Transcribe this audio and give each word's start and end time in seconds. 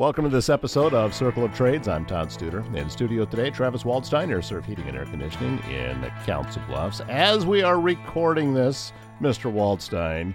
Welcome 0.00 0.24
to 0.24 0.30
this 0.30 0.48
episode 0.48 0.94
of 0.94 1.12
Circle 1.12 1.44
of 1.44 1.52
Trades. 1.52 1.86
I'm 1.86 2.06
Todd 2.06 2.30
Studer. 2.30 2.64
In 2.74 2.88
studio 2.88 3.26
today, 3.26 3.50
Travis 3.50 3.82
Waldstein, 3.82 4.30
Air 4.30 4.40
Serv 4.40 4.64
Heating 4.64 4.88
and 4.88 4.96
Air 4.96 5.04
Conditioning 5.04 5.58
in 5.70 6.10
Council 6.24 6.62
Bluffs. 6.66 7.02
As 7.10 7.44
we 7.44 7.62
are 7.62 7.78
recording 7.78 8.54
this, 8.54 8.94
Mr. 9.20 9.52
Waldstein, 9.52 10.34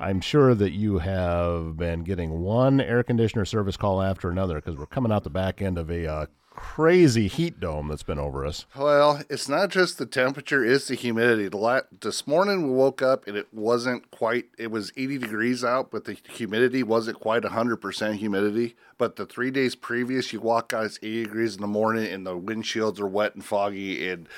I'm 0.00 0.20
sure 0.20 0.56
that 0.56 0.72
you 0.72 0.98
have 0.98 1.76
been 1.76 2.02
getting 2.02 2.40
one 2.40 2.80
air 2.80 3.04
conditioner 3.04 3.44
service 3.44 3.76
call 3.76 4.02
after 4.02 4.30
another 4.30 4.56
because 4.56 4.76
we're 4.76 4.86
coming 4.86 5.12
out 5.12 5.22
the 5.22 5.30
back 5.30 5.62
end 5.62 5.78
of 5.78 5.92
a 5.92 6.10
uh, 6.10 6.26
crazy 6.54 7.28
heat 7.28 7.60
dome 7.60 7.88
that's 7.88 8.02
been 8.02 8.18
over 8.18 8.46
us. 8.46 8.66
Well, 8.76 9.22
it's 9.28 9.48
not 9.48 9.70
just 9.70 9.98
the 9.98 10.06
temperature; 10.06 10.64
it's 10.64 10.88
the 10.88 10.94
humidity. 10.94 11.48
The 11.48 11.56
la- 11.56 11.80
this 12.00 12.26
morning 12.26 12.68
we 12.68 12.74
woke 12.74 13.02
up 13.02 13.26
and 13.26 13.36
it 13.36 13.52
wasn't 13.52 14.10
quite. 14.10 14.46
It 14.58 14.70
was 14.70 14.92
80 14.96 15.18
degrees 15.18 15.64
out, 15.64 15.90
but 15.90 16.04
the 16.04 16.16
humidity 16.28 16.82
wasn't 16.82 17.20
quite 17.20 17.42
100 17.42 17.76
percent 17.76 18.16
humidity. 18.16 18.76
But 18.96 19.16
the 19.16 19.26
three 19.26 19.50
days 19.50 19.74
previous, 19.74 20.32
you 20.32 20.40
walk 20.40 20.72
out, 20.72 20.84
it's 20.84 20.98
80 21.02 21.24
degrees 21.24 21.54
in 21.56 21.60
the 21.60 21.66
morning, 21.66 22.06
and 22.12 22.26
the 22.26 22.38
windshields 22.38 23.00
are 23.00 23.08
wet 23.08 23.34
and 23.34 23.44
foggy, 23.44 24.08
and 24.08 24.28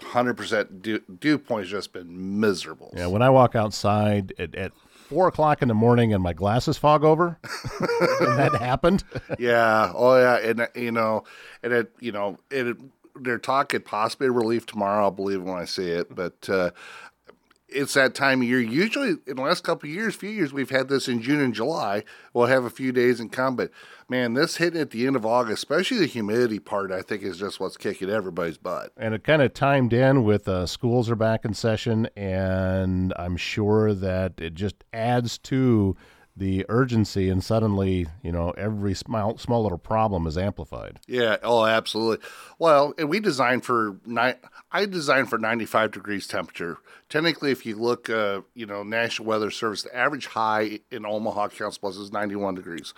100% 0.00 0.80
dew, 0.82 1.00
dew 1.20 1.38
point 1.38 1.64
has 1.64 1.70
just 1.70 1.92
been 1.92 2.40
miserable. 2.40 2.92
Yeah, 2.96 3.08
when 3.08 3.22
I 3.22 3.30
walk 3.30 3.56
outside 3.56 4.32
at, 4.38 4.54
at 4.54 4.72
four 5.08 5.28
o'clock 5.28 5.62
in 5.62 5.68
the 5.68 5.74
morning 5.74 6.12
and 6.12 6.22
my 6.22 6.32
glasses 6.32 6.76
fog 6.78 7.02
over. 7.04 7.38
and 8.20 8.38
that 8.38 8.54
happened. 8.60 9.04
yeah. 9.38 9.92
Oh 9.94 10.16
yeah. 10.16 10.36
And 10.36 10.68
you 10.74 10.92
know, 10.92 11.24
and 11.62 11.72
it, 11.72 11.92
you 12.00 12.12
know, 12.12 12.38
it, 12.50 12.76
they're 13.20 13.38
talking 13.38 13.80
possibly 13.80 14.28
relief 14.28 14.66
tomorrow. 14.66 15.04
I'll 15.04 15.10
believe 15.10 15.42
when 15.42 15.56
I 15.56 15.64
see 15.64 15.90
it. 15.90 16.14
But 16.14 16.48
uh, 16.48 16.70
it's 17.68 17.94
that 17.94 18.14
time 18.14 18.40
of 18.40 18.48
year. 18.48 18.60
Usually, 18.60 19.16
in 19.26 19.36
the 19.36 19.42
last 19.42 19.62
couple 19.62 19.88
of 19.88 19.94
years, 19.94 20.14
few 20.14 20.30
years, 20.30 20.52
we've 20.52 20.70
had 20.70 20.88
this 20.88 21.08
in 21.08 21.20
June 21.20 21.40
and 21.40 21.54
July. 21.54 22.04
We'll 22.32 22.46
have 22.46 22.64
a 22.64 22.70
few 22.70 22.92
days 22.92 23.20
in 23.20 23.28
come, 23.28 23.56
but 23.56 23.70
man, 24.08 24.34
this 24.34 24.56
hitting 24.56 24.80
at 24.80 24.90
the 24.90 25.06
end 25.06 25.16
of 25.16 25.26
August, 25.26 25.58
especially 25.58 25.98
the 25.98 26.06
humidity 26.06 26.58
part, 26.58 26.90
I 26.90 27.02
think 27.02 27.22
is 27.22 27.38
just 27.38 27.60
what's 27.60 27.76
kicking 27.76 28.08
everybody's 28.10 28.58
butt. 28.58 28.92
And 28.96 29.14
it 29.14 29.24
kind 29.24 29.42
of 29.42 29.52
timed 29.52 29.92
in 29.92 30.24
with 30.24 30.48
uh, 30.48 30.66
schools 30.66 31.10
are 31.10 31.16
back 31.16 31.44
in 31.44 31.54
session, 31.54 32.08
and 32.16 33.12
I'm 33.16 33.36
sure 33.36 33.92
that 33.92 34.34
it 34.38 34.54
just 34.54 34.84
adds 34.92 35.38
to 35.38 35.96
the 36.38 36.64
urgency 36.68 37.28
and 37.28 37.42
suddenly 37.42 38.06
you 38.22 38.30
know 38.30 38.50
every 38.52 38.94
small 38.94 39.36
small 39.38 39.62
little 39.62 39.78
problem 39.78 40.26
is 40.26 40.38
amplified. 40.38 41.00
Yeah 41.06 41.36
oh 41.42 41.64
absolutely. 41.64 42.24
Well 42.58 42.94
and 42.96 43.08
we 43.08 43.20
designed 43.20 43.64
for 43.64 43.96
nine 44.06 44.36
i 44.70 44.86
designed 44.86 45.28
for 45.28 45.38
95 45.38 45.92
degrees 45.92 46.26
temperature. 46.26 46.78
Technically 47.08 47.50
if 47.50 47.66
you 47.66 47.76
look 47.76 48.08
uh, 48.08 48.42
you 48.54 48.66
know 48.66 48.82
national 48.82 49.28
weather 49.28 49.50
service 49.50 49.82
the 49.82 49.94
average 49.96 50.26
high 50.26 50.80
in 50.90 51.04
omaha 51.04 51.48
council 51.48 51.80
bluffs 51.80 51.96
is 51.96 52.12
91 52.12 52.54
degrees. 52.54 52.94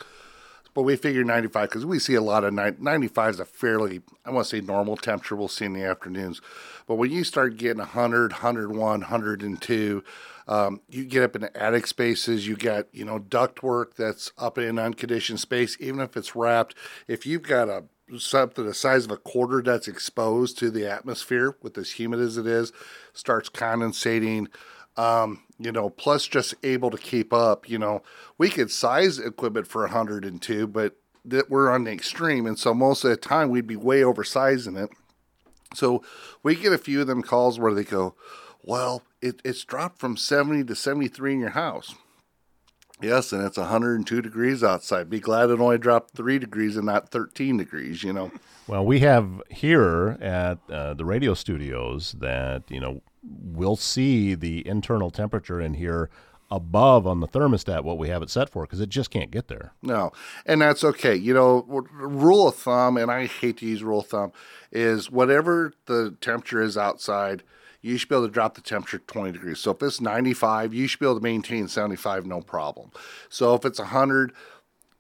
But 0.73 0.83
we 0.83 0.95
figure 0.95 1.25
95 1.25 1.69
because 1.69 1.85
we 1.85 1.99
see 1.99 2.15
a 2.15 2.21
lot 2.21 2.45
of 2.45 2.55
95 2.55 3.35
is 3.35 3.41
a 3.41 3.45
fairly 3.45 4.03
i 4.25 4.31
want 4.31 4.47
to 4.47 4.57
say 4.57 4.65
normal 4.65 4.97
temperature 4.97 5.35
we'll 5.35 5.49
see 5.49 5.65
in 5.65 5.73
the 5.73 5.85
afternoons. 5.85 6.41
But 6.87 6.97
when 6.97 7.11
you 7.11 7.25
start 7.25 7.57
getting 7.57 7.79
100 7.79 8.33
101 8.33 8.79
102 8.79 10.05
um, 10.51 10.81
you 10.89 11.05
get 11.05 11.23
up 11.23 11.37
in 11.37 11.45
attic 11.55 11.87
spaces, 11.87 12.49
you 12.49 12.57
got, 12.57 12.93
you 12.93 13.05
know, 13.05 13.21
duct 13.21 13.63
work 13.63 13.95
that's 13.95 14.33
up 14.37 14.59
in 14.59 14.81
unconditioned 14.81 15.39
space, 15.39 15.77
even 15.79 16.01
if 16.01 16.17
it's 16.17 16.35
wrapped. 16.35 16.75
If 17.07 17.25
you've 17.25 17.45
got 17.45 17.69
a 17.69 17.85
something 18.19 18.67
the 18.67 18.75
size 18.75 19.05
of 19.05 19.13
a 19.13 19.17
quarter 19.17 19.63
that's 19.63 19.87
exposed 19.87 20.59
to 20.59 20.69
the 20.69 20.91
atmosphere 20.91 21.57
with 21.63 21.79
as 21.79 21.93
humid 21.93 22.19
as 22.19 22.37
it 22.37 22.49
is, 22.49 22.73
starts 23.13 23.49
condensating. 23.49 24.49
Um, 24.97 25.45
you 25.61 25.71
know, 25.71 25.89
plus 25.89 26.27
just 26.27 26.57
able 26.65 26.91
to 26.91 26.99
keep 26.99 27.33
up. 27.33 27.69
You 27.69 27.79
know, 27.79 28.03
we 28.37 28.51
could 28.51 28.73
size 28.73 29.21
equipment 29.21 29.69
for 29.69 29.83
102, 29.83 30.67
but 30.67 30.97
that 31.25 31.49
we're 31.49 31.71
on 31.71 31.85
the 31.85 31.93
extreme, 31.93 32.47
and 32.47 32.59
so 32.59 32.75
most 32.75 33.05
of 33.05 33.11
the 33.11 33.17
time 33.17 33.51
we'd 33.51 33.69
be 33.69 33.77
way 33.77 34.01
oversizing 34.01 34.83
it. 34.83 34.91
So 35.75 36.03
we 36.43 36.57
get 36.57 36.73
a 36.73 36.79
few 36.79 37.01
of 37.01 37.07
them 37.07 37.23
calls 37.23 37.61
where 37.61 37.73
they 37.73 37.85
go, 37.85 38.17
well, 38.63 39.03
it, 39.21 39.41
it's 39.45 39.65
dropped 39.65 39.99
from 39.99 40.17
70 40.17 40.65
to 40.65 40.75
73 40.75 41.35
in 41.35 41.41
your 41.41 41.51
house. 41.51 41.95
Yes, 43.03 43.33
and 43.33 43.43
it's 43.43 43.57
102 43.57 44.21
degrees 44.21 44.63
outside. 44.63 45.09
Be 45.09 45.21
glad 45.21 45.49
it 45.49 45.59
only 45.59 45.79
dropped 45.79 46.15
three 46.15 46.39
degrees 46.39 46.77
and 46.77 46.85
not 46.85 47.09
13 47.09 47.57
degrees, 47.57 48.05
you 48.05 48.13
know. 48.13 48.31
Well, 48.67 48.85
we 48.85 49.01
have 49.01 49.43
here 49.49 50.19
at 50.21 50.59
uh, 50.71 50.95
the 50.95 51.07
radio 51.07 51.33
studios 51.33 52.15
that, 52.19 52.65
you 52.69 52.79
know, 52.79 53.01
we'll 53.23 53.77
see 53.77 54.35
the 54.35 54.67
internal 54.67 55.11
temperature 55.11 55.61
in 55.61 55.75
here 55.75 56.11
above 56.51 57.07
on 57.07 57.21
the 57.21 57.29
thermostat 57.29 57.85
what 57.85 57.97
we 57.97 58.09
have 58.09 58.23
it 58.23 58.29
set 58.29 58.51
for 58.51 58.65
because 58.65 58.81
it 58.81 58.89
just 58.91 59.11
can't 59.11 59.31
get 59.31 59.49
there. 59.49 59.73
No, 59.83 60.13
and 60.45 60.61
that's 60.61 60.85
okay. 60.85 61.15
You 61.15 61.33
know, 61.33 61.65
rule 61.91 62.49
of 62.49 62.57
thumb, 62.57 62.99
and 62.99 63.11
I 63.11 63.27
hate 63.27 63.59
to 63.59 63.67
use 63.67 63.83
rule 63.83 64.01
of 64.01 64.09
thumb, 64.09 64.33
is 64.71 65.11
whatever 65.11 65.73
the 65.87 66.17
temperature 66.21 66.61
is 66.61 66.77
outside– 66.77 67.43
you 67.83 67.97
should 67.97 68.09
be 68.09 68.15
able 68.15 68.27
to 68.27 68.33
drop 68.33 68.55
the 68.55 68.61
temperature 68.61 68.99
20 68.99 69.33
degrees. 69.33 69.59
So 69.59 69.71
if 69.73 69.83
it's 69.83 70.01
95, 70.01 70.75
you 70.75 70.87
should 70.87 71.01
be 71.01 71.07
able 71.07 71.17
to 71.17 71.23
maintain 71.23 71.69
75 71.69 72.27
no 72.27 72.41
problem. 72.41 72.91
So 73.29 73.55
if 73.55 73.65
it's 73.65 73.79
100, 73.79 74.33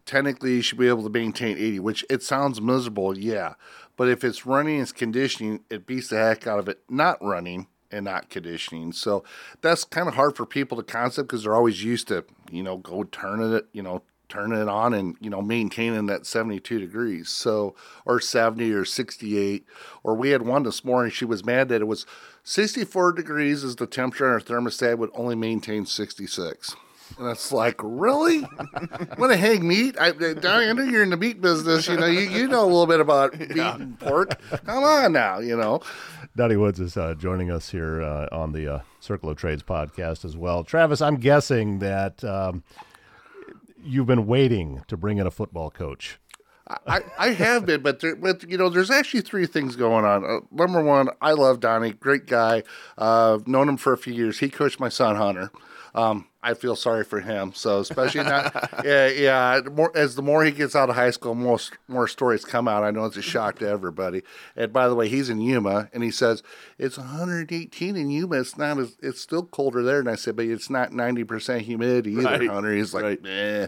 technically 0.06 0.54
you 0.54 0.62
should 0.62 0.78
be 0.78 0.88
able 0.88 1.02
to 1.02 1.10
maintain 1.10 1.56
80, 1.56 1.80
which 1.80 2.04
it 2.08 2.22
sounds 2.22 2.60
miserable, 2.60 3.18
yeah. 3.18 3.54
But 3.96 4.08
if 4.08 4.24
it's 4.24 4.46
running 4.46 4.80
as 4.80 4.92
conditioning, 4.92 5.60
it 5.68 5.86
beats 5.86 6.08
the 6.08 6.16
heck 6.16 6.46
out 6.46 6.58
of 6.58 6.68
it 6.68 6.80
not 6.88 7.22
running 7.22 7.66
and 7.90 8.04
not 8.04 8.30
conditioning. 8.30 8.92
So 8.92 9.24
that's 9.60 9.84
kind 9.84 10.08
of 10.08 10.14
hard 10.14 10.36
for 10.36 10.46
people 10.46 10.76
to 10.78 10.82
concept 10.82 11.28
because 11.28 11.42
they're 11.42 11.54
always 11.54 11.84
used 11.84 12.08
to, 12.08 12.24
you 12.50 12.62
know, 12.62 12.78
go 12.78 13.04
turn 13.04 13.42
it, 13.52 13.66
you 13.72 13.82
know, 13.82 14.02
turning 14.30 14.60
it 14.60 14.68
on 14.68 14.94
and 14.94 15.16
you 15.20 15.28
know 15.28 15.42
maintaining 15.42 16.06
that 16.06 16.24
72 16.24 16.78
degrees 16.78 17.28
so 17.28 17.74
or 18.06 18.20
70 18.20 18.72
or 18.72 18.84
68 18.84 19.66
or 20.02 20.14
we 20.14 20.30
had 20.30 20.42
one 20.42 20.62
this 20.62 20.84
morning 20.84 21.10
she 21.10 21.24
was 21.24 21.44
mad 21.44 21.68
that 21.68 21.82
it 21.82 21.86
was 21.86 22.06
64 22.44 23.12
degrees 23.12 23.62
is 23.62 23.76
the 23.76 23.86
temperature 23.86 24.26
on 24.26 24.32
our 24.32 24.40
thermostat 24.40 24.98
would 24.98 25.10
only 25.14 25.34
maintain 25.34 25.84
66 25.84 26.76
and 27.18 27.28
it's 27.28 27.52
like, 27.52 27.80
really? 27.82 28.40
Want 29.18 29.32
to 29.32 29.36
hang 29.36 29.66
meat? 29.66 29.96
I, 29.98 30.08
I 30.08 30.72
know 30.72 30.84
you're 30.84 31.02
in 31.02 31.10
the 31.10 31.16
meat 31.16 31.40
business. 31.40 31.88
You 31.88 31.96
know, 31.96 32.06
you, 32.06 32.20
you 32.20 32.46
know 32.46 32.62
a 32.62 32.66
little 32.66 32.86
bit 32.86 33.00
about 33.00 33.38
meat 33.38 33.56
yeah. 33.56 33.74
and 33.74 33.98
pork. 33.98 34.40
Come 34.64 34.84
on 34.84 35.12
now, 35.12 35.40
you 35.40 35.56
know. 35.56 35.80
Donnie 36.36 36.56
Woods 36.56 36.78
is 36.78 36.96
uh, 36.96 37.14
joining 37.14 37.50
us 37.50 37.70
here 37.70 38.00
uh, 38.02 38.28
on 38.30 38.52
the 38.52 38.74
uh, 38.74 38.80
Circle 39.00 39.30
of 39.30 39.36
Trades 39.36 39.62
podcast 39.62 40.24
as 40.24 40.36
well. 40.36 40.62
Travis, 40.62 41.00
I'm 41.00 41.16
guessing 41.16 41.80
that 41.80 42.22
um, 42.22 42.62
you've 43.84 44.06
been 44.06 44.26
waiting 44.26 44.82
to 44.88 44.96
bring 44.96 45.18
in 45.18 45.26
a 45.26 45.30
football 45.30 45.70
coach. 45.70 46.18
I, 46.86 47.00
I 47.18 47.28
have 47.30 47.66
been, 47.66 47.82
but 47.82 48.00
there, 48.00 48.14
but 48.14 48.48
you 48.48 48.56
know, 48.56 48.68
there's 48.68 48.90
actually 48.90 49.22
three 49.22 49.46
things 49.46 49.74
going 49.74 50.04
on. 50.04 50.24
Uh, 50.24 50.40
number 50.52 50.82
one, 50.82 51.08
I 51.20 51.32
love 51.32 51.58
Donnie, 51.58 51.92
great 51.92 52.26
guy. 52.26 52.62
Uh, 52.96 53.38
known 53.44 53.68
him 53.68 53.76
for 53.76 53.92
a 53.92 53.98
few 53.98 54.12
years. 54.12 54.38
He 54.38 54.48
coached 54.48 54.78
my 54.78 54.88
son 54.88 55.16
Hunter. 55.16 55.50
Um, 55.94 56.28
I 56.42 56.54
feel 56.54 56.74
sorry 56.74 57.04
for 57.04 57.20
him. 57.20 57.52
So 57.54 57.80
especially 57.80 58.24
not, 58.24 58.54
yeah, 58.84 59.08
yeah. 59.08 59.60
More 59.72 59.96
as 59.96 60.14
the 60.14 60.22
more 60.22 60.44
he 60.44 60.50
gets 60.50 60.74
out 60.74 60.88
of 60.88 60.96
high 60.96 61.10
school, 61.10 61.34
more 61.34 61.58
more 61.86 62.08
stories 62.08 62.44
come 62.44 62.66
out. 62.66 62.82
I 62.82 62.90
know 62.90 63.04
it's 63.04 63.16
a 63.16 63.22
shock 63.22 63.58
to 63.58 63.68
everybody. 63.68 64.22
And 64.56 64.72
by 64.72 64.88
the 64.88 64.94
way, 64.94 65.08
he's 65.08 65.28
in 65.28 65.40
Yuma, 65.40 65.90
and 65.92 66.02
he 66.02 66.10
says 66.10 66.42
it's 66.78 66.96
118 66.96 67.96
in 67.96 68.10
Yuma. 68.10 68.40
It's 68.40 68.56
not 68.56 68.78
as 68.78 68.96
it's 69.02 69.20
still 69.20 69.44
colder 69.44 69.82
there. 69.82 70.00
And 70.00 70.08
I 70.08 70.14
said, 70.14 70.36
but 70.36 70.46
it's 70.46 70.70
not 70.70 70.92
90 70.92 71.24
percent 71.24 71.62
humidity 71.62 72.12
either, 72.12 72.24
right. 72.24 72.48
Hunter. 72.48 72.74
He's 72.74 72.94
like, 72.94 73.04
right. 73.04 73.26
eh. 73.26 73.66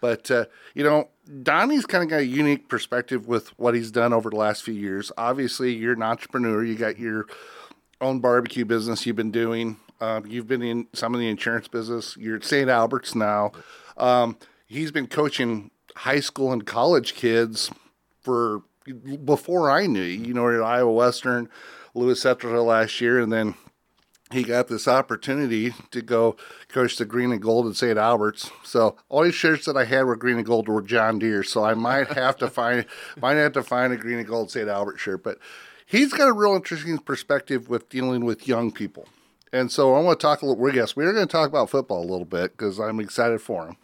But 0.00 0.30
uh, 0.30 0.44
you 0.74 0.84
know, 0.84 1.08
Donnie's 1.42 1.86
kind 1.86 2.04
of 2.04 2.10
got 2.10 2.20
a 2.20 2.26
unique 2.26 2.68
perspective 2.68 3.26
with 3.26 3.58
what 3.58 3.74
he's 3.74 3.90
done 3.90 4.12
over 4.12 4.30
the 4.30 4.36
last 4.36 4.62
few 4.62 4.74
years. 4.74 5.10
Obviously, 5.16 5.74
you're 5.74 5.94
an 5.94 6.02
entrepreneur. 6.02 6.62
You 6.62 6.76
got 6.76 6.98
your 6.98 7.26
own 8.00 8.20
barbecue 8.20 8.64
business 8.64 9.06
you've 9.06 9.16
been 9.16 9.30
doing. 9.30 9.78
Um, 10.00 10.26
you've 10.26 10.46
been 10.46 10.62
in 10.62 10.88
some 10.92 11.14
of 11.14 11.20
the 11.20 11.28
insurance 11.28 11.68
business. 11.68 12.16
You're 12.16 12.36
at 12.36 12.44
St. 12.44 12.68
Albert's 12.68 13.14
now. 13.14 13.52
Um, 13.96 14.36
he's 14.66 14.90
been 14.90 15.06
coaching 15.06 15.70
high 15.96 16.20
school 16.20 16.52
and 16.52 16.66
college 16.66 17.14
kids 17.14 17.70
for 18.20 18.62
before 19.24 19.70
I 19.70 19.86
knew. 19.86 20.02
You 20.02 20.34
know, 20.34 20.48
at 20.48 20.62
Iowa 20.62 20.92
Western, 20.92 21.48
Lewis 21.94 22.20
Central 22.20 22.64
last 22.64 23.00
year, 23.00 23.20
and 23.20 23.32
then 23.32 23.54
he 24.32 24.42
got 24.42 24.68
this 24.68 24.88
opportunity 24.88 25.72
to 25.90 26.02
go 26.02 26.36
coach 26.68 26.96
the 26.96 27.04
green 27.04 27.30
and 27.30 27.40
gold 27.40 27.68
at 27.68 27.76
St. 27.76 27.98
Albert's. 27.98 28.50
So 28.64 28.96
all 29.08 29.22
these 29.22 29.34
shirts 29.34 29.66
that 29.66 29.76
I 29.76 29.84
had 29.84 30.02
were 30.02 30.16
green 30.16 30.36
and 30.36 30.46
gold 30.46 30.68
were 30.68 30.82
John 30.82 31.18
Deere. 31.18 31.42
So 31.42 31.64
I 31.64 31.74
might 31.74 32.08
have 32.14 32.36
to 32.38 32.48
find 32.48 32.86
might 33.20 33.34
have 33.34 33.52
to 33.52 33.62
find 33.62 33.92
a 33.92 33.96
green 33.96 34.18
and 34.18 34.26
gold 34.26 34.50
St. 34.50 34.68
Albert 34.68 34.98
shirt. 34.98 35.22
But 35.22 35.38
he's 35.86 36.12
got 36.12 36.28
a 36.28 36.32
real 36.32 36.54
interesting 36.54 36.98
perspective 36.98 37.68
with 37.68 37.88
dealing 37.88 38.24
with 38.24 38.48
young 38.48 38.72
people. 38.72 39.08
And 39.54 39.70
so 39.70 39.94
I 39.94 40.00
want 40.00 40.18
to 40.18 40.26
talk 40.26 40.42
a 40.42 40.46
little. 40.46 40.74
Yes, 40.74 40.96
we're 40.96 41.12
going 41.12 41.28
to 41.28 41.30
talk 41.30 41.48
about 41.48 41.70
football 41.70 42.00
a 42.00 42.10
little 42.10 42.24
bit 42.24 42.56
because 42.56 42.80
I'm 42.80 42.98
excited 42.98 43.40
for 43.40 43.68
him. 43.68 43.76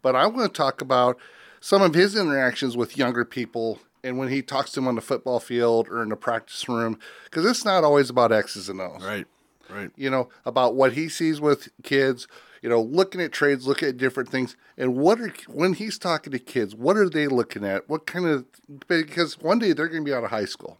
But 0.00 0.16
I 0.16 0.26
want 0.26 0.50
to 0.50 0.56
talk 0.56 0.80
about 0.80 1.18
some 1.60 1.82
of 1.82 1.92
his 1.92 2.16
interactions 2.16 2.74
with 2.74 2.96
younger 2.96 3.26
people 3.26 3.80
and 4.02 4.16
when 4.16 4.28
he 4.28 4.40
talks 4.40 4.70
to 4.72 4.76
them 4.76 4.88
on 4.88 4.94
the 4.94 5.02
football 5.02 5.40
field 5.40 5.88
or 5.88 6.02
in 6.02 6.08
the 6.08 6.16
practice 6.16 6.66
room 6.70 6.98
because 7.24 7.44
it's 7.44 7.66
not 7.66 7.84
always 7.84 8.08
about 8.08 8.32
X's 8.32 8.70
and 8.70 8.80
O's. 8.80 9.04
Right. 9.04 9.26
Right. 9.68 9.90
You 9.94 10.08
know 10.08 10.30
about 10.46 10.74
what 10.74 10.94
he 10.94 11.10
sees 11.10 11.38
with 11.38 11.68
kids. 11.82 12.26
you 12.62 12.70
know, 12.70 12.80
looking 12.80 13.20
at 13.20 13.30
trades, 13.30 13.66
looking 13.66 13.90
at 13.90 13.98
different 13.98 14.30
things, 14.30 14.56
and 14.78 14.96
what 14.96 15.20
are 15.20 15.34
when 15.48 15.74
he's 15.74 15.98
talking 15.98 16.32
to 16.32 16.38
kids, 16.38 16.74
what 16.74 16.96
are 16.96 17.10
they 17.10 17.28
looking 17.28 17.62
at? 17.62 17.90
What 17.90 18.06
kind 18.06 18.24
of 18.26 18.46
because 18.88 19.38
one 19.38 19.58
day 19.58 19.74
they're 19.74 19.88
going 19.88 20.02
to 20.02 20.10
be 20.10 20.14
out 20.14 20.24
of 20.24 20.30
high 20.30 20.46
school, 20.46 20.78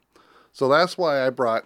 so 0.52 0.66
that's 0.66 0.96
why 0.96 1.26
I 1.26 1.28
brought 1.28 1.64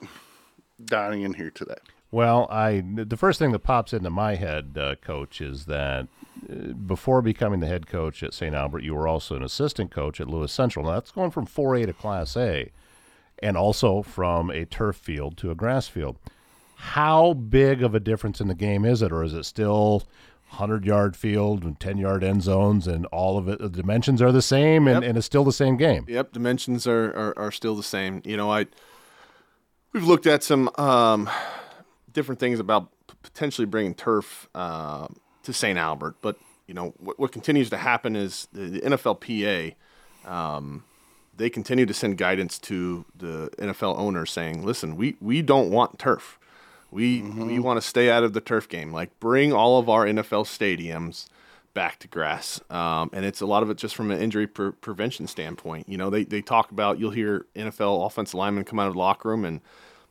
Donnie 0.84 1.22
in 1.22 1.34
here 1.34 1.50
today. 1.50 1.78
Well, 2.10 2.46
I 2.50 2.82
the 2.82 3.16
first 3.16 3.38
thing 3.38 3.52
that 3.52 3.58
pops 3.60 3.92
into 3.92 4.08
my 4.10 4.36
head, 4.36 4.76
uh, 4.80 4.94
Coach, 4.96 5.40
is 5.42 5.66
that 5.66 6.08
uh, 6.50 6.72
before 6.72 7.20
becoming 7.20 7.60
the 7.60 7.66
head 7.66 7.86
coach 7.86 8.22
at 8.22 8.32
St. 8.32 8.54
Albert, 8.54 8.82
you 8.82 8.94
were 8.94 9.06
also 9.06 9.36
an 9.36 9.42
assistant 9.42 9.90
coach 9.90 10.18
at 10.20 10.28
Lewis 10.28 10.50
Central. 10.52 10.86
Now 10.86 10.92
that's 10.92 11.10
going 11.10 11.30
from 11.30 11.46
4A 11.46 11.86
to 11.86 11.92
Class 11.92 12.34
A, 12.36 12.70
and 13.42 13.56
also 13.58 14.02
from 14.02 14.50
a 14.50 14.64
turf 14.64 14.96
field 14.96 15.36
to 15.38 15.50
a 15.50 15.54
grass 15.54 15.86
field. 15.88 16.16
How 16.76 17.34
big 17.34 17.82
of 17.82 17.94
a 17.94 18.00
difference 18.00 18.40
in 18.40 18.48
the 18.48 18.54
game 18.54 18.84
is 18.86 19.02
it, 19.02 19.12
or 19.12 19.22
is 19.22 19.34
it 19.34 19.44
still 19.44 20.04
100 20.50 20.86
yard 20.86 21.14
field 21.14 21.62
and 21.64 21.78
10 21.78 21.98
yard 21.98 22.24
end 22.24 22.42
zones 22.42 22.86
and 22.86 23.04
all 23.06 23.36
of 23.36 23.48
it? 23.48 23.58
The 23.58 23.68
dimensions 23.68 24.22
are 24.22 24.32
the 24.32 24.40
same 24.40 24.86
and, 24.88 25.02
Yep. 25.02 25.08
and 25.10 25.18
it's 25.18 25.26
still 25.26 25.44
the 25.44 25.52
same 25.52 25.76
game. 25.76 26.06
Yep, 26.08 26.32
dimensions 26.32 26.86
are, 26.86 27.10
are, 27.14 27.34
are 27.38 27.50
still 27.52 27.74
the 27.76 27.82
same. 27.82 28.22
You 28.24 28.36
know, 28.38 28.50
I 28.50 28.66
we've 29.92 30.04
looked 30.04 30.26
at 30.26 30.42
some 30.44 30.70
um, 30.78 31.28
different 32.12 32.40
things 32.40 32.58
about 32.58 32.90
p- 33.06 33.14
potentially 33.22 33.66
bringing 33.66 33.94
turf 33.94 34.48
uh, 34.54 35.08
to 35.42 35.52
St. 35.52 35.78
Albert, 35.78 36.16
but 36.20 36.36
you 36.66 36.74
know 36.74 36.94
what, 36.98 37.18
what 37.18 37.32
continues 37.32 37.70
to 37.70 37.76
happen 37.76 38.16
is 38.16 38.48
the, 38.52 38.66
the 38.66 38.80
NFLPA 38.80 39.74
um, 40.24 40.84
they 41.36 41.48
continue 41.48 41.86
to 41.86 41.94
send 41.94 42.18
guidance 42.18 42.58
to 42.58 43.04
the 43.16 43.50
NFL 43.58 43.98
owners 43.98 44.30
saying, 44.30 44.64
"Listen, 44.64 44.96
we 44.96 45.16
we 45.20 45.40
don't 45.40 45.70
want 45.70 45.98
turf. 45.98 46.38
We 46.90 47.22
we 47.22 47.58
want 47.58 47.80
to 47.80 47.86
stay 47.86 48.10
out 48.10 48.24
of 48.24 48.32
the 48.32 48.40
turf 48.40 48.68
game. 48.68 48.92
Like 48.92 49.18
bring 49.20 49.52
all 49.52 49.78
of 49.78 49.88
our 49.88 50.04
NFL 50.04 50.44
stadiums." 50.44 51.26
back 51.74 52.00
to 52.00 52.08
grass. 52.08 52.60
Um, 52.70 53.08
and 53.12 53.24
it's 53.24 53.40
a 53.40 53.46
lot 53.46 53.62
of 53.62 53.70
it 53.70 53.76
just 53.76 53.94
from 53.94 54.10
an 54.10 54.18
injury 54.20 54.48
pre- 54.48 54.72
prevention 54.72 55.28
standpoint. 55.28 55.88
You 55.88 55.96
know, 55.96 56.10
they, 56.10 56.24
they 56.24 56.42
talk 56.42 56.72
about, 56.72 56.98
you'll 56.98 57.12
hear 57.12 57.46
NFL 57.54 58.04
offensive 58.04 58.34
linemen 58.34 58.64
come 58.64 58.80
out 58.80 58.88
of 58.88 58.94
the 58.94 58.98
locker 58.98 59.28
room 59.28 59.44
and, 59.44 59.60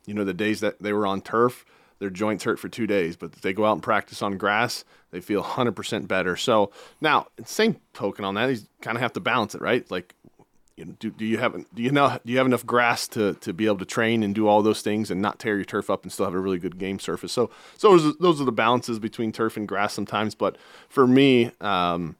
you 0.06 0.14
know, 0.14 0.24
the 0.24 0.32
days 0.32 0.60
that 0.60 0.80
they 0.80 0.94
were 0.94 1.06
on 1.06 1.20
turf, 1.20 1.66
their 1.98 2.10
joints 2.10 2.44
hurt 2.44 2.58
for 2.58 2.68
two 2.68 2.86
days, 2.86 3.16
but 3.16 3.32
they 3.32 3.52
go 3.52 3.64
out 3.64 3.72
and 3.72 3.82
practice 3.82 4.22
on 4.22 4.36
grass, 4.36 4.84
they 5.10 5.20
feel 5.20 5.42
100% 5.42 6.06
better. 6.06 6.36
So 6.36 6.70
now, 7.00 7.26
same 7.44 7.76
token 7.92 8.24
on 8.24 8.34
that, 8.34 8.50
you 8.50 8.58
kind 8.80 8.96
of 8.96 9.02
have 9.02 9.12
to 9.14 9.20
balance 9.20 9.54
it, 9.54 9.60
right? 9.60 9.88
Like, 9.90 10.14
you 10.76 10.84
know, 10.84 10.94
do, 11.00 11.10
do 11.10 11.24
you 11.24 11.38
have 11.38 11.54
do 11.74 11.82
you 11.82 11.90
know 11.90 12.20
do 12.24 12.30
you 12.30 12.38
have 12.38 12.46
enough 12.46 12.64
grass 12.64 13.08
to, 13.08 13.34
to 13.34 13.52
be 13.52 13.66
able 13.66 13.78
to 13.78 13.84
train 13.84 14.22
and 14.22 14.32
do 14.32 14.46
all 14.46 14.62
those 14.62 14.80
things 14.80 15.10
and 15.10 15.20
not 15.20 15.40
tear 15.40 15.56
your 15.56 15.64
turf 15.64 15.90
up 15.90 16.04
and 16.04 16.12
still 16.12 16.24
have 16.24 16.34
a 16.34 16.38
really 16.38 16.60
good 16.60 16.78
game 16.78 17.00
surface? 17.00 17.32
So 17.32 17.50
so 17.76 17.90
those 17.90 18.06
are, 18.06 18.12
those 18.20 18.40
are 18.40 18.44
the 18.44 18.52
balances 18.52 19.00
between 19.00 19.32
turf 19.32 19.56
and 19.56 19.66
grass 19.66 19.92
sometimes. 19.92 20.36
But 20.36 20.56
for 20.88 21.04
me, 21.08 21.50
um, 21.60 22.14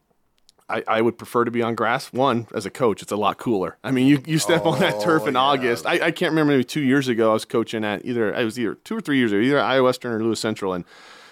I, 0.69 0.83
I 0.87 1.01
would 1.01 1.17
prefer 1.17 1.45
to 1.45 1.51
be 1.51 1.61
on 1.61 1.75
grass. 1.75 2.13
One, 2.13 2.47
as 2.53 2.65
a 2.65 2.69
coach, 2.69 3.01
it's 3.01 3.11
a 3.11 3.15
lot 3.15 3.37
cooler. 3.37 3.77
I 3.83 3.91
mean, 3.91 4.07
you, 4.07 4.21
you 4.25 4.37
step 4.37 4.65
on 4.65 4.79
that 4.79 4.95
oh, 4.95 5.03
turf 5.03 5.27
in 5.27 5.33
yeah. 5.33 5.41
August. 5.41 5.85
I, 5.85 5.93
I 5.93 6.11
can't 6.11 6.31
remember 6.31 6.53
maybe 6.53 6.63
two 6.63 6.81
years 6.81 7.07
ago 7.07 7.31
I 7.31 7.33
was 7.33 7.45
coaching 7.45 7.83
at 7.83 8.05
either 8.05 8.35
I 8.35 8.43
was 8.43 8.59
either 8.59 8.75
two 8.75 8.95
or 8.95 9.01
three 9.01 9.17
years 9.17 9.31
ago, 9.31 9.41
either 9.41 9.59
Iowa 9.59 9.85
Western 9.85 10.13
or 10.13 10.23
Lewis 10.23 10.39
Central, 10.39 10.73
and 10.73 10.85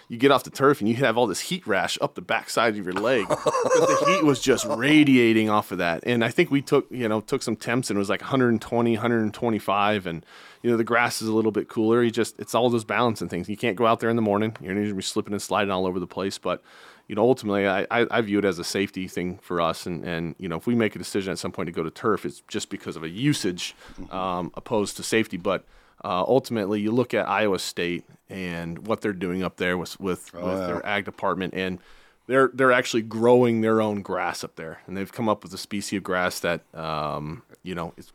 you 0.09 0.17
get 0.17 0.31
off 0.31 0.43
the 0.43 0.49
turf 0.49 0.79
and 0.79 0.89
you 0.89 0.95
have 0.95 1.17
all 1.17 1.27
this 1.27 1.41
heat 1.41 1.67
rash 1.67 1.97
up 2.01 2.15
the 2.15 2.21
backside 2.21 2.77
of 2.77 2.85
your 2.85 2.93
leg 2.93 3.27
because 3.29 3.99
the 3.99 4.05
heat 4.07 4.23
was 4.23 4.39
just 4.39 4.65
radiating 4.65 5.49
off 5.49 5.71
of 5.71 5.79
that. 5.79 6.03
And 6.05 6.23
I 6.23 6.29
think 6.29 6.49
we 6.49 6.61
took 6.61 6.87
you 6.89 7.07
know 7.07 7.21
took 7.21 7.43
some 7.43 7.55
temps 7.55 7.89
and 7.89 7.97
it 7.97 7.99
was 7.99 8.09
like 8.09 8.21
120, 8.21 8.91
125, 8.93 10.07
and 10.07 10.25
you 10.63 10.71
know 10.71 10.77
the 10.77 10.83
grass 10.83 11.21
is 11.21 11.27
a 11.27 11.33
little 11.33 11.51
bit 11.51 11.67
cooler. 11.67 12.03
You 12.03 12.11
just 12.11 12.39
it's 12.39 12.55
all 12.55 12.69
those 12.69 12.85
balancing 12.85 13.29
things. 13.29 13.49
You 13.49 13.57
can't 13.57 13.75
go 13.75 13.85
out 13.85 13.99
there 13.99 14.09
in 14.09 14.15
the 14.15 14.21
morning. 14.21 14.55
You're 14.61 14.73
going 14.73 14.87
to 14.87 14.95
be 14.95 15.01
slipping 15.01 15.33
and 15.33 15.41
sliding 15.41 15.71
all 15.71 15.85
over 15.85 15.99
the 15.99 16.07
place, 16.07 16.37
but 16.37 16.63
you 17.07 17.15
know, 17.15 17.23
ultimately, 17.23 17.65
I, 17.65 17.87
I, 17.89 18.05
I 18.11 18.21
view 18.21 18.39
it 18.39 18.45
as 18.45 18.59
a 18.59 18.63
safety 18.63 19.07
thing 19.07 19.39
for 19.41 19.61
us. 19.61 19.85
And, 19.85 20.03
and, 20.03 20.35
you 20.37 20.49
know, 20.49 20.57
if 20.57 20.67
we 20.67 20.75
make 20.75 20.95
a 20.95 20.99
decision 20.99 21.31
at 21.31 21.39
some 21.39 21.51
point 21.51 21.67
to 21.67 21.71
go 21.71 21.83
to 21.83 21.89
turf, 21.89 22.25
it's 22.25 22.43
just 22.47 22.69
because 22.69 22.95
of 22.97 23.03
a 23.03 23.09
usage 23.09 23.75
um, 24.11 24.51
opposed 24.55 24.97
to 24.97 25.03
safety. 25.03 25.37
But 25.37 25.63
uh, 26.03 26.23
ultimately, 26.27 26.81
you 26.81 26.91
look 26.91 27.13
at 27.13 27.27
Iowa 27.27 27.59
State 27.59 28.03
and 28.29 28.85
what 28.87 28.99
they're 29.01 29.13
doing 29.13 29.41
up 29.41 29.55
there 29.55 29.77
with, 29.77 29.99
with, 29.99 30.33
with 30.33 30.67
their 30.67 30.85
ag 30.85 31.05
department, 31.05 31.53
and 31.53 31.79
they're, 32.27 32.51
they're 32.53 32.73
actually 32.73 33.03
growing 33.03 33.61
their 33.61 33.79
own 33.81 34.01
grass 34.01 34.43
up 34.43 34.57
there. 34.57 34.81
And 34.85 34.97
they've 34.97 35.11
come 35.11 35.29
up 35.29 35.43
with 35.43 35.53
a 35.53 35.57
species 35.57 35.97
of 35.97 36.03
grass 36.03 36.41
that, 36.41 36.61
um, 36.75 37.41
you 37.63 37.73
know, 37.73 37.93
is 37.95 38.11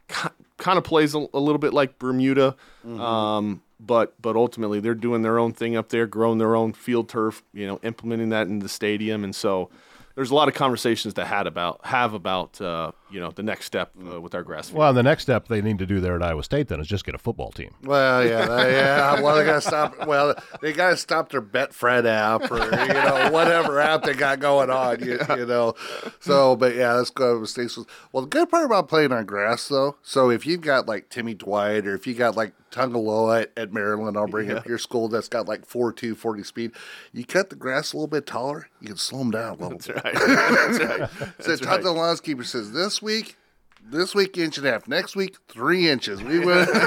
kind 0.59 0.79
of 0.79 0.85
plays 0.85 1.15
a, 1.15 1.27
a 1.33 1.41
little 1.41 1.59
bit 1.59 1.73
like 1.73 1.99
Bermuda. 1.99 2.56
Um, 3.00 3.62
but 3.84 4.14
but 4.20 4.37
ultimately 4.37 4.81
they're 4.81 4.94
doing 4.94 5.23
their 5.23 5.38
own 5.38 5.52
thing 5.52 5.76
up 5.76 5.88
there, 5.88 6.06
growing 6.06 6.38
their 6.38 6.55
own 6.55 6.73
field 6.73 7.08
turf, 7.08 7.43
you 7.52 7.67
know, 7.67 7.81
implementing 7.82 8.29
that 8.31 8.46
in 8.46 8.61
the 8.61 8.69
stadium, 8.69 9.25
and 9.25 9.34
so 9.34 9.70
there's 10.14 10.31
a 10.31 10.34
lot 10.34 10.49
of 10.49 10.55
conversations 10.55 11.14
to 11.14 11.25
had 11.25 11.46
about 11.46 11.81
have 11.87 12.14
about 12.14 12.61
uh, 12.61 12.93
you 13.12 13.20
know 13.20 13.31
the 13.31 13.43
next 13.43 13.67
step 13.67 13.93
uh, 14.11 14.20
with 14.20 14.35
our 14.35 14.43
grass 14.43 14.69
field. 14.69 14.79
Well, 14.79 14.93
the 14.94 15.03
next 15.03 15.23
step 15.25 15.49
they 15.49 15.61
need 15.62 15.79
to 15.79 15.87
do 15.87 16.00
there 16.00 16.17
at 16.17 16.23
Iowa 16.23 16.43
State 16.43 16.69
then 16.69 16.81
is 16.81 16.87
just 16.87 17.05
get 17.05 17.14
a 17.14 17.19
football 17.19 17.50
team. 17.53 17.75
Well, 17.85 18.25
yeah, 18.26 18.47
they- 18.64 18.73
yeah. 18.73 19.20
Well, 19.20 19.37
they 19.37 19.44
got 19.44 19.55
to 19.62 19.69
stop. 19.69 20.06
Well, 20.06 20.35
they 20.61 20.73
got 20.73 20.91
to 20.91 20.97
stop 20.97 21.31
their 21.31 21.43
Betfred 21.43 22.06
app 22.06 22.50
or 22.50 22.59
you 22.59 22.93
know 22.94 23.31
whatever 23.32 23.81
app 23.81 24.03
they 24.05 24.14
got 24.14 24.41
going 24.41 24.70
on. 24.70 25.00
You, 25.00 25.19
you 25.37 25.47
know, 25.47 25.75
so 26.20 26.56
but 26.56 26.75
yeah, 26.75 26.94
let's 26.94 27.11
go 27.11 27.38
with 27.41 27.50
States. 27.50 27.79
Well, 28.12 28.23
the 28.23 28.29
good 28.29 28.49
part 28.50 28.64
about 28.64 28.88
playing 28.88 29.12
on 29.12 29.26
grass 29.26 29.69
though, 29.69 29.97
so 30.03 30.31
if 30.31 30.47
you've 30.47 30.61
got 30.62 30.87
like 30.87 31.09
Timmy 31.11 31.35
Dwight 31.35 31.87
or 31.87 31.94
if 31.94 32.06
you 32.06 32.14
got 32.14 32.37
like 32.37 32.53
Tungaloa 32.70 33.43
at, 33.43 33.53
at 33.56 33.73
Maryland, 33.73 34.17
I'll 34.17 34.26
bring 34.26 34.50
up 34.50 34.67
your 34.67 34.79
school 34.79 35.09
that's 35.09 35.29
got 35.29 35.47
like 35.47 35.67
4 35.67 35.94
40 36.17 36.43
speed. 36.43 36.73
You 37.12 37.25
cut 37.25 37.50
the 37.50 37.56
grass 37.56 37.93
a 37.93 37.97
little 37.97 38.06
bit 38.06 38.26
taller, 38.26 38.69
you 38.81 38.88
can 38.88 38.97
slow 38.97 39.19
them 39.19 39.31
down 39.31 39.59
a 39.61 39.62
little 39.62 39.79
bit. 39.79 40.03
That's 40.03 40.05
right. 40.05 40.14
That's 40.14 40.79
right. 40.81 41.11
So 41.43 41.49
That's 41.50 41.61
Todd 41.61 41.69
right. 41.69 41.82
the 41.82 41.91
landscaper 41.91 42.44
says 42.47 42.73
this 42.73 43.01
week, 43.02 43.37
this 43.84 44.14
week 44.14 44.38
inch 44.38 44.58
and 44.58 44.66
a 44.66 44.72
half, 44.72 44.88
next 44.88 45.16
week 45.16 45.37
three 45.49 45.88
inches. 45.88 46.22
We 46.22 46.38
went. 46.38 46.69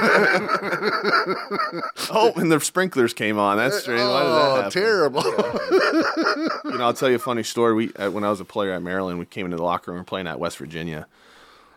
Oh, 2.08 2.32
and 2.36 2.50
the 2.52 2.60
sprinklers 2.60 3.12
came 3.12 3.38
on. 3.38 3.56
That's 3.56 3.80
strange. 3.80 4.00
Why 4.00 4.22
did 4.22 4.30
that 4.30 4.40
oh, 4.40 4.56
happen? 4.56 4.70
terrible. 4.70 5.22
you 6.72 6.78
know, 6.78 6.84
I'll 6.84 6.94
tell 6.94 7.10
you 7.10 7.16
a 7.16 7.18
funny 7.18 7.42
story. 7.42 7.74
We 7.74 7.94
uh, 7.94 8.10
when 8.10 8.22
I 8.22 8.30
was 8.30 8.40
a 8.40 8.44
player 8.44 8.72
at 8.72 8.82
Maryland, 8.82 9.18
we 9.18 9.26
came 9.26 9.44
into 9.44 9.56
the 9.56 9.62
locker 9.64 9.92
room 9.92 10.04
playing 10.04 10.28
at 10.28 10.38
West 10.38 10.58
Virginia, 10.58 11.06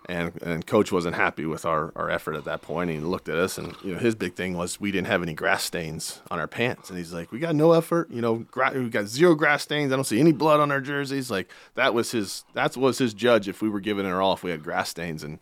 and 0.10 0.42
and 0.42 0.66
coach 0.66 0.92
wasn't 0.92 1.16
happy 1.16 1.46
with 1.46 1.66
our, 1.66 1.94
our 1.96 2.10
effort 2.10 2.36
at 2.36 2.44
that 2.46 2.62
point. 2.62 2.90
And 2.90 3.00
he 3.00 3.06
looked 3.06 3.30
at 3.30 3.38
us, 3.38 3.58
and 3.58 3.76
you 3.84 3.94
know, 3.94 4.00
his 4.00 4.16
big 4.16 4.34
thing 4.34 4.58
was 4.58 4.80
we 4.80 4.92
didn't 4.92 5.08
have 5.08 5.22
any 5.22 5.34
grass 5.34 5.64
stains 5.64 6.22
on 6.32 6.40
our 6.40 6.48
pants, 6.48 6.90
and 6.90 6.98
he's 6.98 7.14
like, 7.14 7.32
"We 7.32 7.40
got 7.40 7.56
no 7.56 7.74
effort. 7.74 8.10
You 8.10 8.22
know, 8.22 8.36
gra- 8.52 8.74
we 8.74 8.90
got 8.90 9.06
zero 9.06 9.36
grass 9.36 9.64
stains. 9.64 9.94
I 9.94 9.96
don't 9.96 10.04
see 10.06 10.20
any 10.20 10.32
blood 10.32 10.60
on 10.60 10.72
our 10.72 10.82
jerseys." 10.82 11.30
Like 11.30 11.52
that 11.76 11.94
was 11.94 12.12
his 12.12 12.44
that 12.54 12.76
was 12.76 12.98
his 12.98 13.14
judge 13.14 13.48
if 13.48 13.62
we 13.62 13.70
were 13.70 13.80
giving 13.80 14.06
it 14.06 14.12
all 14.12 14.34
if 14.34 14.44
we 14.44 14.52
had 14.52 14.64
grass 14.64 14.90
stains 14.90 15.24
and. 15.24 15.40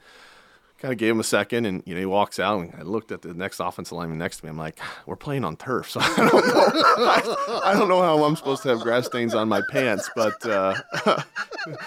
Kind 0.79 0.91
of 0.91 0.99
gave 0.99 1.11
him 1.11 1.19
a 1.19 1.23
second, 1.23 1.65
and 1.65 1.81
you 1.85 1.95
know 1.95 1.99
he 1.99 2.05
walks 2.05 2.39
out. 2.39 2.61
And 2.61 2.75
I 2.77 2.83
looked 2.83 3.11
at 3.11 3.23
the 3.23 3.33
next 3.33 3.59
offensive 3.59 3.97
lineman 3.97 4.19
next 4.19 4.37
to 4.37 4.45
me. 4.45 4.49
I'm 4.51 4.57
like, 4.57 4.79
"We're 5.07 5.15
playing 5.15 5.43
on 5.43 5.57
turf, 5.57 5.89
so 5.89 5.99
I 6.03 6.15
don't 6.15 6.33
know. 6.47 6.63
I, 7.03 7.61
I 7.65 7.73
don't 7.73 7.87
know 7.89 8.01
how 8.01 8.23
I'm 8.23 8.35
supposed 8.35 8.61
to 8.63 8.69
have 8.69 8.81
grass 8.81 9.07
stains 9.07 9.33
on 9.33 9.49
my 9.49 9.61
pants." 9.71 10.07
But 10.15 10.45
uh, 10.45 10.75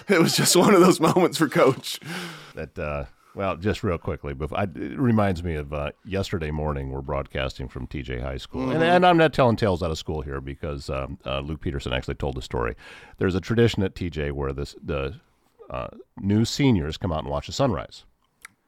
it 0.08 0.20
was 0.20 0.36
just 0.36 0.56
one 0.56 0.74
of 0.74 0.80
those 0.80 0.98
moments 0.98 1.38
for 1.38 1.48
coach. 1.48 2.00
that 2.54 2.76
uh, 2.76 3.04
well 3.34 3.56
just 3.56 3.84
real 3.84 3.96
quickly 3.98 4.34
but 4.34 4.52
I, 4.52 4.64
it 4.64 4.98
reminds 4.98 5.44
me 5.44 5.54
of 5.54 5.72
uh, 5.72 5.92
yesterday 6.04 6.50
morning 6.50 6.90
we're 6.90 7.00
broadcasting 7.00 7.68
from 7.68 7.86
tj 7.86 8.20
high 8.20 8.38
school 8.38 8.70
and, 8.70 8.82
and 8.82 9.06
i'm 9.06 9.16
not 9.16 9.32
telling 9.32 9.54
tales 9.54 9.82
out 9.84 9.90
of 9.92 9.98
school 9.98 10.22
here 10.22 10.40
because 10.40 10.90
um, 10.90 11.16
uh, 11.24 11.38
luke 11.38 11.60
peterson 11.60 11.92
actually 11.92 12.16
told 12.16 12.34
the 12.34 12.42
story 12.42 12.74
there's 13.18 13.36
a 13.36 13.40
tradition 13.40 13.84
at 13.84 13.94
tj 13.94 14.32
where 14.32 14.52
this 14.52 14.74
the 14.82 15.14
uh, 15.70 15.86
new 16.20 16.44
seniors 16.44 16.96
come 16.96 17.12
out 17.12 17.20
and 17.20 17.28
watch 17.30 17.46
the 17.46 17.52
sunrise 17.52 18.04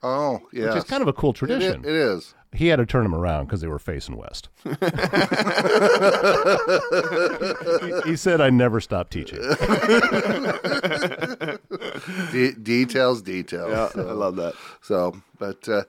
Oh, 0.03 0.41
yeah. 0.53 0.69
which 0.69 0.77
is 0.79 0.85
kind 0.85 1.03
of 1.03 1.09
a 1.09 1.13
cool 1.13 1.31
it, 1.31 1.37
tradition 1.37 1.85
it 1.85 1.91
is. 1.91 2.35
he 2.53 2.67
had 2.67 2.77
to 2.77 2.87
turn 2.87 3.05
them 3.05 3.15
around 3.15 3.47
because 3.47 3.61
they 3.61 3.69
were 3.69 3.79
facing 3.79 4.17
west 4.17 4.49
he, 4.65 4.71
he 8.11 8.17
said 8.17 8.41
i 8.41 8.51
never 8.51 8.81
stopped 8.81 9.13
teaching 9.13 9.39
De- 12.33 12.53
details, 12.55 13.23
details. 13.23 13.95
I 13.97 14.01
love 14.01 14.37
that. 14.37 14.55
So, 14.83 15.21
but 15.39 15.67
uh, 15.69 15.85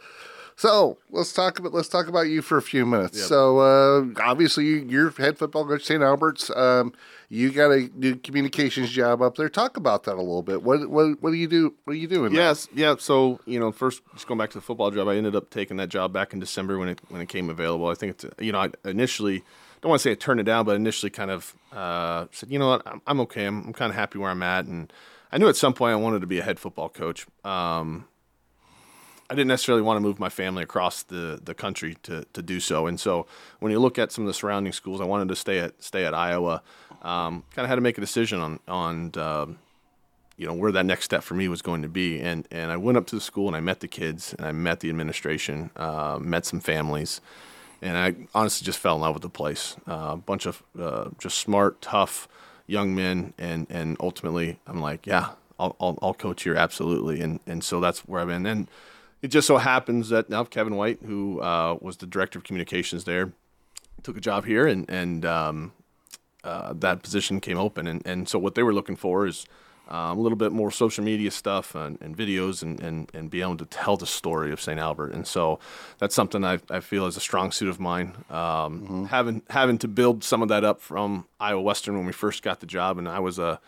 so 0.64 0.98
let's 1.10 1.34
talk 1.34 1.60
about 1.60 1.74
let's 1.74 1.90
talk 1.90 2.08
about 2.08 2.30
you 2.30 2.42
for 2.42 2.58
a 2.58 2.62
few 2.62 2.86
minutes. 2.86 3.22
So, 3.22 3.60
uh, 3.60 4.06
obviously, 4.22 4.64
you, 4.64 4.78
you're 4.88 5.12
head 5.12 5.38
football 5.38 5.68
coach 5.68 5.84
St. 5.84 6.02
Albert's. 6.02 6.50
Um, 6.56 6.94
you 7.28 7.52
got 7.52 7.72
a 7.72 7.90
new 7.96 8.16
communications 8.16 8.90
job 8.90 9.22
up 9.22 9.36
there. 9.36 9.50
Talk 9.50 9.76
about 9.76 10.04
that 10.04 10.14
a 10.14 10.22
little 10.22 10.42
bit. 10.42 10.64
What 10.64 10.90
what 10.90 11.22
what 11.22 11.32
do 11.32 11.36
you 11.36 11.50
do? 11.50 11.74
What 11.84 11.96
are 11.96 11.98
you 11.98 12.08
doing? 12.08 12.34
Yes, 12.34 12.70
yeah. 12.74 12.96
So 12.98 13.42
you 13.46 13.60
know, 13.60 13.74
first 13.74 14.04
just 14.14 14.26
going 14.26 14.38
back 14.38 14.52
to 14.52 14.58
the 14.58 14.62
football 14.62 14.90
job, 14.90 15.10
I 15.10 15.18
ended 15.18 15.36
up 15.36 15.50
taking 15.50 15.76
that 15.78 15.90
job 15.90 16.14
back 16.14 16.32
in 16.32 16.40
December 16.40 16.80
when 16.80 16.88
it 16.88 17.02
when 17.10 17.20
it 17.20 17.28
came 17.28 17.50
available. 17.50 17.88
I 17.88 17.96
think 17.96 18.24
it's 18.24 18.26
you 18.40 18.54
know 18.54 18.60
I 18.60 18.70
initially 18.86 19.44
don't 19.82 19.90
want 19.90 20.00
to 20.00 20.04
say 20.04 20.12
I 20.12 20.16
turned 20.16 20.40
it 20.40 20.44
down, 20.44 20.64
but 20.64 20.78
initially 20.78 21.10
kind 21.10 21.30
of 21.30 21.54
uh, 21.74 22.28
said 22.32 22.50
you 22.50 22.58
know 22.58 22.70
what 22.70 22.88
I'm, 22.88 23.02
I'm 23.06 23.20
okay. 23.20 23.44
I'm, 23.44 23.66
I'm 23.66 23.74
kind 23.74 23.90
of 23.90 23.98
happy 23.98 24.18
where 24.18 24.32
I'm 24.32 24.42
at, 24.42 24.64
and 24.64 24.94
I 25.30 25.40
knew 25.40 25.50
at 25.50 25.58
some 25.58 25.74
point 25.74 25.92
I 25.92 25.98
wanted 25.98 26.22
to 26.22 26.28
be 26.28 26.40
a 26.40 26.44
head 26.44 26.58
football 26.58 26.88
coach. 26.88 27.28
Um, 27.44 28.06
I 29.34 29.36
didn't 29.36 29.48
necessarily 29.48 29.82
want 29.82 29.98
to 29.98 30.02
move 30.02 30.20
my 30.20 30.30
family 30.30 30.62
across 30.62 31.02
the, 31.02 31.40
the 31.44 31.56
country 31.56 31.98
to, 32.04 32.24
to 32.34 32.42
do 32.44 32.60
so. 32.60 32.86
And 32.86 33.00
so 33.00 33.26
when 33.62 33.72
you 33.72 33.80
look 33.80 33.98
at 33.98 34.12
some 34.12 34.26
of 34.26 34.28
the 34.28 34.34
surrounding 34.36 34.72
schools, 34.72 35.02
I 35.02 35.06
wanted 35.06 35.28
to 35.30 35.36
stay 35.36 35.58
at 35.58 35.82
stay 35.82 36.06
at 36.06 36.14
Iowa. 36.14 36.62
Um, 37.02 37.44
kind 37.56 37.66
of 37.66 37.70
had 37.70 37.76
to 37.76 37.82
make 37.82 37.98
a 37.98 38.02
decision 38.02 38.40
on 38.40 38.60
on 38.68 39.12
um, 39.18 39.58
you 40.38 40.46
know 40.46 40.54
where 40.54 40.72
that 40.72 40.86
next 40.86 41.06
step 41.06 41.24
for 41.24 41.34
me 41.34 41.48
was 41.48 41.64
going 41.64 41.82
to 41.82 41.90
be. 41.90 42.20
And 42.20 42.48
and 42.52 42.72
I 42.72 42.78
went 42.78 42.96
up 42.96 43.08
to 43.08 43.16
the 43.16 43.22
school 43.22 43.48
and 43.48 43.56
I 43.56 43.60
met 43.60 43.80
the 43.80 43.88
kids 43.88 44.36
and 44.38 44.46
I 44.46 44.52
met 44.52 44.82
the 44.82 44.90
administration, 44.92 45.72
uh, 45.78 46.20
met 46.22 46.46
some 46.46 46.60
families, 46.60 47.20
and 47.82 47.98
I 47.98 48.28
honestly 48.36 48.64
just 48.64 48.78
fell 48.78 48.94
in 48.94 49.02
love 49.02 49.16
with 49.16 49.24
the 49.24 49.30
place. 49.30 49.78
Uh, 49.88 50.12
a 50.12 50.18
bunch 50.18 50.46
of 50.46 50.62
uh, 50.80 51.10
just 51.18 51.40
smart, 51.40 51.82
tough 51.82 52.28
young 52.68 52.94
men, 52.94 53.34
and 53.40 53.66
and 53.72 53.98
ultimately 54.00 54.60
I'm 54.68 54.80
like, 54.80 55.08
yeah, 55.08 55.30
I'll, 55.58 55.76
I'll, 55.80 55.98
I'll 56.04 56.14
coach 56.14 56.44
here 56.44 56.54
absolutely. 56.54 57.20
And 57.20 57.40
and 57.48 57.64
so 57.64 57.80
that's 57.80 58.02
where 58.02 58.22
I've 58.22 58.28
been. 58.28 58.46
And 58.46 58.68
it 59.24 59.30
just 59.30 59.48
so 59.48 59.58
happens 59.58 60.10
that 60.10 60.30
now 60.30 60.44
Kevin 60.44 60.76
White, 60.76 61.00
who 61.04 61.40
uh, 61.40 61.78
was 61.82 61.98
the 61.98 62.06
director 62.06 62.38
of 62.38 62.44
communications 62.44 63.06
there, 63.06 63.32
took 64.04 64.18
a 64.18 64.22
job 64.22 64.46
here, 64.46 64.68
and 64.68 64.88
and 64.90 65.26
um, 65.26 65.72
uh, 66.44 66.74
that 66.74 67.02
position 67.02 67.40
came 67.40 67.58
open. 67.58 67.88
And 67.88 68.06
and 68.06 68.28
so 68.30 68.38
what 68.38 68.54
they 68.54 68.62
were 68.62 68.74
looking 68.74 68.98
for 68.98 69.26
is. 69.26 69.48
Um, 69.90 70.18
a 70.18 70.22
little 70.22 70.38
bit 70.38 70.54
more 70.54 70.72
social 70.72 71.04
media 71.04 71.30
stuff 71.30 71.76
and, 71.76 72.02
and 72.02 72.16
videos 72.16 72.64
and, 72.64 72.80
and, 72.80 73.12
and 73.14 73.30
be 73.30 73.42
able 73.42 73.58
to 73.58 73.66
tell 73.66 73.98
the 73.98 74.06
story 74.06 74.54
of 74.54 74.62
St. 74.62 74.80
Albert. 74.80 75.12
And 75.12 75.28
so 75.28 75.60
that's 75.98 76.16
something 76.16 76.46
I, 76.46 76.60
I 76.70 76.80
feel 76.80 77.06
is 77.06 77.18
a 77.18 77.20
strong 77.20 77.52
suit 77.52 77.68
of 77.68 77.82
mine. 77.82 78.14
Um, 78.30 78.38
mm-hmm. 78.38 79.04
Having 79.06 79.42
having 79.50 79.78
to 79.80 79.90
build 79.90 80.24
some 80.24 80.42
of 80.42 80.48
that 80.48 80.64
up 80.64 80.80
from 80.80 81.28
Iowa 81.38 81.62
Western 81.62 81.98
when 81.98 82.06
we 82.06 82.14
first 82.14 82.44
got 82.44 82.62
the 82.62 82.66
job, 82.66 82.98
and 82.98 83.10
I 83.10 83.20
was 83.20 83.38
a 83.38 83.60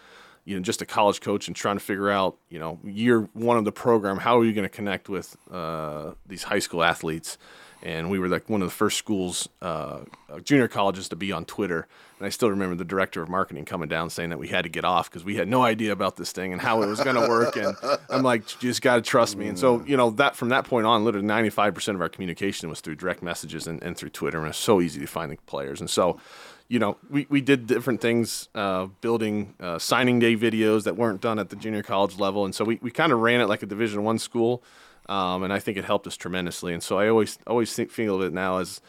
you 0.46 0.56
know 0.56 0.62
just 0.62 0.82
a 0.82 0.86
college 0.86 1.20
coach 1.22 1.48
and 1.48 1.56
trying 1.56 1.76
to 1.76 1.84
figure 1.84 2.10
out 2.10 2.38
you 2.50 2.60
know 2.60 2.80
year 2.84 3.28
one 3.34 3.58
of 3.58 3.66
the 3.66 3.72
program 3.72 4.18
how 4.18 4.38
are 4.40 4.46
you 4.46 4.54
going 4.54 4.64
to 4.64 4.70
connect 4.70 5.10
with 5.10 5.36
uh, 5.52 6.12
these 6.26 6.44
high 6.44 6.60
school 6.60 6.84
athletes 6.84 7.38
and 7.86 8.10
we 8.10 8.18
were 8.18 8.28
like 8.28 8.50
one 8.50 8.64
of 8.64 8.68
the 8.68 8.74
first 8.74 8.98
schools 8.98 9.48
uh, 9.62 10.00
junior 10.44 10.68
colleges 10.68 11.08
to 11.08 11.16
be 11.16 11.32
on 11.32 11.46
twitter. 11.46 11.88
And 12.18 12.26
i 12.26 12.30
still 12.30 12.50
remember 12.50 12.76
the 12.76 12.84
director 12.84 13.22
of 13.22 13.30
marketing 13.30 13.64
coming 13.64 13.88
down 13.88 14.10
saying 14.10 14.32
that 14.32 14.40
we 14.40 14.48
had 14.48 14.64
to 14.64 14.70
get 14.70 14.84
off 14.84 15.10
because 15.10 15.24
we 15.24 15.36
had 15.36 15.48
no 15.48 15.64
idea 15.64 15.92
about 15.92 16.18
this 16.18 16.32
thing 16.32 16.52
and 16.52 16.62
how 16.62 16.82
it 16.82 16.88
was 16.88 17.02
going 17.02 17.16
to 17.16 17.28
work. 17.30 17.56
And 17.56 17.78
i'm 18.10 18.24
like 18.24 18.42
you 18.62 18.70
just 18.70 18.82
got 18.82 18.96
to 18.96 19.02
trust 19.02 19.38
me. 19.38 19.48
And 19.48 19.58
so 19.58 19.86
you 19.86 19.96
know 19.96 20.10
that 20.12 20.36
from 20.36 20.50
that 20.50 20.66
point 20.66 20.88
on 20.88 21.06
literally 21.06 21.28
95% 21.28 21.96
of 21.96 22.02
our 22.02 22.10
communication 22.10 22.68
was 22.68 22.82
through 22.82 22.96
direct 22.96 23.22
messages 23.22 23.68
and, 23.68 23.82
and 23.84 23.96
through 23.96 24.10
twitter 24.10 24.40
and 24.40 24.48
it 24.48 24.50
was 24.50 24.58
so 24.58 24.82
easy 24.82 25.00
to 25.00 25.08
find 25.08 25.32
the 25.32 25.38
players. 25.46 25.80
And 25.80 25.90
so 25.90 26.20
you 26.68 26.80
know, 26.80 26.98
we, 27.12 27.28
we 27.30 27.42
did 27.42 27.68
different 27.68 28.02
things, 28.02 28.50
uh, 28.56 28.88
building 29.02 29.54
uh, 29.60 29.78
signing 29.78 30.18
day 30.18 30.36
videos 30.36 30.84
that 30.86 30.96
weren't 30.96 31.22
done 31.22 31.38
at 31.38 31.50
the 31.50 31.56
junior 31.56 31.84
college 31.84 32.18
level, 32.18 32.44
and 32.44 32.56
so 32.56 32.66
we, 32.66 32.80
we 32.82 32.90
kind 32.90 33.12
of 33.12 33.20
ran 33.20 33.40
it 33.40 33.46
like 33.46 33.62
a 33.62 33.68
Division 33.68 34.04
One 34.04 34.18
school, 34.18 34.64
um, 35.08 35.44
and 35.44 35.52
I 35.52 35.60
think 35.60 35.78
it 35.78 35.86
helped 35.86 36.08
us 36.08 36.18
tremendously. 36.18 36.74
And 36.74 36.82
so 36.82 37.00
I 37.00 37.08
always 37.10 37.38
always 37.48 37.74
think, 37.74 37.92
feel 37.92 38.16
of 38.16 38.22
it 38.22 38.34
now 38.34 38.58
as 38.58 38.82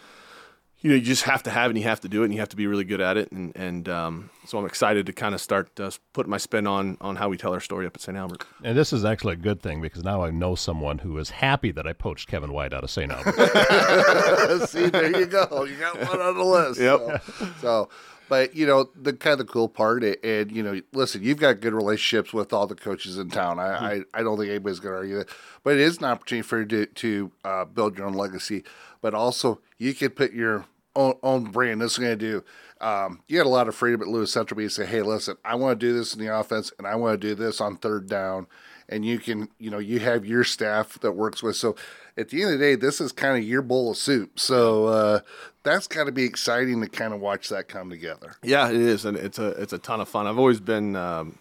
you 0.81 0.91
know, 0.91 0.97
you 0.97 1.03
just 1.03 1.25
have 1.25 1.43
to 1.43 1.51
have 1.51 1.67
it 1.67 1.71
and 1.71 1.79
you 1.79 1.85
have 1.85 2.01
to 2.01 2.09
do 2.09 2.23
it 2.23 2.27
and 2.27 2.35
you 2.35 2.39
have 2.39 2.51
to 2.51 2.57
be 2.57 2.67
really 2.67 2.85
good 2.85 3.01
at 3.01 3.17
it. 3.17 3.33
And, 3.33 3.57
and 3.57 3.89
um, 3.89 4.31
so 4.47 4.57
I'm 4.57 4.67
excited 4.67 5.07
to 5.07 5.13
kind 5.13 5.35
of 5.35 5.41
start 5.41 5.81
uh, 5.81 5.91
putting 6.13 6.31
my 6.31 6.37
spin 6.37 6.67
on, 6.67 6.99
on 7.01 7.17
how 7.17 7.29
we 7.29 7.37
tell 7.37 7.53
our 7.53 7.61
story 7.61 7.87
up 7.87 7.97
at 7.97 8.03
St. 8.03 8.17
Albert. 8.17 8.45
And 8.63 8.77
this 8.77 8.93
is 8.93 9.05
actually 9.05 9.33
a 9.33 9.39
good 9.39 9.61
thing 9.61 9.81
because 9.81 10.05
now 10.05 10.23
I 10.23 10.31
know 10.31 10.55
someone 10.55 10.99
who 10.99 11.17
is 11.19 11.31
happy 11.31 11.73
that 11.73 11.87
I 11.89 11.93
poached 11.93 12.29
Kevin 12.29 12.53
White 12.53 12.73
out 12.73 12.85
of 12.85 12.91
St. 12.91 13.11
Albert. 13.11 14.67
See, 14.69 14.89
there 14.89 15.19
you 15.19 15.27
go. 15.27 15.65
You 15.65 15.77
got 15.77 15.99
one 15.99 16.21
on 16.21 16.37
the 16.37 16.45
list. 16.45 16.81
Yep. 16.81 17.01
So, 17.01 17.51
so 17.61 17.89
but 18.29 18.55
you 18.55 18.67
know 18.67 18.89
the 18.95 19.13
kind 19.13 19.33
of 19.33 19.47
the 19.47 19.53
cool 19.53 19.69
part, 19.69 20.03
and 20.03 20.51
you 20.53 20.63
know, 20.63 20.81
listen, 20.93 21.23
you've 21.23 21.39
got 21.39 21.61
good 21.61 21.75
relationships 21.75 22.33
with 22.33 22.53
all 22.53 22.67
the 22.67 22.75
coaches 22.75 23.19
in 23.19 23.31
town. 23.31 23.59
I 23.59 23.65
mm-hmm. 23.69 23.85
I, 24.15 24.21
I, 24.21 24.23
don't 24.23 24.39
think 24.39 24.51
anybody's 24.51 24.81
going 24.81 24.93
to 24.93 24.99
argue 24.99 25.19
that, 25.19 25.29
but 25.63 25.75
it 25.75 25.81
is 25.81 25.99
an 25.99 26.05
opportunity 26.05 26.43
for 26.47 26.61
you 26.61 26.67
to 26.67 26.87
to 26.87 27.33
uh, 27.45 27.65
build 27.65 27.99
your 27.99 28.07
own 28.07 28.15
legacy. 28.15 28.65
But 29.01 29.15
also, 29.15 29.61
you 29.79 29.95
could 29.95 30.17
put 30.17 30.33
your 30.33 30.67
own, 30.95 31.15
own 31.23 31.45
brand. 31.45 31.81
This 31.81 31.93
is 31.93 31.99
going 31.99 32.19
to 32.19 32.25
do. 32.31 32.45
Um, 32.81 33.23
you 33.29 33.39
had 33.39 33.47
a 33.47 33.51
lot 33.51 33.69
of 33.69 33.75
freedom 33.75 34.03
at 34.03 34.09
Lewis 34.09 34.33
Central. 34.33 34.61
You 34.61 34.69
say, 34.69 34.87
hey, 34.87 35.03
listen, 35.03 35.37
I 35.45 35.55
want 35.55 35.79
to 35.79 35.87
do 35.87 35.95
this 35.97 36.15
in 36.15 36.21
the 36.21 36.35
offense, 36.37 36.73
and 36.79 36.87
I 36.87 36.97
want 36.97 37.21
to 37.21 37.27
do 37.29 37.35
this 37.35 37.61
on 37.61 37.77
third 37.77 38.09
down. 38.09 38.47
And 38.89 39.05
you 39.05 39.19
can, 39.19 39.49
you 39.59 39.71
know, 39.71 39.79
you 39.79 39.99
have 39.99 40.25
your 40.25 40.45
staff 40.45 40.99
that 41.01 41.13
works 41.13 41.43
with. 41.43 41.57
So 41.57 41.75
at 42.17 42.29
the 42.29 42.43
end 42.43 42.53
of 42.53 42.59
the 42.59 42.65
day, 42.65 42.75
this 42.77 43.01
is 43.01 43.13
kind 43.13 43.37
of 43.37 43.45
your 43.45 43.63
bowl 43.63 43.91
of 43.91 43.97
soup. 43.97 44.39
So 44.39 44.87
uh, 44.87 45.21
that's 45.65 45.87
got 45.89 46.05
to 46.05 46.13
be 46.13 46.25
exciting 46.25 46.81
to 46.81 46.89
kind 46.89 47.13
of 47.13 47.21
watch 47.21 47.49
that 47.49 47.69
come 47.69 47.91
together. 47.91 48.37
Yeah, 48.43 48.69
it 48.69 48.77
is, 48.77 49.05
and 49.05 49.17
it's 49.17 49.39
a 49.39 49.49
it's 49.61 49.73
a 49.73 49.79
ton 49.79 50.01
of 50.01 50.09
fun. 50.09 50.27
I've 50.27 50.39
always 50.39 50.61
been. 50.61 50.95
Um, 50.97 51.39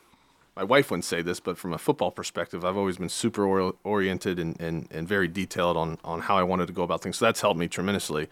my 0.55 0.63
wife 0.63 0.89
wouldn't 0.89 1.05
say 1.05 1.21
this, 1.21 1.39
but 1.39 1.57
from 1.57 1.73
a 1.73 1.77
football 1.77 2.11
perspective, 2.11 2.63
I've 2.63 2.77
always 2.77 2.97
been 2.97 3.09
super 3.09 3.45
or- 3.45 3.73
oriented 3.83 4.39
and, 4.39 4.59
and, 4.61 4.87
and 4.89 5.05
very 5.05 5.27
detailed 5.27 5.75
on, 5.75 5.97
on 6.05 6.21
how 6.21 6.37
I 6.37 6.43
wanted 6.43 6.67
to 6.67 6.73
go 6.73 6.83
about 6.83 7.01
things. 7.01 7.17
So 7.17 7.25
that's 7.25 7.41
helped 7.41 7.59
me 7.59 7.67
tremendously. 7.67 8.29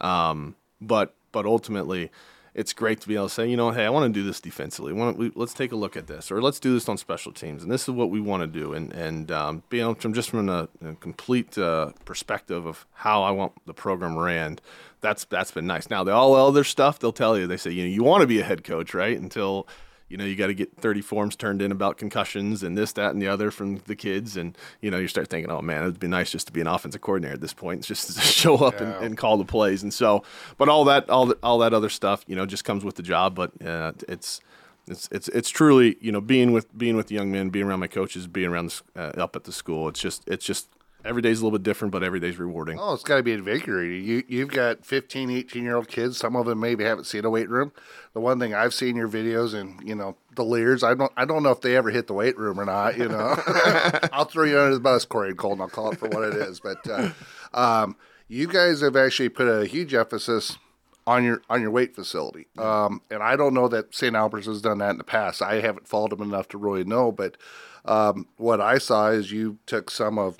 Um, 0.00 0.56
but 0.80 1.14
but 1.30 1.44
ultimately, 1.44 2.10
it's 2.58 2.72
great 2.72 3.00
to 3.00 3.06
be 3.06 3.14
able 3.14 3.28
to 3.28 3.32
say, 3.32 3.48
you 3.48 3.56
know, 3.56 3.70
hey, 3.70 3.86
I 3.86 3.88
want 3.88 4.12
to 4.12 4.20
do 4.20 4.26
this 4.26 4.40
defensively. 4.40 4.92
We, 4.92 5.30
let's 5.36 5.54
take 5.54 5.70
a 5.70 5.76
look 5.76 5.96
at 5.96 6.08
this, 6.08 6.32
or 6.32 6.42
let's 6.42 6.58
do 6.58 6.74
this 6.74 6.88
on 6.88 6.98
special 6.98 7.30
teams, 7.30 7.62
and 7.62 7.70
this 7.70 7.82
is 7.82 7.90
what 7.90 8.10
we 8.10 8.20
want 8.20 8.40
to 8.42 8.48
do. 8.48 8.74
And 8.74 8.92
and 8.92 9.30
um, 9.30 9.62
being 9.68 9.84
able 9.84 9.94
from 9.94 10.12
just 10.12 10.30
from 10.30 10.48
a, 10.48 10.68
a 10.84 10.94
complete 10.96 11.56
uh, 11.56 11.92
perspective 12.04 12.66
of 12.66 12.84
how 12.94 13.22
I 13.22 13.30
want 13.30 13.52
the 13.64 13.74
program 13.74 14.18
ran, 14.18 14.58
that's 15.00 15.24
that's 15.24 15.52
been 15.52 15.68
nice. 15.68 15.88
Now 15.88 16.02
the 16.02 16.12
all 16.12 16.34
other 16.34 16.64
stuff, 16.64 16.98
they'll 16.98 17.12
tell 17.12 17.38
you, 17.38 17.46
they 17.46 17.56
say, 17.56 17.70
you 17.70 17.84
know, 17.84 17.90
you 17.90 18.02
want 18.02 18.22
to 18.22 18.26
be 18.26 18.40
a 18.40 18.44
head 18.44 18.64
coach, 18.64 18.92
right? 18.92 19.16
Until 19.16 19.68
you 20.08 20.16
know, 20.16 20.24
you 20.24 20.36
got 20.36 20.46
to 20.46 20.54
get 20.54 20.74
30 20.76 21.02
forms 21.02 21.36
turned 21.36 21.60
in 21.60 21.70
about 21.70 21.98
concussions 21.98 22.62
and 22.62 22.76
this, 22.76 22.92
that, 22.92 23.12
and 23.12 23.20
the 23.20 23.28
other 23.28 23.50
from 23.50 23.76
the 23.86 23.94
kids. 23.94 24.36
And, 24.36 24.56
you 24.80 24.90
know, 24.90 24.98
you 24.98 25.08
start 25.08 25.28
thinking, 25.28 25.50
oh, 25.50 25.60
man, 25.60 25.82
it'd 25.82 26.00
be 26.00 26.08
nice 26.08 26.30
just 26.30 26.46
to 26.46 26.52
be 26.52 26.60
an 26.60 26.66
offensive 26.66 27.00
coordinator 27.00 27.34
at 27.34 27.40
this 27.40 27.52
point. 27.52 27.80
It's 27.80 27.88
just 27.88 28.14
to 28.14 28.20
show 28.20 28.56
up 28.56 28.80
yeah. 28.80 28.94
and, 28.94 29.04
and, 29.04 29.18
call 29.18 29.36
the 29.36 29.44
plays. 29.44 29.82
And 29.82 29.92
so, 29.92 30.22
but 30.56 30.68
all 30.68 30.84
that, 30.84 31.10
all 31.10 31.26
that, 31.26 31.38
all 31.42 31.58
that 31.58 31.74
other 31.74 31.90
stuff, 31.90 32.24
you 32.26 32.36
know, 32.36 32.46
just 32.46 32.64
comes 32.64 32.84
with 32.84 32.94
the 32.94 33.02
job. 33.02 33.34
But 33.34 33.52
uh, 33.64 33.92
it's, 34.08 34.40
it's, 34.86 35.08
it's, 35.12 35.28
it's 35.28 35.50
truly, 35.50 35.96
you 36.00 36.10
know, 36.10 36.20
being 36.20 36.52
with, 36.52 36.76
being 36.76 36.96
with 36.96 37.08
the 37.08 37.14
young 37.14 37.30
men, 37.30 37.50
being 37.50 37.66
around 37.66 37.80
my 37.80 37.86
coaches, 37.86 38.26
being 38.26 38.48
around 38.48 38.82
the, 38.94 39.20
uh, 39.20 39.22
up 39.22 39.36
at 39.36 39.44
the 39.44 39.52
school. 39.52 39.88
It's 39.88 40.00
just, 40.00 40.26
it's 40.26 40.44
just 40.44 40.68
every 41.04 41.22
day's 41.22 41.40
a 41.40 41.44
little 41.44 41.58
bit 41.58 41.64
different, 41.64 41.92
but 41.92 42.02
every 42.02 42.20
day's 42.20 42.38
rewarding. 42.38 42.78
Oh, 42.78 42.92
it's 42.94 43.02
got 43.02 43.16
to 43.16 43.22
be 43.22 43.32
invigorating. 43.32 44.04
You, 44.04 44.22
you've 44.26 44.50
got 44.50 44.84
15, 44.84 45.30
18 45.30 45.64
year 45.64 45.76
old 45.76 45.88
kids. 45.88 46.18
Some 46.18 46.36
of 46.36 46.46
them 46.46 46.60
maybe 46.60 46.84
haven't 46.84 47.04
seen 47.04 47.24
a 47.24 47.30
weight 47.30 47.48
room. 47.48 47.72
The 48.14 48.20
one 48.20 48.38
thing 48.38 48.54
I've 48.54 48.74
seen 48.74 48.96
your 48.96 49.08
videos 49.08 49.54
and, 49.54 49.80
you 49.86 49.94
know, 49.94 50.16
the 50.34 50.44
Lears, 50.44 50.82
I 50.82 50.94
don't, 50.94 51.12
I 51.16 51.24
don't 51.24 51.42
know 51.42 51.50
if 51.50 51.60
they 51.60 51.76
ever 51.76 51.90
hit 51.90 52.06
the 52.06 52.14
weight 52.14 52.38
room 52.38 52.58
or 52.58 52.64
not, 52.64 52.98
you 52.98 53.08
know. 53.08 53.36
I'll 54.12 54.24
throw 54.24 54.44
you 54.44 54.58
under 54.58 54.74
the 54.74 54.80
bus, 54.80 55.04
Corey 55.04 55.30
and 55.30 55.38
Colton. 55.38 55.60
I'll 55.60 55.68
call 55.68 55.92
it 55.92 55.98
for 55.98 56.08
what 56.08 56.24
it 56.24 56.34
is. 56.34 56.60
But 56.60 56.88
uh, 56.88 57.10
um, 57.54 57.96
you 58.28 58.46
guys 58.46 58.80
have 58.80 58.96
actually 58.96 59.28
put 59.30 59.46
a 59.46 59.66
huge 59.66 59.94
emphasis 59.94 60.58
on 61.06 61.24
your 61.24 61.40
on 61.48 61.62
your 61.62 61.70
weight 61.70 61.94
facility. 61.94 62.46
Um, 62.58 63.00
and 63.10 63.22
I 63.22 63.34
don't 63.34 63.54
know 63.54 63.66
that 63.68 63.94
St. 63.94 64.14
Albert's 64.14 64.46
has 64.46 64.60
done 64.60 64.78
that 64.78 64.90
in 64.90 64.98
the 64.98 65.04
past. 65.04 65.40
I 65.40 65.60
haven't 65.60 65.88
followed 65.88 66.10
them 66.10 66.20
enough 66.20 66.48
to 66.48 66.58
really 66.58 66.84
know, 66.84 67.10
but 67.10 67.38
um, 67.86 68.26
what 68.36 68.60
I 68.60 68.76
saw 68.76 69.08
is 69.08 69.32
you 69.32 69.58
took 69.64 69.90
some 69.90 70.18
of 70.18 70.36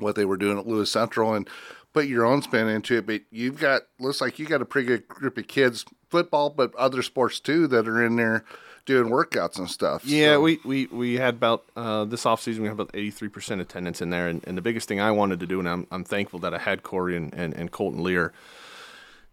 what 0.00 0.16
they 0.16 0.24
were 0.24 0.36
doing 0.36 0.58
at 0.58 0.66
Lewis 0.66 0.90
Central 0.90 1.34
and 1.34 1.48
put 1.92 2.06
your 2.06 2.24
own 2.24 2.42
spin 2.42 2.68
into 2.68 2.96
it. 2.98 3.06
But 3.06 3.22
you've 3.30 3.58
got 3.58 3.82
looks 3.98 4.20
like 4.20 4.38
you 4.38 4.46
got 4.46 4.62
a 4.62 4.66
pretty 4.66 4.86
good 4.86 5.08
group 5.08 5.38
of 5.38 5.48
kids, 5.48 5.84
football, 6.08 6.50
but 6.50 6.74
other 6.74 7.02
sports 7.02 7.40
too, 7.40 7.66
that 7.68 7.88
are 7.88 8.04
in 8.04 8.16
there 8.16 8.44
doing 8.86 9.12
workouts 9.12 9.58
and 9.58 9.70
stuff. 9.70 10.04
Yeah, 10.04 10.34
so. 10.34 10.40
we, 10.40 10.58
we, 10.64 10.86
we 10.86 11.14
had 11.14 11.34
about 11.34 11.64
uh, 11.76 12.04
this 12.04 12.24
offseason, 12.24 12.58
we 12.58 12.64
had 12.64 12.72
about 12.72 12.92
83% 12.92 13.60
attendance 13.60 14.00
in 14.00 14.10
there. 14.10 14.26
And, 14.26 14.42
and, 14.46 14.56
the 14.56 14.62
biggest 14.62 14.88
thing 14.88 15.00
I 15.00 15.10
wanted 15.10 15.38
to 15.40 15.46
do, 15.46 15.58
and 15.58 15.68
I'm, 15.68 15.86
I'm 15.90 16.02
thankful 16.02 16.40
that 16.40 16.54
I 16.54 16.58
had 16.58 16.82
Corey 16.82 17.16
and, 17.16 17.32
and, 17.34 17.54
and 17.54 17.70
Colton 17.70 18.02
Lear, 18.02 18.32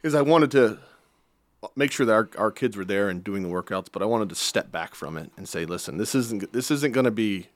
is 0.03 0.13
I 0.13 0.21
wanted 0.21 0.51
to 0.51 0.79
make 1.75 1.91
sure 1.91 2.05
that 2.05 2.13
our, 2.13 2.29
our 2.37 2.51
kids 2.51 2.77
were 2.77 2.85
there 2.85 3.09
and 3.09 3.23
doing 3.23 3.43
the 3.43 3.49
workouts, 3.49 3.87
but 3.91 4.01
I 4.01 4.05
wanted 4.05 4.29
to 4.29 4.35
step 4.35 4.71
back 4.71 4.95
from 4.95 5.17
it 5.17 5.31
and 5.37 5.47
say, 5.47 5.65
listen, 5.65 5.97
this 5.97 6.13
isn't 6.13 6.53
this 6.53 6.69
isn't 6.69 6.91
going 6.91 7.05
to 7.05 7.11
be 7.11 7.47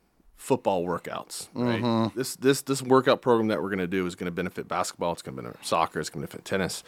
football 0.42 0.84
workouts. 0.84 1.50
Right? 1.54 1.82
Mm-hmm. 1.82 2.18
This 2.18 2.36
this 2.36 2.64
this 2.64 2.82
workout 2.82 3.22
program 3.22 3.50
that 3.50 3.62
we're 3.62 3.70
going 3.70 3.80
to 3.80 3.88
do 3.88 4.08
is 4.08 4.16
going 4.16 4.26
to 4.26 4.32
benefit 4.32 4.68
basketball. 4.68 5.14
It's 5.14 5.22
going 5.22 5.36
to 5.38 5.44
benefit 5.44 5.64
soccer. 5.66 6.00
It's 6.00 6.10
going 6.10 6.26
to 6.26 6.28
benefit 6.28 6.46
tennis. 6.46 6.84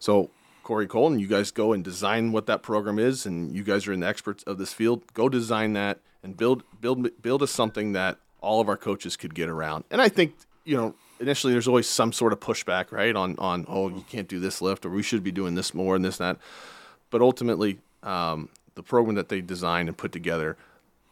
So 0.00 0.30
Corey 0.64 0.88
Colton, 0.88 1.20
you 1.20 1.28
guys 1.28 1.52
go 1.52 1.72
and 1.72 1.84
design 1.84 2.32
what 2.32 2.46
that 2.46 2.62
program 2.62 2.98
is, 2.98 3.24
and 3.24 3.54
you 3.54 3.62
guys 3.62 3.86
are 3.86 3.92
in 3.92 4.00
the 4.00 4.08
experts 4.08 4.42
of 4.42 4.58
this 4.58 4.72
field. 4.72 5.02
Go 5.14 5.28
design 5.28 5.74
that 5.74 6.00
and 6.24 6.36
build 6.36 6.64
build 6.80 7.22
build 7.22 7.42
us 7.44 7.52
something 7.52 7.92
that 7.92 8.18
all 8.40 8.60
of 8.60 8.68
our 8.68 8.76
coaches 8.76 9.16
could 9.16 9.34
get 9.36 9.48
around. 9.48 9.84
And 9.92 10.02
I 10.02 10.08
think 10.08 10.34
you 10.64 10.76
know 10.76 10.94
initially 11.20 11.52
there's 11.52 11.68
always 11.68 11.88
some 11.88 12.12
sort 12.12 12.32
of 12.32 12.40
pushback, 12.40 12.90
right? 12.90 13.14
On 13.14 13.36
on 13.38 13.66
oh 13.68 13.88
you 13.88 14.04
can't 14.10 14.26
do 14.26 14.40
this 14.40 14.60
lift 14.60 14.84
or 14.84 14.90
we 14.90 15.04
should 15.04 15.22
be 15.22 15.32
doing 15.32 15.54
this 15.54 15.72
more 15.72 15.94
and 15.94 16.04
this 16.04 16.18
and 16.18 16.30
that. 16.30 16.42
But 17.10 17.22
ultimately, 17.22 17.78
um, 18.02 18.48
the 18.74 18.82
program 18.82 19.14
that 19.14 19.28
they 19.28 19.40
designed 19.40 19.88
and 19.88 19.96
put 19.96 20.10
together 20.10 20.56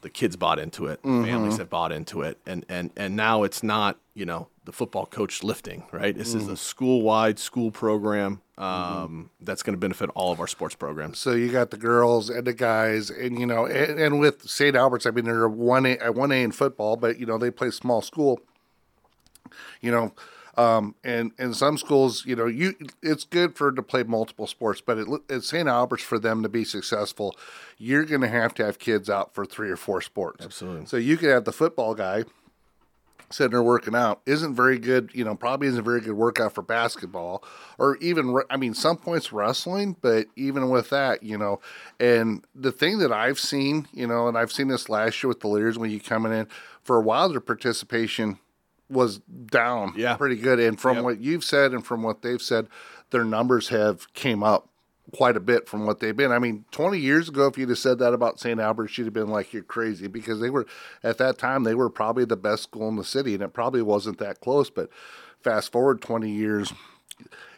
the 0.05 0.11
kids 0.11 0.37
bought 0.37 0.59
into 0.59 0.87
it, 0.87 1.03
mm-hmm. 1.03 1.25
families 1.25 1.57
have 1.57 1.71
bought 1.71 1.91
into 1.91 2.21
it, 2.21 2.39
and 2.47 2.65
and 2.69 2.91
and 2.95 3.17
now 3.17 3.43
it's 3.43 3.63
not 3.63 3.99
you 4.13 4.27
know 4.27 4.49
the 4.67 4.73
football 4.73 5.07
coach 5.07 5.43
lifting, 5.43 5.85
right? 5.93 6.17
This 6.17 6.35
mm. 6.35 6.37
is 6.37 6.49
a 6.49 6.59
school 6.59 7.01
wide 7.01 7.39
school 7.39 7.71
program 7.71 8.43
um, 8.59 8.69
mm-hmm. 8.69 9.23
that's 9.41 9.63
going 9.63 9.75
to 9.75 9.81
benefit 9.81 10.11
all 10.15 10.31
of 10.31 10.41
our 10.41 10.47
sports 10.47 10.75
programs. 10.75 11.19
So 11.19 11.33
you 11.33 11.51
got 11.51 11.71
the 11.71 11.79
girls 11.79 12.29
and 12.29 12.47
the 12.47 12.53
guys, 12.53 13.09
and 13.09 13.41
you 13.41 13.47
know, 13.47 13.65
and, 13.65 13.99
and 13.99 14.21
with 14.21 14.49
St. 14.49 14.77
Albert's, 14.77 15.07
I 15.07 15.11
mean, 15.11 15.25
they're 15.25 15.49
one 15.49 15.87
A, 15.87 16.13
one 16.13 16.31
A 16.31 16.43
in 16.43 16.53
football, 16.53 16.97
but 16.97 17.19
you 17.19 17.25
know 17.25 17.39
they 17.39 17.51
play 17.51 17.71
small 17.71 18.03
school. 18.03 18.41
You 19.81 19.91
know, 19.91 20.13
um, 20.57 20.95
and 21.03 21.33
in 21.39 21.55
some 21.55 21.79
schools, 21.79 22.25
you 22.27 22.37
know, 22.37 22.47
you 22.47 22.75
it's 23.03 23.25
good 23.25 23.57
for 23.57 23.73
to 23.73 23.83
play 23.83 24.03
multiple 24.03 24.47
sports, 24.47 24.81
but 24.81 24.99
it, 24.99 25.09
at 25.29 25.43
St. 25.43 25.69
Albert's 25.69 26.05
for 26.05 26.19
them 26.19 26.43
to 26.43 26.49
be 26.49 26.65
successful, 26.65 27.37
you're 27.79 28.05
going 28.05 28.21
to 28.21 28.29
have 28.29 28.55
to 28.55 28.65
have 28.65 28.79
kids 28.79 29.11
out 29.11 29.35
for 29.35 29.45
three 29.45 29.71
or 29.71 29.77
four 29.77 30.01
sports. 30.01 30.45
Absolutely. 30.45 30.87
So 30.87 30.97
you 30.97 31.17
could 31.17 31.31
have 31.31 31.45
the 31.45 31.53
football 31.53 31.95
guy 31.95 32.25
sitting 33.31 33.51
there 33.51 33.63
working 33.63 33.95
out 33.95 34.21
isn't 34.27 34.55
very 34.55 34.79
good 34.79 35.11
you 35.13 35.25
know 35.25 35.35
probably 35.35 35.67
isn't 35.67 35.81
a 35.81 35.83
very 35.83 36.01
good 36.01 36.13
workout 36.13 36.55
for 36.55 36.63
basketball 36.63 37.43
or 37.79 37.97
even 37.97 38.39
i 38.51 38.57
mean 38.57 38.75
some 38.75 38.97
points 38.97 39.33
wrestling 39.33 39.97
but 40.03 40.27
even 40.37 40.69
with 40.69 40.91
that 40.91 41.23
you 41.23 41.37
know 41.37 41.59
and 41.99 42.45
the 42.55 42.71
thing 42.71 42.99
that 42.99 43.11
i've 43.11 43.39
seen 43.39 43.89
you 43.93 44.07
know 44.07 44.29
and 44.29 44.37
i've 44.37 44.53
seen 44.53 44.69
this 44.69 44.89
last 44.89 45.23
year 45.23 45.29
with 45.29 45.41
the 45.41 45.49
leaders 45.49 45.79
when 45.79 45.91
you 45.91 45.99
coming 45.99 46.33
in 46.33 46.47
for 46.83 46.97
a 46.97 47.01
while 47.01 47.29
their 47.29 47.41
participation 47.41 48.39
was 48.91 49.19
down 49.47 49.93
Yeah. 49.97 50.17
pretty 50.17 50.37
good 50.37 50.61
and 50.61 50.79
from 50.79 50.97
Yep. 50.97 51.05
what 51.05 51.21
you've 51.21 51.45
said 51.45 51.73
and 51.73 51.85
from 51.85 52.03
what 52.03 52.23
they've 52.23 52.43
said 52.43 52.69
their 53.11 53.25
numbers 53.25 53.69
have 53.69 54.13
came 54.13 54.43
up 54.43 54.69
quite 55.15 55.37
a 55.37 55.41
bit 55.41 55.69
from 55.69 55.87
what 55.87 56.01
they've 56.01 56.17
been. 56.17 56.33
I 56.33 56.39
mean, 56.39 56.65
20 56.73 56.99
years 56.99 57.29
ago, 57.29 57.47
if 57.47 57.57
you'd 57.59 57.69
have 57.69 57.79
said 57.79 57.99
that 57.99 58.15
about 58.15 58.41
St. 58.41 58.59
Albert, 58.59 58.97
you'd 58.97 59.05
have 59.05 59.13
been 59.13 59.29
like, 59.29 59.53
you're 59.53 59.63
crazy 59.63 60.07
because 60.09 60.41
they 60.41 60.51
were, 60.51 60.67
at 61.03 61.19
that 61.19 61.39
time, 61.39 61.63
they 61.63 61.75
were 61.75 61.91
probably 61.91 62.25
the 62.25 62.37
best 62.37 62.65
school 62.65 62.89
in 62.89 62.97
the 62.97 63.05
city 63.05 63.35
and 63.35 63.43
it 63.43 63.53
probably 63.53 63.83
wasn't 63.83 64.19
that 64.19 64.41
close. 64.41 64.71
But 64.71 64.89
fast 65.43 65.71
forward 65.71 66.01
20 66.01 66.31
years, 66.31 66.73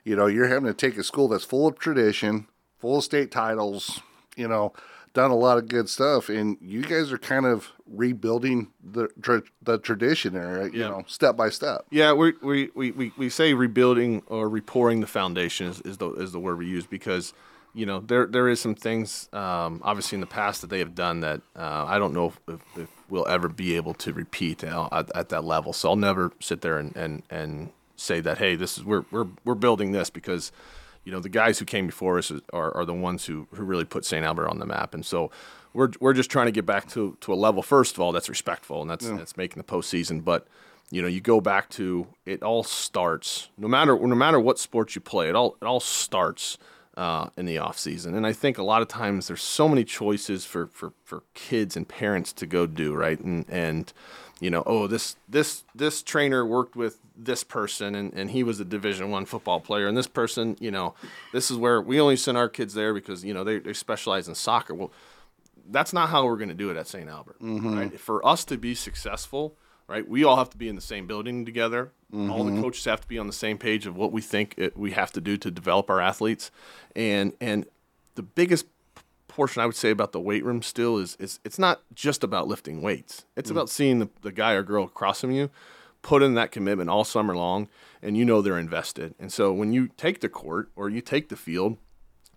you 0.05 0.17
know, 0.17 0.27
you're 0.27 0.49
having 0.49 0.67
to 0.67 0.75
take 0.75 0.99
a 0.99 1.05
school 1.05 1.29
that's 1.29 1.45
full 1.45 1.67
of 1.69 1.79
tradition, 1.79 2.47
full 2.79 2.99
of 2.99 3.05
state 3.05 3.31
titles, 3.31 4.01
you 4.37 4.49
know, 4.49 4.73
done 5.17 5.31
a 5.31 5.37
lot 5.37 5.57
of 5.57 5.67
good 5.67 5.89
stuff. 5.89 6.29
And 6.29 6.59
you 6.61 6.83
guys 6.83 7.11
are 7.11 7.17
kind 7.19 7.47
of 7.47 7.73
rebuilding 7.87 8.69
the, 8.85 9.09
tra- 9.23 9.43
the 9.63 9.79
tradition 9.79 10.35
there, 10.35 10.69
you 10.69 10.81
Yeah. 10.81 10.89
know, 10.91 11.05
step 11.07 11.37
by 11.37 11.49
step. 11.49 11.87
Yeah, 11.91 12.13
we 12.13 12.35
we, 12.43 12.71
we, 12.75 13.13
we, 13.17 13.29
say 13.31 13.55
rebuilding 13.55 14.23
or 14.27 14.49
repouring 14.51 15.01
the 15.01 15.07
foundation 15.07 15.69
is, 15.69 15.81
is 15.81 15.97
the 15.97 16.11
is 16.13 16.33
the 16.33 16.39
word 16.39 16.59
we 16.59 16.67
use 16.67 16.87
because 16.87 17.33
you 17.75 17.87
know 17.87 18.01
there 18.01 18.27
there 18.27 18.47
is 18.49 18.61
some 18.61 18.75
things 18.75 19.29
um, 19.33 19.81
obviously 19.83 20.17
in 20.17 20.21
the 20.21 20.27
past 20.27 20.61
that 20.61 20.69
they 20.71 20.81
have 20.81 20.95
done 20.95 21.21
that 21.21 21.41
uh, 21.57 21.85
I 21.87 21.99
don't 21.99 22.13
know 22.13 22.27
if, 22.29 22.41
if, 22.49 22.61
if 22.83 22.89
we'll 23.09 23.27
ever 23.29 23.49
be 23.49 23.77
able 23.77 23.95
to 23.95 24.13
repeat 24.13 24.63
at, 24.65 25.11
at 25.15 25.29
that 25.31 25.45
level. 25.45 25.73
So 25.73 25.89
I'll 25.91 25.97
never 25.97 26.33
sit 26.41 26.61
there 26.61 26.79
and, 26.79 26.95
and, 26.97 27.23
and 27.31 27.71
say 27.97 28.21
that 28.21 28.37
hey 28.39 28.55
this 28.57 28.77
is 28.77 28.85
we're 28.85 29.05
we're 29.11 29.29
we're 29.47 29.55
building 29.55 29.93
this 29.93 30.11
because 30.11 30.53
you 31.07 31.13
know 31.13 31.21
the 31.21 31.31
guys 31.31 31.59
who 31.59 31.65
came 31.65 31.87
before 31.87 32.19
us 32.19 32.31
are, 32.53 32.77
are 32.77 32.85
the 32.85 32.93
ones 32.93 33.25
who, 33.25 33.47
who 33.55 33.63
really 33.63 33.85
put 33.85 34.05
St. 34.05 34.27
Albert 34.27 34.49
on 34.49 34.59
the 34.59 34.67
map, 34.67 34.93
and 34.93 35.07
so 35.07 35.31
we're 35.73 35.91
we're 36.01 36.13
just 36.13 36.31
trying 36.31 36.47
to 36.47 36.53
get 36.53 36.67
back 36.67 36.89
to, 36.91 37.17
to 37.23 37.33
a 37.33 37.37
level 37.37 37.63
first 37.63 37.95
of 37.95 38.01
all 38.01 38.13
that's 38.13 38.29
respectful 38.29 38.83
and 38.83 38.91
that's 38.91 39.09
that's 39.09 39.37
making 39.37 39.59
the 39.59 39.65
postseason. 39.65 40.23
But 40.23 40.47
you 40.91 41.01
know 41.01 41.09
you 41.09 41.21
go 41.21 41.41
back 41.41 41.71
to 41.71 42.09
it 42.27 42.43
all 42.43 42.63
starts 42.63 43.49
no 43.57 43.69
matter 43.69 43.97
no 43.99 44.15
matter 44.15 44.39
what 44.39 44.59
sports 44.59 44.95
you 44.95 45.01
play 45.01 45.29
it 45.29 45.35
all 45.35 45.57
it 45.61 45.65
all 45.65 45.81
starts 45.81 46.59
uh, 46.97 47.29
in 47.37 47.45
the 47.45 47.59
off 47.59 47.79
season, 47.79 48.15
and 48.15 48.27
I 48.27 48.33
think 48.33 48.57
a 48.57 48.63
lot 48.63 48.81
of 48.83 48.89
times 48.89 49.29
there's 49.29 49.43
so 49.43 49.69
many 49.69 49.85
choices 49.85 50.47
for, 50.47 50.69
for, 50.69 50.93
for 51.05 51.23
kids 51.35 51.77
and 51.77 51.87
parents 51.87 52.33
to 52.33 52.47
go 52.47 52.67
do 52.67 52.95
right, 52.95 53.21
and 53.21 53.45
and 53.49 53.93
you 54.41 54.51
know 54.51 54.63
oh 54.67 54.87
this 54.87 55.17
this 55.29 55.65
this 55.75 56.03
trainer 56.03 56.45
worked 56.45 56.75
with 56.75 56.99
this 57.17 57.45
person 57.45 57.95
and, 57.95 58.13
and 58.13 58.31
he 58.31 58.43
was 58.43 58.61
a 58.61 58.65
division 58.65 59.11
one 59.11 59.25
football 59.25 59.61
player. 59.61 59.87
And 59.87 59.97
this 59.97 60.07
person 60.07 60.57
you 60.61 60.71
know 60.71 60.95
this 61.33 61.51
is 61.51 61.57
where 61.57 61.81
we 61.81 62.01
only 62.01 62.17
send 62.17 62.37
our 62.37 62.49
kids 62.49 62.75
there 62.75 62.93
because 62.93 63.25
you 63.25 63.35
know 63.35 63.45
they, 63.45 63.59
they 63.59 63.73
specialize 63.73 64.29
in 64.29 64.35
soccer. 64.35 64.75
Well 64.75 64.93
that's 65.69 65.93
not 65.93 66.11
how 66.11 66.25
we're 66.25 66.37
going 66.37 66.49
to 66.49 66.55
do 66.55 66.71
it 66.71 66.77
at 66.77 66.87
st 66.87 67.09
albert 67.09 67.41
mm-hmm. 67.41 67.77
right? 67.77 68.01
For 68.01 68.25
us 68.25 68.45
to 68.47 68.57
be 68.57 68.75
successful 68.75 69.57
right 69.89 70.09
we 70.09 70.23
all 70.25 70.37
have 70.37 70.51
to 70.51 70.57
be 70.57 70.69
in 70.69 70.77
the 70.77 70.81
same 70.81 71.07
building 71.07 71.45
together. 71.45 71.93
All 72.13 72.45
the 72.45 72.53
mm-hmm. 72.53 72.63
coaches 72.63 72.85
have 72.85 73.01
to 73.01 73.09
be 73.09 73.19
on 73.19 73.27
the 73.27 73.33
same 73.33 73.59
page 73.59 73.87
of 73.87 73.97
what 73.97 74.13
we 74.13 74.23
think 74.23 74.55
it, 74.57 74.77
we 74.77 74.93
have 74.93 75.13
to 75.13 75.21
do 75.21 75.37
to 75.39 75.51
develop 75.51 75.91
our 75.91 76.01
athletes. 76.01 76.51
And 76.95 77.33
and 77.41 77.67
the 78.15 78.23
biggest 78.23 78.67
portion 79.37 79.61
I 79.61 79.67
would 79.67 79.77
say 79.77 79.91
about 79.91 80.13
the 80.13 80.21
weight 80.21 80.45
room 80.45 80.63
still 80.63 80.97
is, 80.97 81.15
is 81.21 81.41
it's 81.45 81.59
not 81.59 81.83
just 81.95 82.25
about 82.25 82.49
lifting 82.49 82.81
weights. 82.81 83.27
It's 83.37 83.51
mm. 83.51 83.53
about 83.53 83.69
seeing 83.69 83.99
the, 83.99 84.09
the 84.23 84.33
guy 84.33 84.53
or 84.53 84.63
girl 84.63 84.85
across 84.85 85.21
from 85.21 85.31
you 85.31 85.51
put 86.07 86.23
in 86.23 86.35
that 86.35 86.53
commitment 86.53 86.89
all 86.89 87.03
summer 87.03 87.37
long 87.37 87.69
and 88.01 88.17
you 88.17 88.25
know 88.25 88.41
they're 88.41 88.61
invested. 88.61 89.13
And 89.19 89.33
so 89.33 89.53
when 89.53 89.73
you 89.73 89.89
take 89.89 90.21
the 90.21 90.29
court 90.29 90.71
or 90.77 90.89
you 90.89 91.01
take 91.01 91.31
the 91.31 91.37
field, 91.37 91.79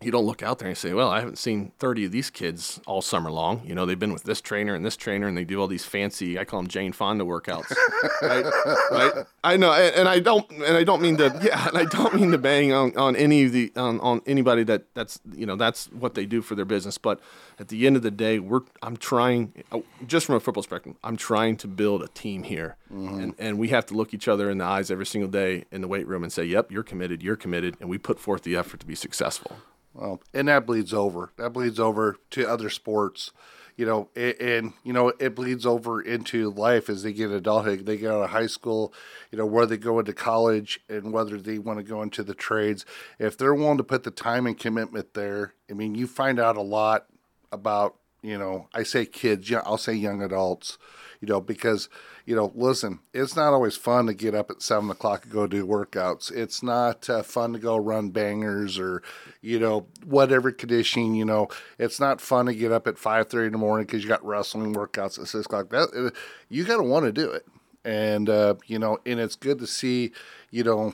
you 0.01 0.11
don't 0.11 0.25
look 0.25 0.41
out 0.41 0.59
there 0.59 0.69
and 0.69 0.77
say, 0.77 0.93
well, 0.93 1.09
I 1.09 1.19
haven't 1.19 1.37
seen 1.37 1.73
30 1.77 2.05
of 2.05 2.11
these 2.13 2.29
kids 2.29 2.79
all 2.87 3.01
summer 3.01 3.29
long. 3.29 3.61
You 3.65 3.75
know, 3.75 3.85
they've 3.85 3.99
been 3.99 4.13
with 4.13 4.23
this 4.23 4.39
trainer 4.39 4.73
and 4.73 4.85
this 4.85 4.95
trainer 4.95 5.27
and 5.27 5.37
they 5.37 5.43
do 5.43 5.59
all 5.59 5.67
these 5.67 5.83
fancy, 5.83 6.39
I 6.39 6.45
call 6.45 6.61
them 6.61 6.69
Jane 6.69 6.93
Fonda 6.93 7.25
workouts. 7.25 7.75
right? 8.21 8.45
right? 8.91 9.25
I 9.43 9.57
know. 9.57 9.73
And, 9.73 9.95
and 9.95 10.07
I 10.07 10.19
don't, 10.19 10.49
and 10.51 10.77
I 10.77 10.85
don't 10.85 11.01
mean 11.01 11.17
to, 11.17 11.37
yeah, 11.43 11.67
and 11.67 11.77
I 11.77 11.83
don't 11.83 12.15
mean 12.15 12.31
to 12.31 12.37
bang 12.37 12.71
on, 12.71 12.95
on 12.95 13.17
any 13.17 13.43
of 13.43 13.51
the, 13.51 13.73
on, 13.75 13.99
on 13.99 14.21
anybody 14.25 14.63
that 14.63 14.93
that's, 14.93 15.19
you 15.33 15.45
know, 15.45 15.57
that's 15.57 15.87
what 15.87 16.13
they 16.15 16.25
do 16.25 16.41
for 16.41 16.55
their 16.55 16.63
business. 16.63 16.97
But 16.97 17.19
at 17.59 17.67
the 17.67 17.85
end 17.85 17.97
of 17.97 18.01
the 18.01 18.11
day, 18.11 18.39
we're, 18.39 18.61
I'm 18.81 18.95
trying, 18.95 19.51
uh, 19.69 19.79
just 20.07 20.25
from 20.27 20.35
a 20.35 20.39
football 20.39 20.63
spectrum, 20.63 20.95
I'm 21.03 21.17
trying 21.17 21.57
to 21.57 21.67
build 21.67 22.03
a 22.03 22.07
team 22.07 22.43
here. 22.43 22.77
And, 22.89 23.35
and 23.37 23.59
we 23.59 23.67
have 23.67 23.85
to 23.87 23.95
look 23.95 24.13
each 24.13 24.29
other 24.29 24.49
in 24.49 24.59
the 24.59 24.65
eyes 24.65 24.89
every 24.89 25.05
single 25.05 25.29
day 25.29 25.65
in 25.73 25.81
the 25.81 25.89
weight 25.89 26.07
room 26.07 26.23
and 26.23 26.31
say, 26.31 26.45
yep, 26.45 26.71
you're 26.71 26.83
committed, 26.83 27.21
you're 27.21 27.35
committed. 27.35 27.75
And 27.81 27.89
we 27.89 27.97
put 27.97 28.17
forth 28.17 28.43
the 28.43 28.55
effort 28.55 28.79
to 28.79 28.85
be 28.85 28.95
successful. 28.95 29.57
Well, 29.93 30.21
and 30.33 30.47
that 30.47 30.65
bleeds 30.65 30.93
over. 30.93 31.31
That 31.37 31.51
bleeds 31.51 31.79
over 31.79 32.17
to 32.31 32.47
other 32.47 32.69
sports, 32.69 33.31
you 33.75 33.85
know, 33.85 34.09
and, 34.15 34.35
and 34.39 34.73
you 34.83 34.93
know 34.93 35.13
it 35.19 35.35
bleeds 35.35 35.65
over 35.65 36.01
into 36.01 36.51
life 36.51 36.89
as 36.89 37.03
they 37.03 37.11
get 37.11 37.31
adulthood. 37.31 37.85
They 37.85 37.97
get 37.97 38.11
out 38.11 38.23
of 38.23 38.29
high 38.29 38.47
school, 38.47 38.93
you 39.31 39.37
know, 39.37 39.45
where 39.45 39.65
they 39.65 39.77
go 39.77 39.99
into 39.99 40.13
college 40.13 40.79
and 40.87 41.11
whether 41.11 41.37
they 41.37 41.57
want 41.57 41.79
to 41.79 41.83
go 41.83 42.01
into 42.01 42.23
the 42.23 42.35
trades. 42.35 42.85
If 43.17 43.37
they're 43.37 43.53
willing 43.55 43.77
to 43.77 43.83
put 43.83 44.03
the 44.03 44.11
time 44.11 44.45
and 44.45 44.57
commitment 44.57 45.13
there, 45.15 45.53
I 45.69 45.73
mean, 45.73 45.95
you 45.95 46.07
find 46.07 46.39
out 46.39 46.55
a 46.55 46.61
lot 46.61 47.07
about, 47.51 47.95
you 48.21 48.37
know, 48.37 48.67
I 48.73 48.83
say 48.83 49.05
kids, 49.05 49.49
yeah, 49.49 49.61
I'll 49.65 49.77
say 49.77 49.93
young 49.93 50.21
adults, 50.21 50.77
you 51.21 51.27
know, 51.27 51.41
because 51.41 51.89
you 52.25 52.35
know, 52.35 52.51
listen, 52.53 52.99
it's 53.11 53.35
not 53.35 53.53
always 53.53 53.75
fun 53.75 54.05
to 54.05 54.13
get 54.13 54.35
up 54.35 54.51
at 54.51 54.61
seven 54.61 54.91
o'clock 54.91 55.23
and 55.23 55.33
go 55.33 55.47
do 55.47 55.65
workouts. 55.65 56.31
It's 56.31 56.61
not 56.61 57.09
uh, 57.09 57.23
fun 57.23 57.53
to 57.53 57.59
go 57.59 57.75
run 57.75 58.11
bangers 58.11 58.77
or, 58.77 59.01
you 59.41 59.57
know, 59.57 59.87
whatever 60.05 60.51
conditioning. 60.51 61.15
You 61.15 61.25
know, 61.25 61.47
it's 61.79 61.99
not 61.99 62.21
fun 62.21 62.45
to 62.45 62.53
get 62.53 62.71
up 62.71 62.85
at 62.85 62.99
five 62.99 63.29
thirty 63.29 63.47
in 63.47 63.53
the 63.53 63.57
morning 63.57 63.87
because 63.87 64.03
you 64.03 64.09
got 64.09 64.23
wrestling 64.23 64.75
workouts 64.75 65.19
at 65.19 65.27
six 65.27 65.47
o'clock. 65.47 65.69
That 65.69 65.89
uh, 65.95 66.15
you 66.49 66.65
got 66.65 66.77
to 66.77 66.83
want 66.83 67.05
to 67.05 67.11
do 67.11 67.31
it, 67.31 67.47
and 67.83 68.29
uh, 68.29 68.55
you 68.67 68.77
know, 68.77 68.99
and 69.05 69.19
it's 69.19 69.35
good 69.35 69.57
to 69.57 69.67
see, 69.67 70.11
you 70.51 70.63
know, 70.63 70.93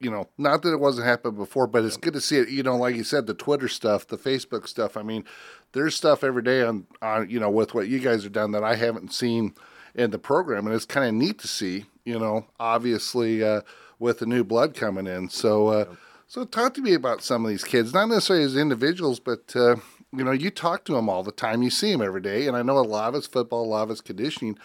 you 0.00 0.10
know, 0.10 0.28
not 0.38 0.62
that 0.62 0.72
it 0.72 0.80
wasn't 0.80 1.06
happening 1.06 1.36
before, 1.36 1.66
but 1.66 1.84
it's 1.84 1.96
good 1.96 2.14
to 2.14 2.20
see 2.20 2.38
it. 2.38 2.48
You 2.48 2.62
know, 2.62 2.76
like 2.76 2.96
you 2.96 3.04
said, 3.04 3.26
the 3.26 3.34
Twitter 3.34 3.68
stuff, 3.68 4.06
the 4.06 4.16
Facebook 4.16 4.66
stuff. 4.66 4.96
I 4.96 5.02
mean, 5.02 5.24
there's 5.72 5.94
stuff 5.94 6.24
every 6.24 6.42
day 6.42 6.62
on, 6.62 6.86
on 7.02 7.28
you 7.28 7.38
know, 7.38 7.50
with 7.50 7.74
what 7.74 7.88
you 7.88 7.98
guys 7.98 8.24
are 8.24 8.30
done 8.30 8.52
that 8.52 8.64
I 8.64 8.76
haven't 8.76 9.12
seen 9.12 9.54
in 9.94 10.10
the 10.10 10.18
program, 10.18 10.66
and 10.66 10.74
it's 10.74 10.84
kind 10.84 11.06
of 11.06 11.14
neat 11.14 11.38
to 11.40 11.48
see. 11.48 11.86
You 12.04 12.18
know, 12.18 12.46
obviously 12.60 13.42
uh, 13.42 13.62
with 13.98 14.20
the 14.20 14.26
new 14.26 14.44
blood 14.44 14.74
coming 14.74 15.06
in. 15.06 15.28
So, 15.28 15.68
uh, 15.68 15.94
so 16.28 16.44
talk 16.44 16.74
to 16.74 16.80
me 16.80 16.94
about 16.94 17.22
some 17.22 17.44
of 17.44 17.48
these 17.48 17.64
kids, 17.64 17.92
not 17.92 18.08
necessarily 18.08 18.44
as 18.44 18.56
individuals, 18.56 19.18
but 19.18 19.54
uh, 19.56 19.76
you 20.12 20.24
know, 20.24 20.32
you 20.32 20.50
talk 20.50 20.84
to 20.84 20.92
them 20.92 21.08
all 21.08 21.22
the 21.22 21.32
time. 21.32 21.62
You 21.62 21.70
see 21.70 21.92
them 21.92 22.02
every 22.02 22.20
day, 22.20 22.46
and 22.46 22.56
I 22.56 22.62
know 22.62 22.78
a 22.78 22.80
lot 22.80 23.08
of 23.08 23.16
it's 23.16 23.26
football, 23.26 23.64
a 23.64 23.66
lot 23.66 23.82
of 23.84 23.90
it's 23.90 24.00
conditioning. 24.00 24.58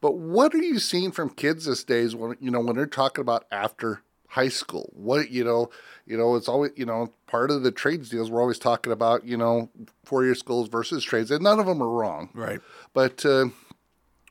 But 0.00 0.16
what 0.16 0.54
are 0.54 0.62
you 0.62 0.78
seeing 0.78 1.10
from 1.10 1.30
kids 1.30 1.66
these 1.66 1.84
days 1.84 2.14
when 2.14 2.36
you 2.40 2.50
know 2.50 2.60
when 2.60 2.76
they're 2.76 2.86
talking 2.86 3.22
about 3.22 3.44
after 3.50 4.02
high 4.28 4.48
school? 4.48 4.90
What 4.94 5.30
you 5.30 5.44
know, 5.44 5.70
you 6.06 6.16
know, 6.16 6.36
it's 6.36 6.48
always 6.48 6.72
you 6.76 6.86
know 6.86 7.12
part 7.26 7.50
of 7.50 7.62
the 7.62 7.72
trades 7.72 8.08
deals. 8.08 8.30
We're 8.30 8.40
always 8.40 8.58
talking 8.58 8.92
about 8.92 9.24
you 9.24 9.36
know 9.36 9.70
four 10.04 10.24
year 10.24 10.34
schools 10.34 10.68
versus 10.68 11.04
trades, 11.04 11.30
and 11.30 11.42
none 11.42 11.58
of 11.60 11.66
them 11.66 11.82
are 11.82 11.88
wrong. 11.88 12.30
Right. 12.34 12.60
But 12.94 13.24
uh, 13.26 13.46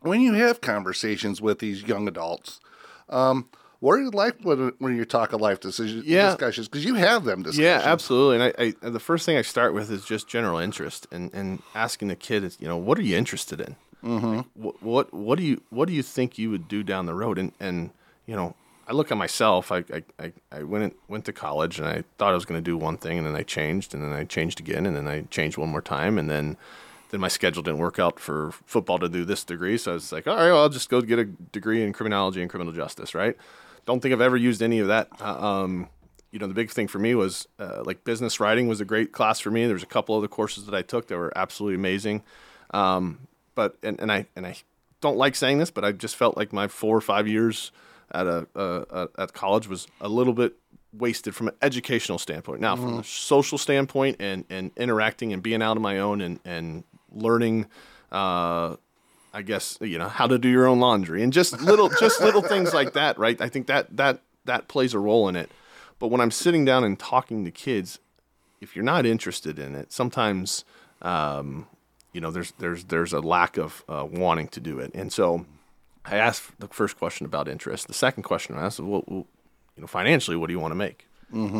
when 0.01 0.21
you 0.21 0.33
have 0.33 0.61
conversations 0.61 1.41
with 1.41 1.59
these 1.59 1.83
young 1.83 2.07
adults, 2.07 2.59
um, 3.09 3.49
what 3.79 3.93
are 3.93 4.01
you 4.01 4.09
like 4.09 4.35
when, 4.41 4.73
when 4.79 4.95
you 4.95 5.05
talk 5.05 5.29
talking 5.29 5.39
life 5.39 5.59
decisions, 5.59 6.05
Yeah. 6.05 6.27
discussions? 6.27 6.67
Because 6.67 6.83
you 6.85 6.95
have 6.95 7.25
them 7.25 7.43
discussions. 7.43 7.63
Yeah, 7.63 7.81
absolutely. 7.83 8.45
And 8.45 8.73
I, 8.83 8.87
I, 8.87 8.89
the 8.89 8.99
first 8.99 9.25
thing 9.25 9.37
I 9.37 9.43
start 9.43 9.73
with 9.73 9.91
is 9.91 10.03
just 10.03 10.27
general 10.27 10.57
interest, 10.57 11.07
and, 11.11 11.31
and 11.33 11.61
asking 11.75 12.07
the 12.07 12.15
kid 12.15 12.43
is, 12.43 12.57
you 12.59 12.67
know, 12.67 12.77
what 12.77 12.97
are 12.97 13.03
you 13.03 13.15
interested 13.15 13.61
in? 13.61 13.75
Mm-hmm. 14.03 14.41
what, 14.53 14.83
what 14.83 15.13
what 15.13 15.39
do 15.39 15.43
you 15.43 15.59
what 15.71 15.87
do 15.87 15.93
you 15.93 16.03
think 16.03 16.37
you 16.37 16.51
would 16.51 16.67
do 16.67 16.83
down 16.83 17.07
the 17.07 17.15
road? 17.15 17.39
And 17.39 17.51
and 17.59 17.89
you 18.27 18.35
know, 18.35 18.55
I 18.87 18.93
look 18.93 19.11
at 19.11 19.17
myself. 19.17 19.71
I 19.71 19.83
I, 20.19 20.31
I, 20.51 20.63
went 20.63 20.95
went 21.07 21.25
to 21.25 21.33
college, 21.33 21.77
and 21.79 21.87
I 21.87 22.03
thought 22.17 22.31
I 22.31 22.35
was 22.35 22.45
going 22.45 22.57
to 22.57 22.63
do 22.63 22.77
one 22.77 22.97
thing, 22.97 23.17
and 23.17 23.27
then 23.27 23.35
I 23.35 23.43
changed, 23.43 23.93
and 23.93 24.01
then 24.01 24.13
I 24.13 24.23
changed 24.23 24.59
again, 24.59 24.85
and 24.85 24.95
then 24.95 25.07
I 25.07 25.21
changed 25.23 25.57
one 25.57 25.69
more 25.69 25.81
time, 25.81 26.17
and 26.17 26.29
then 26.29 26.57
then 27.09 27.19
my 27.19 27.27
schedule 27.27 27.63
didn't 27.63 27.79
work 27.79 27.99
out 27.99 28.19
for 28.19 28.51
football 28.65 28.99
to 28.99 29.09
do 29.09 29.25
this 29.25 29.43
degree. 29.43 29.77
So 29.77 29.91
I 29.91 29.93
was 29.95 30.11
like, 30.11 30.27
all 30.27 30.35
right, 30.35 30.51
well, 30.51 30.63
I'll 30.63 30.69
just 30.69 30.89
go 30.89 31.01
get 31.01 31.19
a 31.19 31.25
degree 31.25 31.83
in 31.83 31.93
criminology 31.93 32.41
and 32.41 32.49
criminal 32.49 32.73
justice, 32.73 33.15
right? 33.15 33.35
Don't 33.85 34.01
think 34.01 34.13
I've 34.13 34.21
ever 34.21 34.35
used 34.35 34.61
any 34.61 34.79
of 34.79 34.87
that. 34.87 35.07
Uh, 35.21 35.63
um, 35.63 35.89
you 36.31 36.39
know, 36.39 36.47
the 36.47 36.53
big 36.53 36.69
thing 36.69 36.87
for 36.87 36.99
me 36.99 37.15
was 37.15 37.47
uh, 37.59 37.83
like 37.85 38.03
business 38.03 38.39
writing 38.39 38.67
was 38.67 38.81
a 38.81 38.85
great 38.85 39.13
class 39.13 39.39
for 39.39 39.49
me. 39.49 39.65
There 39.65 39.73
was 39.73 39.83
a 39.83 39.87
couple 39.87 40.15
other 40.15 40.27
courses 40.27 40.65
that 40.65 40.75
I 40.75 40.81
took 40.81 41.07
that 41.07 41.17
were 41.17 41.31
absolutely 41.35 41.75
amazing. 41.75 42.23
Um, 42.71 43.27
but 43.55 43.77
and, 43.81 43.99
and 43.99 44.11
I 44.11 44.27
and 44.35 44.45
I 44.45 44.55
don't 44.99 45.17
like 45.17 45.35
saying 45.35 45.59
this, 45.59 45.71
but 45.71 45.85
I 45.85 45.93
just 45.93 46.15
felt 46.15 46.35
like 46.35 46.51
my 46.51 46.67
four 46.67 46.95
or 46.95 47.01
five 47.01 47.27
years 47.27 47.71
at 48.11 48.27
a, 48.27 48.47
a, 48.55 48.85
a 48.89 49.07
at 49.17 49.33
college 49.33 49.67
was 49.67 49.87
a 50.01 50.09
little 50.09 50.33
bit 50.33 50.55
wasted 50.93 51.35
from 51.35 51.49
an 51.49 51.55
educational 51.61 52.17
standpoint. 52.17 52.61
Now, 52.61 52.75
from 52.75 52.99
a 52.99 53.03
social 53.03 53.57
standpoint 53.57 54.17
and 54.19 54.45
and 54.49 54.71
interacting 54.77 55.33
and 55.33 55.43
being 55.43 55.61
out 55.61 55.77
on 55.77 55.83
my 55.83 55.99
own 55.99 56.21
and 56.21 56.39
and 56.45 56.83
learning. 57.11 57.67
Uh, 58.11 58.75
I 59.33 59.41
guess 59.43 59.77
you 59.81 59.97
know 59.97 60.07
how 60.07 60.27
to 60.27 60.39
do 60.39 60.49
your 60.49 60.65
own 60.65 60.79
laundry 60.79 61.21
and 61.21 61.31
just 61.31 61.61
little 61.61 61.89
just 61.99 62.21
little 62.21 62.41
things 62.41 62.73
like 62.73 62.93
that, 62.93 63.19
right? 63.19 63.39
I 63.39 63.49
think 63.49 63.67
that 63.67 63.95
that 63.97 64.21
that 64.45 64.67
plays 64.67 64.93
a 64.93 64.99
role 64.99 65.27
in 65.29 65.35
it. 65.35 65.51
But 65.99 66.07
when 66.07 66.21
I'm 66.21 66.31
sitting 66.31 66.65
down 66.65 66.83
and 66.83 66.97
talking 66.97 67.43
to 67.45 67.51
kids, 67.51 67.99
if 68.61 68.75
you're 68.75 68.85
not 68.85 69.05
interested 69.05 69.59
in 69.59 69.75
it, 69.75 69.91
sometimes 69.91 70.63
um, 71.01 71.67
you 72.13 72.21
know 72.21 72.31
there's 72.31 72.51
there's 72.59 72.85
there's 72.85 73.13
a 73.13 73.19
lack 73.19 73.57
of 73.57 73.83
uh, 73.87 74.07
wanting 74.09 74.47
to 74.49 74.59
do 74.59 74.79
it. 74.79 74.91
And 74.95 75.11
so 75.11 75.45
I 76.09 76.15
asked 76.17 76.59
the 76.59 76.67
first 76.67 76.97
question 76.97 77.25
about 77.25 77.47
interest. 77.47 77.87
The 77.87 77.93
second 77.93 78.23
question 78.23 78.57
I 78.57 78.65
asked, 78.65 78.79
well, 78.79 79.03
well 79.07 79.27
you 79.75 79.81
know, 79.81 79.87
financially, 79.87 80.37
what 80.37 80.47
do 80.47 80.53
you 80.53 80.59
want 80.59 80.71
to 80.71 80.75
make? 80.75 81.07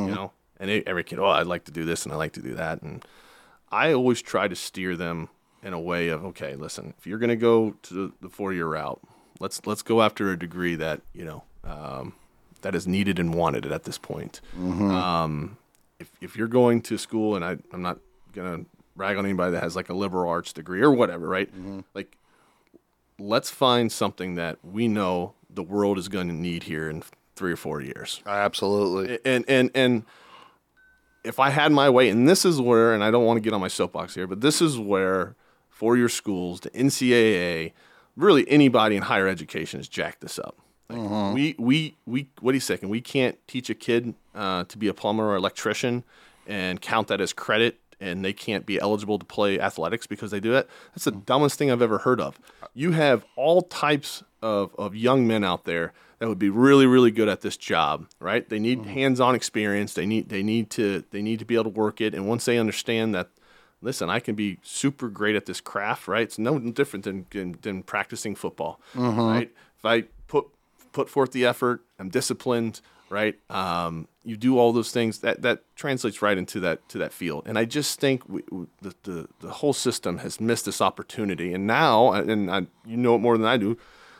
You 0.07 0.15
know, 0.15 0.31
and 0.59 0.71
every 0.87 1.03
kid, 1.03 1.19
oh, 1.19 1.25
I'd 1.25 1.47
like 1.47 1.65
to 1.65 1.71
do 1.71 1.85
this 1.85 2.03
and 2.05 2.13
I 2.13 2.15
like 2.17 2.33
to 2.33 2.41
do 2.41 2.55
that, 2.55 2.81
and 2.81 3.05
I 3.71 3.93
always 3.93 4.21
try 4.21 4.47
to 4.47 4.55
steer 4.55 4.95
them 4.95 5.29
in 5.63 5.73
a 5.73 5.79
way 5.79 6.07
of 6.09 6.23
okay, 6.25 6.55
listen, 6.55 6.93
if 6.97 7.05
you're 7.05 7.19
going 7.19 7.29
to 7.29 7.35
go 7.35 7.71
to 7.83 8.13
the 8.21 8.29
four 8.29 8.53
year 8.53 8.67
route, 8.67 9.01
let's 9.39 9.65
let's 9.65 9.81
go 9.81 10.01
after 10.01 10.31
a 10.31 10.39
degree 10.39 10.75
that 10.75 11.01
you 11.13 11.25
know 11.25 11.43
um, 11.63 12.13
that 12.61 12.73
is 12.75 12.87
needed 12.87 13.19
and 13.19 13.33
wanted 13.33 13.65
at 13.71 13.83
this 13.83 13.97
point. 13.97 14.39
Um, 14.91 15.57
if 15.99 16.09
if 16.21 16.35
you're 16.37 16.47
going 16.47 16.81
to 16.83 16.97
school, 16.97 17.35
and 17.35 17.43
I 17.43 17.57
I'm 17.73 17.81
not 17.81 17.99
gonna 18.33 18.65
rag 18.95 19.17
on 19.17 19.25
anybody 19.25 19.51
that 19.51 19.63
has 19.63 19.75
like 19.75 19.89
a 19.89 19.93
liberal 19.93 20.29
arts 20.29 20.53
degree 20.53 20.81
or 20.81 20.91
whatever, 20.91 21.27
right? 21.27 21.49
Like, 21.93 22.17
let's 23.19 23.49
find 23.49 23.91
something 23.91 24.35
that 24.35 24.57
we 24.63 24.87
know 24.87 25.33
the 25.49 25.63
world 25.63 25.97
is 25.97 26.07
going 26.07 26.27
to 26.27 26.33
need 26.33 26.63
here 26.63 26.89
in 26.89 27.03
three 27.35 27.51
or 27.51 27.55
four 27.57 27.81
years 27.81 28.21
Absolutely. 28.25 29.19
and 29.25 29.45
and 29.47 29.71
and 29.75 30.03
if 31.27 31.39
I 31.39 31.49
had 31.49 31.71
my 31.71 31.89
way, 31.89 32.09
and 32.09 32.27
this 32.27 32.45
is 32.45 32.61
where, 32.61 32.93
and 32.93 33.03
I 33.03 33.11
don't 33.11 33.25
want 33.25 33.37
to 33.37 33.41
get 33.41 33.53
on 33.53 33.59
my 33.59 33.67
soapbox 33.67 34.15
here, 34.15 34.27
but 34.27 34.39
this 34.39 34.61
is 34.61 34.79
where 34.79 35.35
four-year 35.69 36.07
schools, 36.09 36.61
the 36.61 36.69
NCAA, 36.69 37.73
really 38.15 38.49
anybody 38.49 38.95
in 38.95 39.03
higher 39.03 39.27
education 39.27 39.79
has 39.79 39.87
jacked 39.89 40.21
this 40.21 40.39
up. 40.39 40.57
Like 40.89 41.33
We 41.33 41.55
we 41.59 41.97
we 42.05 42.29
what 42.39 42.53
he's 42.53 42.63
saying, 42.63 42.87
we 42.87 43.01
can't 43.01 43.37
teach 43.47 43.69
a 43.69 43.75
kid 43.75 44.15
uh, 44.33 44.63
to 44.65 44.77
be 44.77 44.87
a 44.87 44.93
plumber 44.93 45.25
or 45.25 45.35
electrician 45.35 46.05
and 46.47 46.81
count 46.81 47.09
that 47.09 47.19
as 47.19 47.33
credit. 47.33 47.77
And 47.99 48.23
they 48.23 48.33
can't 48.33 48.65
be 48.65 48.79
eligible 48.79 49.17
to 49.17 49.25
play 49.25 49.59
athletics 49.59 50.05
because 50.05 50.29
they 50.29 50.39
do 50.39 50.53
it. 50.53 50.69
That's 50.93 51.05
the 51.05 51.11
hmm. 51.11 51.19
dumbest 51.19 51.57
thing 51.57 51.71
I've 51.71 51.81
ever 51.81 51.99
heard 51.99 52.21
of. 52.21 52.39
You 52.73 52.91
have 52.91 53.25
all 53.35 53.63
types 53.63 54.23
of, 54.41 54.75
of 54.77 54.95
young 54.95 55.25
men 55.25 55.43
out 55.43 55.65
there 55.65 55.93
that 56.19 56.27
would 56.27 56.39
be 56.39 56.49
really 56.49 56.85
really 56.85 57.11
good 57.11 57.27
at 57.27 57.41
this 57.41 57.57
job 57.57 58.07
right? 58.19 58.47
They 58.47 58.59
need 58.59 58.79
hmm. 58.79 58.89
hands-on 58.89 59.35
experience. 59.35 59.93
They 59.93 60.05
need 60.05 60.29
they 60.29 60.43
need 60.43 60.69
to 60.71 61.03
they 61.11 61.21
need 61.21 61.39
to 61.39 61.45
be 61.45 61.55
able 61.55 61.65
to 61.65 61.69
work 61.69 62.01
it. 62.01 62.13
And 62.13 62.27
once 62.27 62.45
they 62.45 62.57
understand 62.57 63.15
that 63.15 63.29
listen 63.81 64.09
i 64.09 64.19
can 64.19 64.33
be 64.33 64.57
super 64.63 65.07
great 65.07 65.35
at 65.35 65.45
this 65.45 65.61
craft 65.61 66.07
right? 66.07 66.23
It's 66.23 66.39
no 66.39 66.59
different 66.59 67.05
than 67.05 67.25
than, 67.31 67.57
than 67.61 67.83
practicing 67.83 68.35
football 68.35 68.79
mm-hmm. 68.93 69.19
right? 69.19 69.51
If 69.77 69.85
i 69.85 70.01
put 70.27 70.47
put 70.91 71.09
forth 71.09 71.31
the 71.31 71.45
effort 71.45 71.81
i'm 71.99 72.09
disciplined 72.09 72.81
right 73.09 73.35
um, 73.49 74.07
you 74.23 74.35
do 74.35 74.57
all 74.57 74.73
those 74.73 74.91
things 74.91 75.19
that 75.19 75.41
that 75.41 75.63
translates 75.75 76.21
right 76.21 76.37
into 76.37 76.59
that 76.59 76.87
to 76.89 76.97
that 76.97 77.13
field 77.13 77.43
and 77.45 77.57
i 77.57 77.65
just 77.65 77.99
think 77.99 78.27
we, 78.27 78.41
we, 78.51 78.65
the, 78.81 78.95
the 79.03 79.27
the 79.39 79.49
whole 79.49 79.73
system 79.73 80.19
has 80.19 80.41
missed 80.41 80.65
this 80.65 80.81
opportunity 80.81 81.53
and 81.53 81.65
now 81.65 82.11
and 82.11 82.51
I, 82.51 82.67
you 82.85 82.97
know 82.97 83.15
it 83.15 83.19
more 83.19 83.37
than 83.37 83.47
i 83.47 83.57
do 83.57 83.77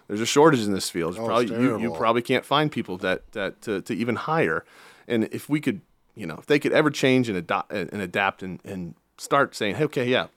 there's 0.08 0.21
a 0.21 0.26
shortage 0.26 0.62
in 0.62 0.71
this 0.71 0.89
field. 0.89 1.15
You 1.15 1.21
Oh, 1.21 1.26
probably 1.26 1.47
you, 1.47 1.80
you 1.80 1.91
probably 1.91 2.21
can't 2.21 2.45
find 2.45 2.71
people 2.71 2.97
that 2.97 3.32
that 3.34 3.62
to, 3.63 3.82
to 3.82 3.95
even 3.95 4.15
hire. 4.15 4.65
And 5.08 5.26
if 5.32 5.50
we 5.50 5.60
could, 5.60 5.82
you 6.15 6.26
know, 6.26 6.36
if 6.36 6.45
they 6.45 6.60
could 6.60 6.71
ever 6.71 6.89
change 6.89 7.30
and 7.30 7.38
adopt 7.38 7.71
and 7.71 8.02
adapt 8.02 8.41
and, 8.41 8.60
and 8.63 8.95
start 9.17 9.56
saying, 9.56 9.76
hey, 9.76 9.84
okay, 9.86 10.08
yeah, 10.08 10.28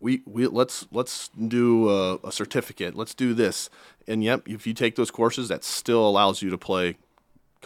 we, 0.00 0.22
we 0.26 0.46
let's 0.46 0.86
let's 0.90 1.28
do 1.28 1.90
a, 1.90 2.16
a 2.24 2.32
certificate. 2.32 2.94
Let's 2.94 3.14
do 3.14 3.34
this. 3.34 3.68
And 4.08 4.24
yep, 4.24 4.48
if 4.48 4.66
you 4.66 4.72
take 4.72 4.96
those 4.96 5.10
courses, 5.10 5.48
that 5.48 5.62
still 5.62 6.06
allows 6.06 6.40
you 6.40 6.50
to 6.50 6.58
play 6.58 6.96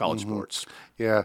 college 0.00 0.20
Mm-hmm. 0.22 0.30
sports. 0.34 0.66
Yeah, 0.98 1.22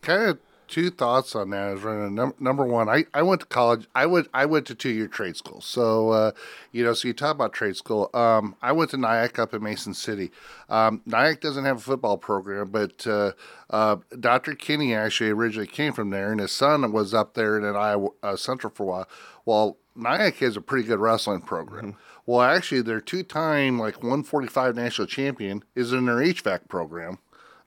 kind 0.00 0.22
of 0.30 0.38
two 0.68 0.88
thoughts 0.90 1.34
on 1.36 1.50
that. 1.50 1.74
Is 1.76 1.82
running 1.82 2.14
num- 2.14 2.34
number 2.40 2.64
one. 2.64 2.88
I, 2.88 3.04
I 3.12 3.22
went 3.22 3.40
to 3.42 3.46
college. 3.46 3.86
I 3.94 4.06
went 4.06 4.28
I 4.32 4.46
went 4.46 4.66
to 4.68 4.74
two 4.74 4.88
year 4.90 5.08
trade 5.08 5.36
school. 5.36 5.60
So 5.60 6.10
uh, 6.10 6.30
you 6.70 6.82
know, 6.84 6.94
so 6.94 7.08
you 7.08 7.14
talk 7.14 7.34
about 7.34 7.52
trade 7.52 7.76
school. 7.76 8.08
Um, 8.14 8.54
I 8.62 8.72
went 8.72 8.90
to 8.92 8.96
NIAC 8.96 9.38
up 9.38 9.52
in 9.52 9.62
Mason 9.62 9.92
City. 9.92 10.30
Um, 10.70 11.02
NIAC 11.06 11.40
doesn't 11.40 11.64
have 11.64 11.76
a 11.78 11.80
football 11.80 12.16
program, 12.16 12.70
but 12.70 13.06
uh, 13.06 13.32
uh, 13.70 13.96
Dr. 14.18 14.54
Kinney 14.54 14.94
actually 14.94 15.30
originally 15.30 15.66
came 15.66 15.92
from 15.92 16.10
there, 16.10 16.30
and 16.30 16.40
his 16.40 16.52
son 16.52 16.90
was 16.92 17.12
up 17.12 17.34
there 17.34 17.58
in 17.58 17.64
Iowa 17.76 18.08
uh, 18.22 18.36
Central 18.36 18.72
for 18.74 18.84
a 18.84 18.86
while. 18.86 19.08
Well, 19.44 19.76
NIAC 19.98 20.36
has 20.36 20.56
a 20.56 20.60
pretty 20.62 20.86
good 20.88 21.00
wrestling 21.00 21.42
program. 21.42 21.96
Well, 22.24 22.40
actually, 22.40 22.82
their 22.82 23.00
two 23.00 23.24
time 23.24 23.78
like 23.80 23.96
145 23.96 24.76
national 24.76 25.08
champion 25.08 25.64
is 25.74 25.92
in 25.92 26.06
their 26.06 26.16
HVAC 26.16 26.68
program 26.68 27.18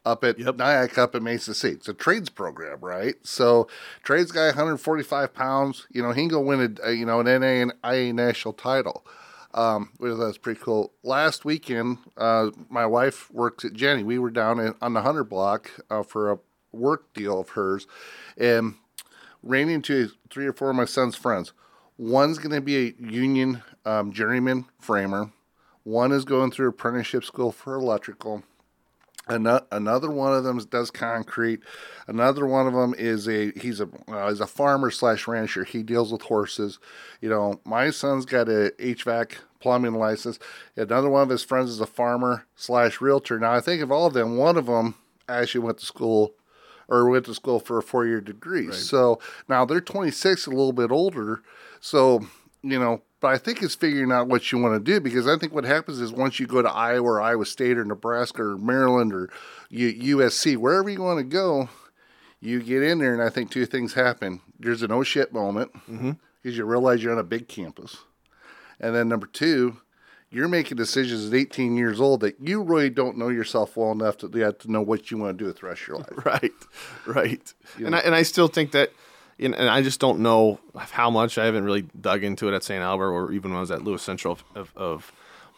up 0.05 0.23
at 0.23 0.37
NIAC 0.37 0.97
up 0.97 1.15
at 1.15 1.23
Mason 1.23 1.53
City. 1.53 1.75
It's 1.75 1.89
a 1.89 1.93
trades 1.93 2.29
program, 2.29 2.79
right? 2.81 3.15
So 3.23 3.67
trades 4.03 4.31
guy, 4.31 4.47
145 4.47 5.33
pounds. 5.33 5.87
You 5.91 6.03
know, 6.03 6.11
he 6.11 6.21
can 6.21 6.27
go 6.29 6.41
win 6.41 6.77
a, 6.83 6.91
you 6.91 7.05
know 7.05 7.19
an 7.19 7.25
NA 7.25 7.47
and 7.47 7.73
IA 7.83 8.13
national 8.13 8.53
title. 8.53 9.05
Um, 9.53 9.91
well, 9.99 10.17
that's 10.17 10.37
pretty 10.37 10.59
cool. 10.61 10.91
Last 11.01 11.45
weekend, 11.45 11.99
uh, 12.17 12.51
my 12.69 12.85
wife 12.85 13.31
works 13.31 13.63
at 13.63 13.73
Jenny. 13.73 14.03
We 14.03 14.19
were 14.19 14.29
down 14.29 14.59
in, 14.59 14.75
on 14.81 14.93
the 14.93 15.01
Hunter 15.01 15.23
Block 15.23 15.71
uh, 15.89 16.03
for 16.03 16.31
a 16.31 16.39
work 16.73 17.13
deal 17.13 17.39
of 17.39 17.49
hers, 17.49 17.87
and 18.37 18.75
ran 19.41 19.69
into 19.69 20.09
three 20.29 20.45
or 20.45 20.53
four 20.53 20.71
of 20.71 20.75
my 20.75 20.85
son's 20.85 21.15
friends. 21.15 21.53
One's 21.97 22.37
going 22.37 22.51
to 22.51 22.59
be 22.59 22.89
a 22.89 22.93
union 22.99 23.63
um, 23.85 24.11
journeyman 24.11 24.65
framer. 24.81 25.31
One 25.83 26.11
is 26.11 26.25
going 26.25 26.51
through 26.51 26.69
apprenticeship 26.69 27.23
school 27.23 27.53
for 27.53 27.75
electrical. 27.75 28.43
Ano- 29.27 29.65
Another 29.71 30.09
one 30.11 30.33
of 30.33 30.43
them 30.43 30.57
does 30.69 30.91
concrete. 30.91 31.61
Another 32.07 32.45
one 32.45 32.67
of 32.67 32.73
them 32.73 32.93
is 32.97 33.27
a 33.27 33.51
he's 33.51 33.79
a 33.79 33.89
uh, 34.07 34.27
is 34.27 34.39
a 34.39 34.47
farmer 34.47 34.91
slash 34.91 35.27
rancher. 35.27 35.63
He 35.63 35.83
deals 35.83 36.11
with 36.11 36.23
horses. 36.23 36.79
You 37.21 37.29
know, 37.29 37.59
my 37.65 37.89
son's 37.89 38.25
got 38.25 38.47
a 38.49 38.73
HVAC 38.79 39.33
plumbing 39.59 39.95
license. 39.95 40.37
Another 40.75 41.09
one 41.09 41.23
of 41.23 41.29
his 41.29 41.43
friends 41.43 41.71
is 41.71 41.79
a 41.81 41.87
farmer 41.87 42.45
slash 42.55 43.01
realtor. 43.01 43.39
Now 43.39 43.53
I 43.53 43.61
think 43.61 43.81
of 43.81 43.91
all 43.91 44.05
of 44.05 44.13
them, 44.13 44.37
one 44.37 44.57
of 44.57 44.67
them 44.67 44.95
actually 45.27 45.61
went 45.61 45.79
to 45.79 45.85
school 45.85 46.33
or 46.87 47.09
went 47.09 47.25
to 47.25 47.33
school 47.33 47.59
for 47.59 47.79
a 47.79 47.83
four 47.83 48.05
year 48.05 48.21
degree. 48.21 48.71
So 48.71 49.19
now 49.49 49.65
they're 49.65 49.81
26, 49.81 50.45
a 50.45 50.49
little 50.51 50.71
bit 50.73 50.91
older. 50.91 51.41
So, 51.79 52.27
you 52.61 52.77
know, 52.77 53.01
but 53.25 53.33
I 53.33 53.39
think 53.39 53.63
it's 53.63 53.73
figuring 53.73 54.11
out 54.11 54.27
what 54.27 54.51
you 54.51 54.59
want 54.59 54.75
to 54.75 54.91
do 54.91 54.99
because 54.99 55.27
I 55.27 55.35
think 55.35 55.51
what 55.51 55.63
happens 55.63 55.99
is 55.99 56.11
once 56.11 56.39
you 56.39 56.45
go 56.45 56.61
to 56.61 56.69
Iowa 56.69 57.13
or 57.13 57.21
Iowa 57.23 57.47
State 57.47 57.75
or 57.75 57.83
Nebraska 57.83 58.43
or 58.43 58.55
Maryland 58.55 59.11
or 59.11 59.31
U- 59.71 60.17
USC, 60.17 60.57
wherever 60.57 60.91
you 60.91 61.01
want 61.01 61.17
to 61.17 61.23
go, 61.23 61.67
you 62.39 62.61
get 62.61 62.83
in 62.83 62.99
there 62.99 63.13
and 63.13 63.23
I 63.23 63.31
think 63.31 63.49
two 63.49 63.65
things 63.65 63.95
happen. 63.95 64.41
There's 64.59 64.83
an 64.83 64.91
oh 64.91 65.01
shit 65.01 65.33
moment 65.33 65.73
mm-hmm. 65.73 66.11
because 66.43 66.55
you 66.55 66.65
realize 66.65 67.01
you're 67.01 67.13
on 67.13 67.17
a 67.17 67.23
big 67.23 67.47
campus. 67.47 67.97
And 68.79 68.93
then 68.93 69.09
number 69.09 69.25
two, 69.25 69.77
you're 70.29 70.47
making 70.47 70.77
decisions 70.77 71.27
at 71.27 71.33
18 71.33 71.77
years 71.77 71.99
old 71.99 72.19
that 72.19 72.35
you 72.39 72.61
really 72.61 72.91
don't 72.91 73.17
know 73.17 73.29
yourself 73.29 73.75
well 73.75 73.91
enough 73.91 74.17
to, 74.17 74.29
to 74.29 74.71
know 74.71 74.83
what 74.83 75.09
you 75.09 75.17
want 75.17 75.35
to 75.35 75.43
do 75.43 75.47
with 75.47 75.61
the 75.61 75.65
rest 75.65 75.81
of 75.81 75.87
your 75.87 75.97
life. 75.97 76.25
right, 76.25 76.51
right. 77.07 77.53
And 77.77 77.95
I 77.95 77.99
and 78.01 78.13
I 78.13 78.21
still 78.21 78.49
think 78.49 78.69
that, 78.73 78.89
you 78.89 78.95
and 79.39 79.55
I 79.55 79.81
just 79.81 79.99
don't 79.99 80.19
know 80.19 80.59
how 80.75 81.09
much 81.09 81.37
I 81.37 81.45
haven't 81.45 81.65
really 81.65 81.85
dug 81.99 82.23
into 82.23 82.47
it 82.47 82.53
at 82.53 82.63
St. 82.63 82.81
Albert 82.81 83.11
or 83.11 83.31
even 83.31 83.51
when 83.51 83.57
I 83.57 83.61
was 83.61 83.71
at 83.71 83.83
Lewis 83.83 84.01
Central 84.01 84.33
of, 84.33 84.43
of, 84.55 84.73
of 84.75 85.11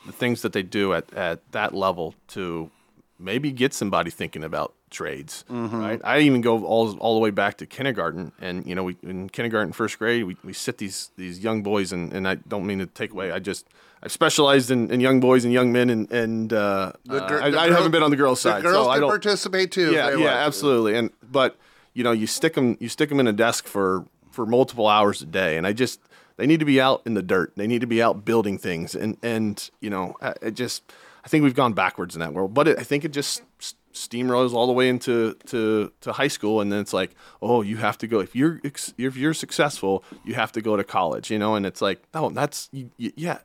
the 0.06 0.12
things 0.12 0.42
that 0.42 0.54
they 0.54 0.64
do 0.64 0.94
at, 0.94 1.14
at 1.14 1.52
that 1.52 1.74
level 1.74 2.16
to 2.30 2.72
maybe 3.20 3.52
get 3.52 3.74
somebody 3.74 4.10
thinking 4.10 4.44
about 4.44 4.74
trades. 4.90 5.44
Right. 5.50 6.00
I 6.04 6.20
even 6.20 6.42
go 6.42 6.64
all 6.64 6.98
all 6.98 7.14
the 7.16 7.20
way 7.20 7.30
back 7.30 7.58
to 7.58 7.66
kindergarten, 7.66 8.32
and 8.40 8.66
you 8.66 8.74
know, 8.76 8.84
we 8.84 8.98
in 9.04 9.30
kindergarten, 9.30 9.74
first 9.74 10.00
grade, 10.00 10.24
we, 10.24 10.38
we 10.44 10.54
sit 10.54 10.78
these 10.78 11.12
these 11.18 11.40
young 11.40 11.62
boys, 11.64 11.92
and, 11.92 12.14
and 12.14 12.28
I 12.28 12.36
don't 12.36 12.66
mean 12.66 12.80
to 12.80 12.86
take 12.86 13.12
away. 13.12 13.32
I 13.32 13.40
just 13.40 13.68
I 14.02 14.08
specialized 14.08 14.72
in, 14.72 14.92
in 14.92 15.00
young 15.00 15.20
boys 15.20 15.44
and 15.44 15.54
young 15.54 15.72
men, 15.72 15.90
and 15.90 16.12
and 16.12 16.54
uh, 16.54 16.94
uh, 17.10 17.28
gir- 17.28 17.42
I, 17.42 17.48
I 17.48 17.52
girl- 17.52 17.72
haven't 17.76 17.92
been 17.92 18.04
on 18.04 18.12
the 18.12 18.18
girls' 18.18 18.42
side. 18.42 18.60
The 18.60 18.70
girls 18.70 18.86
so 18.86 18.90
I 18.90 18.96
can 18.96 19.02
don't 19.02 19.10
participate 19.10 19.72
too. 19.72 19.92
yeah, 19.92 20.10
yeah, 20.12 20.16
want 20.16 20.28
absolutely. 20.28 20.96
And 20.96 21.12
but 21.30 21.58
you 21.98 22.04
know, 22.04 22.12
you 22.12 22.28
stick 22.28 22.54
them, 22.54 22.78
you 22.80 22.90
stick 22.90 23.10
them 23.10 23.20
in 23.20 23.28
a 23.28 23.34
desk 23.34 23.66
for 23.68 24.06
for 24.32 24.46
multiple 24.46 24.88
hours 24.88 25.22
a 25.22 25.26
day, 25.26 25.58
and 25.58 25.66
I 25.66 25.74
just 25.74 26.00
they 26.38 26.46
need 26.46 26.60
to 26.60 26.66
be 26.66 26.80
out 26.80 27.02
in 27.08 27.14
the 27.16 27.24
dirt. 27.24 27.54
They 27.56 27.66
need 27.68 27.82
to 27.82 27.88
be 27.88 28.02
out 28.02 28.24
building 28.24 28.58
things, 28.60 28.96
and 28.96 29.18
and 29.24 29.70
you 29.82 29.90
know, 29.90 30.16
I- 30.22 30.36
it 30.42 30.52
just 30.52 30.84
I 31.26 31.28
think 31.30 31.44
we've 31.44 31.56
gone 31.56 31.74
backwards 31.74 32.16
in 32.16 32.20
that 32.22 32.34
world. 32.34 32.54
But 32.54 32.68
it, 32.68 32.80
I 32.80 32.84
think 32.84 33.04
it 33.04 33.12
just 33.12 33.42
steamrolls 33.94 34.54
all 34.54 34.68
the 34.68 34.74
way 34.74 34.88
into 34.90 35.34
to, 35.48 35.92
to 36.02 36.12
high 36.14 36.28
school, 36.28 36.62
and 36.62 36.72
then 36.72 36.80
it's 36.80 36.94
like, 36.94 37.16
oh, 37.42 37.64
you 37.64 37.78
have 37.78 37.98
to 37.98 38.08
go 38.08 38.20
if 38.20 38.36
you're 38.36 38.62
if 38.64 39.18
you're 39.18 39.34
successful, 39.34 40.04
you 40.24 40.36
have 40.36 40.52
to 40.52 40.62
go 40.62 40.78
to 40.78 40.84
college, 40.84 41.32
you 41.32 41.40
know, 41.40 41.56
and 41.56 41.66
it's 41.66 41.82
like, 41.82 42.02
oh, 42.14 42.30
that's 42.30 42.70
yeah 42.98 43.40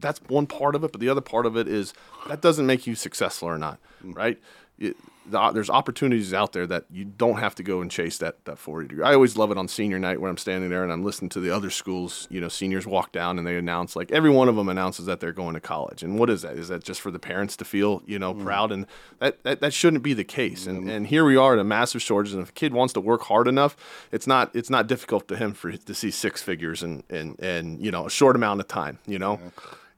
that's 0.00 0.20
one 0.26 0.46
part 0.48 0.74
of 0.74 0.82
it. 0.82 0.90
But 0.90 1.00
the 1.00 1.08
other 1.08 1.20
part 1.20 1.46
of 1.46 1.56
it 1.56 1.68
is 1.68 1.94
that 2.28 2.40
doesn't 2.40 2.66
make 2.66 2.86
you 2.88 2.96
successful 2.96 3.48
or 3.48 3.58
not, 3.58 3.78
Mm. 4.04 4.16
right? 4.16 4.38
It, 4.78 4.96
the, 5.26 5.50
there's 5.52 5.70
opportunities 5.70 6.34
out 6.34 6.52
there 6.52 6.66
that 6.66 6.84
you 6.90 7.04
don't 7.04 7.38
have 7.38 7.54
to 7.56 7.62
go 7.62 7.80
and 7.80 7.90
chase 7.90 8.18
that 8.18 8.44
that 8.44 8.58
40 8.58 8.88
degree. 8.88 9.04
I 9.04 9.14
always 9.14 9.36
love 9.36 9.50
it 9.50 9.58
on 9.58 9.68
senior 9.68 9.98
night 9.98 10.20
when 10.20 10.30
I'm 10.30 10.36
standing 10.36 10.70
there 10.70 10.82
and 10.82 10.92
I'm 10.92 11.04
listening 11.04 11.28
to 11.30 11.40
the 11.40 11.50
other 11.50 11.70
schools. 11.70 12.26
You 12.30 12.40
know, 12.40 12.48
seniors 12.48 12.86
walk 12.86 13.12
down 13.12 13.38
and 13.38 13.46
they 13.46 13.56
announce 13.56 13.94
like 13.94 14.10
every 14.10 14.30
one 14.30 14.48
of 14.48 14.56
them 14.56 14.68
announces 14.68 15.06
that 15.06 15.20
they're 15.20 15.32
going 15.32 15.54
to 15.54 15.60
college. 15.60 16.02
And 16.02 16.18
what 16.18 16.30
is 16.30 16.42
that? 16.42 16.56
Is 16.56 16.68
that 16.68 16.82
just 16.82 17.00
for 17.00 17.10
the 17.10 17.18
parents 17.18 17.56
to 17.58 17.64
feel 17.64 18.02
you 18.06 18.18
know 18.18 18.34
mm. 18.34 18.42
proud? 18.42 18.72
And 18.72 18.86
that, 19.20 19.42
that 19.44 19.60
that 19.60 19.72
shouldn't 19.72 20.02
be 20.02 20.14
the 20.14 20.24
case. 20.24 20.66
And 20.66 20.80
mm-hmm. 20.80 20.90
and 20.90 21.06
here 21.06 21.24
we 21.24 21.36
are 21.36 21.54
at 21.54 21.58
a 21.58 21.64
massive 21.64 22.02
shortage. 22.02 22.32
And 22.32 22.42
if 22.42 22.50
a 22.50 22.52
kid 22.52 22.72
wants 22.72 22.92
to 22.94 23.00
work 23.00 23.22
hard 23.22 23.46
enough, 23.46 23.76
it's 24.10 24.26
not 24.26 24.54
it's 24.54 24.70
not 24.70 24.86
difficult 24.86 25.28
to 25.28 25.36
him 25.36 25.52
for 25.54 25.72
to 25.72 25.94
see 25.94 26.10
six 26.10 26.42
figures 26.42 26.82
and 26.82 27.04
and 27.08 27.38
in 27.38 27.78
you 27.78 27.90
know 27.90 28.06
a 28.06 28.10
short 28.10 28.36
amount 28.36 28.60
of 28.60 28.68
time. 28.68 28.98
You 29.06 29.18
know. 29.18 29.40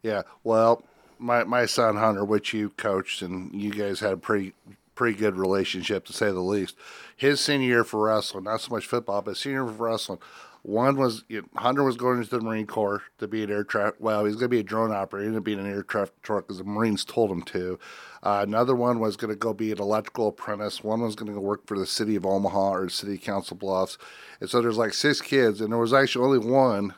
Yeah. 0.02 0.22
Well, 0.42 0.82
my 1.18 1.44
my 1.44 1.66
son 1.66 1.96
Hunter, 1.96 2.24
which 2.24 2.52
you 2.52 2.70
coached, 2.70 3.22
and 3.22 3.54
you 3.60 3.72
guys 3.72 4.00
had 4.00 4.12
a 4.12 4.16
pretty 4.16 4.54
pretty 4.94 5.18
good 5.18 5.36
relationship 5.36 6.04
to 6.06 6.12
say 6.12 6.26
the 6.26 6.40
least. 6.40 6.76
His 7.16 7.40
senior 7.40 7.66
year 7.66 7.84
for 7.84 8.00
wrestling, 8.06 8.44
not 8.44 8.60
so 8.60 8.72
much 8.72 8.86
football, 8.86 9.22
but 9.22 9.36
senior 9.36 9.66
for 9.66 9.72
wrestling. 9.72 10.18
One 10.62 10.96
was 10.96 11.24
you 11.28 11.42
know, 11.42 11.60
Hunter 11.60 11.82
was 11.82 11.98
going 11.98 12.18
into 12.18 12.30
the 12.30 12.40
Marine 12.40 12.66
Corps 12.66 13.02
to 13.18 13.28
be 13.28 13.44
an 13.44 13.50
air 13.50 13.64
traffic. 13.64 13.96
Well, 13.98 14.24
he's 14.24 14.36
going 14.36 14.44
to 14.44 14.48
be 14.48 14.60
a 14.60 14.64
drone 14.64 14.92
operator. 14.92 15.24
He 15.24 15.26
ended 15.26 15.40
up 15.40 15.44
being 15.44 15.58
an 15.58 15.70
air 15.70 15.82
traffic 15.82 16.20
truck 16.22 16.46
because 16.46 16.56
the 16.56 16.64
Marines 16.64 17.04
told 17.04 17.30
him 17.30 17.42
to. 17.42 17.78
Uh, 18.22 18.40
another 18.42 18.74
one 18.74 18.98
was 18.98 19.16
going 19.16 19.28
to 19.28 19.36
go 19.36 19.52
be 19.52 19.72
an 19.72 19.78
electrical 19.78 20.28
apprentice. 20.28 20.82
One 20.82 21.02
was 21.02 21.16
going 21.16 21.26
to 21.26 21.34
go 21.34 21.40
work 21.40 21.66
for 21.66 21.78
the 21.78 21.84
city 21.84 22.16
of 22.16 22.24
Omaha 22.24 22.72
or 22.72 22.88
city 22.88 23.18
Council 23.18 23.58
Bluffs. 23.58 23.98
And 24.40 24.48
so 24.48 24.62
there's 24.62 24.78
like 24.78 24.94
six 24.94 25.20
kids, 25.20 25.60
and 25.60 25.70
there 25.70 25.78
was 25.78 25.92
actually 25.92 26.24
only 26.24 26.50
one 26.50 26.94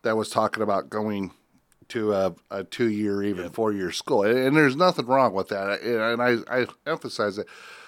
that 0.00 0.16
was 0.16 0.30
talking 0.30 0.62
about 0.62 0.88
going 0.88 1.32
to 1.88 2.12
a, 2.12 2.34
a 2.50 2.64
two 2.64 2.88
year, 2.88 3.22
even 3.22 3.50
four 3.50 3.72
year 3.72 3.90
school. 3.90 4.22
And, 4.22 4.38
and 4.38 4.56
there's 4.56 4.76
nothing 4.76 5.06
wrong 5.06 5.32
with 5.32 5.48
that. 5.48 5.80
And 5.80 6.22
I, 6.22 6.60
I 6.60 6.66
emphasize 6.86 7.38
it. 7.38 7.46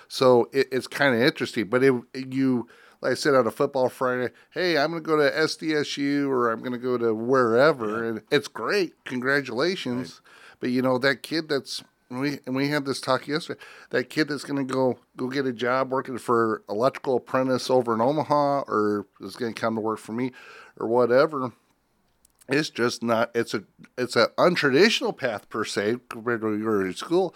So 0.09 0.49
it, 0.53 0.69
it's 0.73 0.87
kind 0.87 1.15
of 1.15 1.23
interesting. 1.23 1.69
But 1.69 1.85
it, 1.85 1.95
you, 2.15 2.69
like 3.01 3.13
I 3.13 3.15
said 3.15 3.35
on 3.35 3.47
a 3.47 3.51
football 3.51 3.89
Friday, 3.89 4.33
hey, 4.51 4.77
I'm 4.79 4.91
going 4.91 5.03
to 5.03 5.07
go 5.07 5.17
to 5.17 5.31
SDSU 5.31 6.29
or 6.29 6.51
I'm 6.51 6.61
going 6.61 6.73
to 6.73 6.79
go 6.79 6.99
to 6.99 7.15
wherever. 7.15 8.05
And 8.05 8.23
it's 8.31 8.49
great. 8.49 8.93
Congratulations. 9.05 10.21
But 10.59 10.71
you 10.71 10.83
know, 10.83 10.99
that 10.99 11.23
kid 11.23 11.49
that's, 11.49 11.83
and 12.11 12.21
we 12.21 12.41
and 12.45 12.57
we 12.57 12.69
had 12.69 12.87
this 12.87 13.01
talk 13.01 13.29
yesterday. 13.29 13.61
That 13.91 14.11
kid 14.11 14.29
that's 14.29 14.43
going 14.43 14.67
to 14.67 14.75
go 14.75 14.99
go 15.17 15.29
get 15.29 15.47
a 15.47 15.53
job 15.53 15.93
working 15.93 16.19
for 16.19 16.65
electrical 16.69 17.17
apprentice 17.17 17.71
over 17.71 17.95
in 17.95 18.01
Omaha, 18.01 18.63
or 18.67 19.07
is 19.21 19.37
going 19.37 19.55
to 19.55 19.61
come 19.61 19.77
to 19.77 19.81
work 19.81 20.01
for 20.01 20.11
me, 20.11 20.33
or 20.77 20.89
whatever 20.89 21.53
it's 22.51 22.71
just 22.71 23.03
not 23.03 23.31
it's 23.35 23.55
a 23.55 23.65
it's 23.97 24.17
an 24.17 24.27
untraditional 24.39 25.17
path 25.17 25.49
per 25.49 25.65
se 25.65 25.97
compared 26.09 26.41
to 26.41 26.57
your 26.59 26.87
in 26.87 26.95
school 26.95 27.35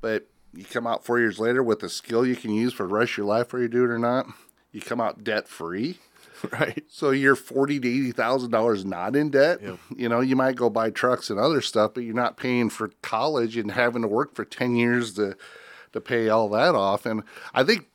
but 0.00 0.28
you 0.54 0.64
come 0.64 0.86
out 0.86 1.04
four 1.04 1.18
years 1.18 1.38
later 1.38 1.62
with 1.62 1.82
a 1.82 1.88
skill 1.88 2.26
you 2.26 2.36
can 2.36 2.50
use 2.52 2.72
for 2.72 2.86
the 2.86 2.94
rest 2.94 3.12
of 3.12 3.18
your 3.18 3.26
life 3.26 3.52
whether 3.52 3.62
you 3.62 3.68
do 3.68 3.84
it 3.84 3.90
or 3.90 3.98
not 3.98 4.26
you 4.72 4.80
come 4.80 5.00
out 5.00 5.24
debt 5.24 5.48
free 5.48 5.98
right. 6.52 6.84
so 6.88 7.10
you're 7.10 7.36
forty 7.36 7.80
to 7.80 7.88
eighty 7.88 8.12
thousand 8.12 8.50
dollars 8.50 8.84
not 8.84 9.16
in 9.16 9.30
debt. 9.30 9.58
You 9.96 10.08
know 10.08 10.20
you 10.20 10.36
might 10.36 10.54
go 10.54 10.68
buy 10.68 10.90
trucks 10.90 11.30
and 11.30 11.38
other 11.40 11.62
stuff 11.62 11.94
but 11.94 12.02
you're 12.04 12.14
not 12.14 12.36
paying 12.36 12.68
for 12.68 12.90
college 13.00 13.56
and 13.56 13.70
having 13.70 14.02
to 14.02 14.08
work 14.08 14.34
for 14.34 14.44
10 14.44 14.76
years 14.76 15.14
to 15.14 15.34
to 15.92 16.00
pay 16.00 16.28
all 16.28 16.50
that 16.50 16.74
off. 16.74 17.06
And 17.06 17.22
i 17.54 17.64
think 17.64 17.88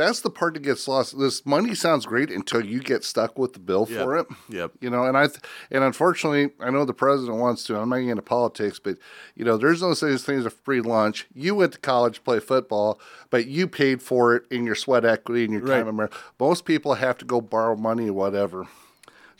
that's 0.00 0.20
the 0.20 0.30
part 0.30 0.54
that 0.54 0.62
gets 0.62 0.88
lost. 0.88 1.18
This 1.18 1.44
money 1.46 1.74
sounds 1.74 2.06
great 2.06 2.30
until 2.30 2.64
you 2.64 2.80
get 2.80 3.04
stuck 3.04 3.38
with 3.38 3.52
the 3.52 3.58
bill 3.58 3.86
for 3.86 4.16
it. 4.18 4.26
Yep. 4.48 4.72
You 4.80 4.90
know, 4.90 5.04
and 5.04 5.16
I 5.16 5.26
th- 5.28 5.40
and 5.70 5.84
unfortunately, 5.84 6.50
I 6.60 6.70
know 6.70 6.84
the 6.84 6.92
president 6.94 7.38
wants 7.38 7.64
to. 7.64 7.78
I'm 7.78 7.88
not 7.90 7.96
getting 7.96 8.10
into 8.10 8.22
politics, 8.22 8.78
but 8.78 8.96
you 9.36 9.44
know, 9.44 9.56
there's 9.56 9.82
no 9.82 9.94
such 9.94 10.20
thing 10.22 10.38
as 10.38 10.46
a 10.46 10.50
free 10.50 10.80
lunch. 10.80 11.26
You 11.34 11.54
went 11.54 11.72
to 11.74 11.78
college 11.78 12.16
to 12.16 12.20
play 12.22 12.40
football, 12.40 12.98
but 13.30 13.46
you 13.46 13.68
paid 13.68 14.02
for 14.02 14.34
it 14.36 14.42
in 14.50 14.66
your 14.66 14.74
sweat 14.74 15.04
equity 15.04 15.44
and 15.44 15.52
your 15.52 15.62
time. 15.62 15.70
Right. 15.70 15.86
and 15.86 15.96
mer- 15.96 16.10
Most 16.38 16.64
people 16.64 16.94
have 16.94 17.18
to 17.18 17.24
go 17.24 17.40
borrow 17.40 17.76
money 17.76 18.08
or 18.08 18.12
whatever. 18.14 18.66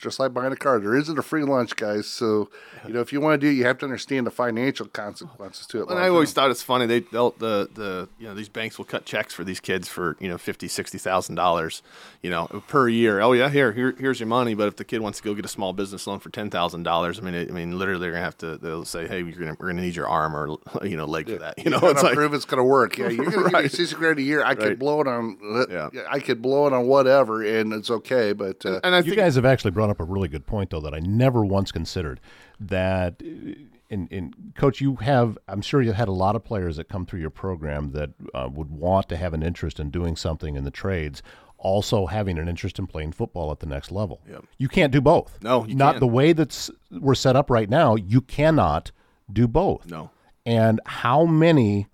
It's 0.01 0.05
just 0.05 0.19
like 0.19 0.33
buying 0.33 0.51
a 0.51 0.57
car. 0.57 0.79
There 0.81 0.97
isn't 0.97 1.19
a 1.19 1.23
free 1.23 1.45
lunch, 1.45 1.77
guys. 1.77 2.07
So, 2.07 2.49
you 2.89 2.95
know, 2.95 3.01
if 3.01 3.13
you 3.13 3.21
want 3.21 3.39
to 3.39 3.47
do 3.47 3.51
it, 3.53 3.55
you 3.55 3.67
have 3.67 3.77
to 3.79 3.85
understand 3.85 4.27
the 4.27 4.31
financial 4.31 4.87
consequences 4.87 5.67
to 5.67 5.83
it. 5.83 5.91
And 5.91 5.99
I 5.99 6.09
always 6.09 6.33
thought 6.33 6.51
it's 6.51 6.63
funny 6.63 6.87
they 6.87 7.01
they'll, 7.01 7.33
the 7.33 7.69
the 7.75 8.09
you 8.19 8.27
know 8.27 8.33
these 8.35 8.49
banks 8.49 8.79
will 8.79 8.87
cut 8.87 9.05
checks 9.05 9.35
for 9.35 9.45
these 9.45 9.61
kids 9.61 9.89
for 9.89 10.17
you 10.19 10.29
know 10.31 10.39
fifty 10.39 10.69
sixty 10.69 10.97
thousand 10.97 11.35
dollars 11.35 11.83
you 12.23 12.31
know 12.31 12.47
per 12.67 12.89
year. 12.89 13.21
Oh 13.21 13.33
yeah, 13.33 13.51
here 13.51 13.73
here 13.73 13.95
here's 13.99 14.21
your 14.21 14.27
money. 14.27 14.55
But 14.55 14.69
if 14.69 14.77
the 14.77 14.85
kid 14.85 15.03
wants 15.03 15.19
to 15.19 15.25
go 15.25 15.35
get 15.35 15.45
a 15.45 15.49
small 15.49 15.75
business 15.75 16.07
loan 16.07 16.19
for 16.19 16.31
ten 16.31 16.49
thousand 16.49 16.85
dollars, 16.85 17.19
I 17.19 17.23
mean 17.23 17.35
I 17.35 17.53
mean 17.53 17.79
literally 17.79 18.01
they're 18.01 18.13
gonna 18.13 18.25
have 18.25 18.39
to 18.39 18.57
they'll 18.57 18.87
say 18.87 19.07
hey 19.07 19.19
you're 19.19 19.33
gonna 19.33 19.57
we're 19.61 19.69
gonna 19.69 19.83
need 19.83 19.97
your 19.97 20.09
arm 20.09 20.35
or 20.35 20.57
you 20.83 20.97
know 20.97 21.05
leg 21.05 21.27
for 21.29 21.37
that. 21.37 21.59
You 21.63 21.71
know 21.71 21.79
You 21.83 21.89
it's 21.91 21.95
gotta 22.01 22.07
like 22.07 22.15
prove 22.17 22.33
it's 22.33 22.47
going 22.47 22.57
to 22.59 22.65
work. 22.65 22.97
Yeah, 22.97 23.09
you're 23.09 23.27
going 23.27 23.31
to 23.31 23.37
give 23.37 23.45
me 23.45 23.51
Right. 23.61 23.71
sixty 23.71 23.97
grand 23.97 24.19
a 24.19 24.23
year. 24.23 24.43
I 24.43 24.55
could 24.55 24.79
blow 24.79 25.03
it 25.03 25.07
on. 25.09 25.37
Yeah. 25.71 25.91
I 26.09 26.21
could 26.21 26.41
blow 26.41 26.67
it 26.69 26.73
on 26.73 26.87
whatever, 26.87 27.43
and 27.43 27.73
it's 27.75 27.91
okay. 27.91 28.33
But 28.33 28.65
uh, 28.65 28.81
and 28.83 28.95
I 28.95 28.99
You 28.99 29.05
think 29.05 29.17
guys 29.17 29.35
have 29.35 29.45
actually 29.45 29.73
brought 29.73 29.90
up 29.91 30.01
a 30.01 30.05
really 30.05 30.29
good 30.29 30.47
point, 30.47 30.71
though, 30.71 30.81
that 30.81 30.95
I 30.95 31.01
never 31.01 31.45
once 31.45 31.73
considered. 31.73 32.21
That, 32.59 33.21
uh, 33.23 33.53
in, 33.89 34.07
in 34.09 34.35
coach, 34.55 34.81
you 34.81 34.97
have, 34.97 35.37
I'm 35.49 35.63
sure 35.63 35.83
you 35.83 35.93
had 35.93 36.09
a 36.09 36.13
lot 36.13 36.37
of 36.37 36.45
players 36.45 36.77
that 36.77 36.89
come 36.89 37.07
through 37.07 37.21
your 37.21 37.31
program 37.31 37.93
that 37.93 38.11
uh, 38.35 38.49
would 38.53 38.71
want 38.71 39.09
to 39.09 39.17
have 39.17 39.35
an 39.35 39.43
interest 39.43 39.81
in 39.81 39.91
doing 39.91 40.17
something 40.17 40.57
in 40.57 40.65
the 40.65 40.71
trades, 40.71 41.23
also 41.59 42.07
having 42.07 42.39
an 42.39 42.49
interest 42.49 42.79
in 42.79 42.87
playing 42.87 43.13
football 43.13 43.51
at 43.51 43.61
the 43.61 43.67
next 43.67 43.91
level. 43.91 44.21
Yep. 44.29 44.45
You 44.59 44.69
can't 44.69 44.93
do 44.93 45.01
both. 45.01 45.39
No, 45.43 45.65
not 45.65 45.93
can't. 45.93 46.01
the 46.01 46.07
way 46.07 46.33
that's 46.33 46.71
we're 46.91 47.15
set 47.15 47.37
up 47.37 47.51
right 47.51 47.69
now. 47.69 47.97
You 47.97 48.21
cannot 48.21 48.93
do 49.33 49.47
both. 49.47 49.91
no 49.91 50.11
and 50.47 50.81
how 50.87 51.25
many 51.25 51.87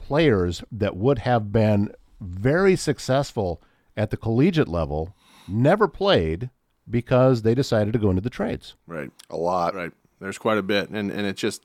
players 0.00 0.62
that 0.70 0.96
would 0.96 1.20
have 1.20 1.52
been 1.52 1.92
very 2.20 2.76
successful 2.76 3.62
at 3.96 4.10
the 4.10 4.16
collegiate 4.16 4.68
level 4.68 5.14
never 5.48 5.88
played 5.88 6.50
because 6.88 7.42
they 7.42 7.54
decided 7.54 7.92
to 7.92 7.98
go 7.98 8.10
into 8.10 8.22
the 8.22 8.30
trades. 8.30 8.74
right 8.86 9.10
a 9.30 9.36
lot. 9.36 9.74
Right. 9.74 9.92
There's 10.20 10.38
quite 10.38 10.58
a 10.58 10.62
bit, 10.62 10.88
and 10.90 11.10
and 11.10 11.26
it 11.26 11.36
just, 11.36 11.64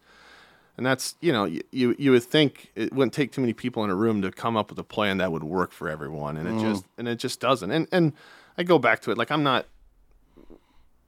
and 0.77 0.85
that's 0.85 1.15
you 1.21 1.31
know 1.31 1.45
you 1.45 1.61
you, 1.71 1.95
you 1.97 2.11
would 2.11 2.23
think 2.23 2.71
it 2.75 2.93
wouldn't 2.93 3.13
take 3.13 3.31
too 3.31 3.41
many 3.41 3.53
people 3.53 3.83
in 3.83 3.89
a 3.89 3.95
room 3.95 4.21
to 4.21 4.31
come 4.31 4.57
up 4.57 4.69
with 4.69 4.79
a 4.79 4.83
plan 4.83 5.17
that 5.17 5.31
would 5.31 5.43
work 5.43 5.71
for 5.71 5.89
everyone, 5.89 6.37
and 6.37 6.47
it 6.47 6.55
mm. 6.55 6.61
just 6.61 6.85
and 6.97 7.07
it 7.07 7.15
just 7.15 7.39
doesn't. 7.39 7.71
And 7.71 7.87
and 7.91 8.13
I 8.57 8.63
go 8.63 8.77
back 8.77 9.01
to 9.01 9.11
it 9.11 9.17
like 9.17 9.31
I'm 9.31 9.43
not. 9.43 9.67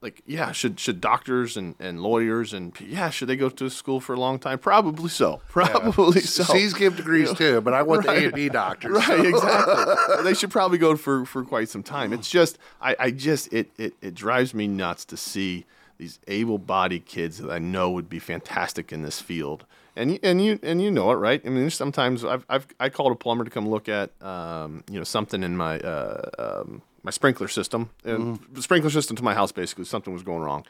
Like 0.03 0.21
yeah, 0.25 0.51
should 0.51 0.81
should 0.81 0.99
doctors 0.99 1.55
and, 1.55 1.75
and 1.79 2.01
lawyers 2.01 2.51
and 2.51 2.77
yeah 2.81 3.09
should 3.09 3.29
they 3.29 3.37
go 3.37 3.47
to 3.47 3.69
school 3.69 4.01
for 4.01 4.13
a 4.13 4.19
long 4.19 4.37
time? 4.37 4.59
Probably 4.59 5.07
so. 5.07 5.39
Probably 5.47 6.19
so. 6.19 6.43
C's 6.43 6.73
give 6.73 6.97
degrees 6.97 7.31
too, 7.37 7.61
but 7.61 7.73
I 7.73 7.83
want 7.83 8.03
the 8.03 8.11
A 8.11 8.25
and 8.25 8.33
B 8.33 8.49
doctors. 8.49 9.07
Right, 9.07 9.25
exactly. 9.25 10.23
they 10.25 10.33
should 10.33 10.51
probably 10.51 10.77
go 10.77 10.97
for, 10.97 11.23
for 11.23 11.45
quite 11.45 11.69
some 11.69 11.83
time. 11.83 12.11
It's 12.11 12.29
just 12.29 12.57
I, 12.81 12.97
I 12.99 13.11
just 13.11 13.53
it, 13.53 13.71
it 13.77 13.93
it 14.01 14.13
drives 14.13 14.53
me 14.53 14.67
nuts 14.67 15.05
to 15.05 15.15
see 15.15 15.65
these 15.97 16.19
able-bodied 16.27 17.05
kids 17.05 17.37
that 17.37 17.49
I 17.49 17.59
know 17.59 17.89
would 17.91 18.09
be 18.09 18.19
fantastic 18.19 18.91
in 18.91 19.03
this 19.03 19.21
field. 19.21 19.65
And 19.95 20.11
you, 20.11 20.19
and 20.21 20.43
you 20.43 20.59
and 20.63 20.81
you 20.81 20.91
know 20.91 21.11
it, 21.11 21.15
right? 21.15 21.41
I 21.45 21.49
mean, 21.49 21.69
sometimes 21.69 22.25
I've, 22.25 22.45
I've 22.49 22.67
I 22.77 22.89
called 22.89 23.13
a 23.13 23.15
plumber 23.15 23.45
to 23.45 23.49
come 23.49 23.69
look 23.69 23.87
at 23.87 24.09
um, 24.21 24.83
you 24.89 24.97
know 24.97 25.05
something 25.05 25.43
in 25.43 25.55
my 25.55 25.79
uh, 25.79 26.29
um, 26.39 26.81
my 27.03 27.11
sprinkler 27.11 27.47
system, 27.47 27.89
and 28.03 28.37
mm-hmm. 28.37 28.53
the 28.53 28.61
sprinkler 28.61 28.89
system 28.89 29.15
to 29.17 29.23
my 29.23 29.33
house 29.33 29.51
basically 29.51 29.85
something 29.85 30.13
was 30.13 30.23
going 30.23 30.41
wrong. 30.41 30.65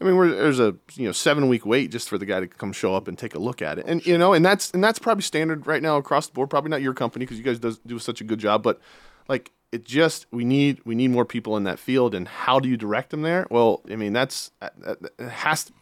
I 0.00 0.04
mean, 0.04 0.16
we're, 0.16 0.30
there's 0.30 0.60
a 0.60 0.76
you 0.94 1.06
know 1.06 1.12
seven 1.12 1.48
week 1.48 1.66
wait 1.66 1.90
just 1.90 2.08
for 2.08 2.18
the 2.18 2.26
guy 2.26 2.40
to 2.40 2.46
come 2.46 2.72
show 2.72 2.94
up 2.94 3.08
and 3.08 3.18
take 3.18 3.34
a 3.34 3.38
look 3.38 3.60
at 3.60 3.78
it, 3.78 3.84
and 3.86 4.04
you 4.06 4.16
know, 4.16 4.32
and 4.32 4.44
that's 4.44 4.70
and 4.70 4.82
that's 4.82 4.98
probably 4.98 5.22
standard 5.22 5.66
right 5.66 5.82
now 5.82 5.96
across 5.96 6.26
the 6.26 6.32
board. 6.32 6.50
Probably 6.50 6.70
not 6.70 6.82
your 6.82 6.94
company 6.94 7.24
because 7.24 7.38
you 7.38 7.44
guys 7.44 7.58
does, 7.58 7.78
do 7.78 7.98
such 7.98 8.20
a 8.20 8.24
good 8.24 8.38
job, 8.38 8.62
but 8.62 8.80
like 9.28 9.50
it 9.72 9.84
just 9.84 10.26
we 10.30 10.44
need 10.44 10.80
we 10.84 10.94
need 10.94 11.08
more 11.08 11.24
people 11.24 11.56
in 11.56 11.64
that 11.64 11.78
field, 11.78 12.14
and 12.14 12.28
how 12.28 12.60
do 12.60 12.68
you 12.68 12.76
direct 12.76 13.10
them 13.10 13.22
there? 13.22 13.46
Well, 13.50 13.82
I 13.90 13.96
mean, 13.96 14.12
that's 14.12 14.50
it 14.60 15.28
has 15.30 15.64
to. 15.64 15.72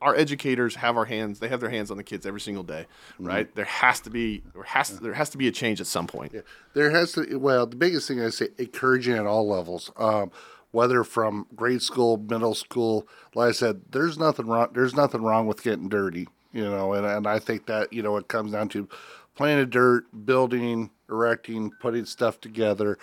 Our 0.00 0.14
educators 0.16 0.76
have 0.76 0.96
our 0.96 1.04
hands; 1.04 1.38
they 1.38 1.48
have 1.48 1.60
their 1.60 1.70
hands 1.70 1.90
on 1.90 1.96
the 1.96 2.04
kids 2.04 2.26
every 2.26 2.40
single 2.40 2.62
day, 2.64 2.86
right? 3.18 3.54
There 3.54 3.64
has 3.64 4.00
to 4.00 4.10
be 4.10 4.42
there 4.54 4.62
has 4.64 4.90
to, 4.90 4.96
there 4.96 5.14
has 5.14 5.30
to 5.30 5.38
be 5.38 5.48
a 5.48 5.52
change 5.52 5.80
at 5.80 5.86
some 5.86 6.06
point. 6.06 6.32
There 6.74 6.90
has 6.90 7.12
to. 7.12 7.36
Well, 7.38 7.66
the 7.66 7.76
biggest 7.76 8.08
thing 8.08 8.20
I 8.20 8.30
say, 8.30 8.48
encouraging 8.58 9.14
at 9.14 9.26
all 9.26 9.48
levels. 9.48 9.90
Um, 9.96 10.30
whether 10.70 11.04
from 11.04 11.46
grade 11.54 11.82
school, 11.82 12.16
middle 12.16 12.54
school, 12.54 13.06
like 13.36 13.50
I 13.50 13.52
said, 13.52 13.82
there's 13.92 14.18
nothing 14.18 14.46
wrong. 14.46 14.70
There's 14.72 14.96
nothing 14.96 15.22
wrong 15.22 15.46
with 15.46 15.62
getting 15.62 15.88
dirty, 15.88 16.26
you 16.52 16.64
know. 16.64 16.94
And, 16.94 17.06
and 17.06 17.26
I 17.28 17.38
think 17.38 17.66
that 17.66 17.92
you 17.92 18.02
know 18.02 18.16
it 18.16 18.26
comes 18.26 18.50
down 18.50 18.68
to 18.70 18.88
playing 19.36 19.60
in 19.60 19.70
dirt, 19.70 20.04
building, 20.26 20.90
erecting, 21.08 21.70
putting 21.80 22.04
stuff 22.06 22.40
together. 22.40 22.98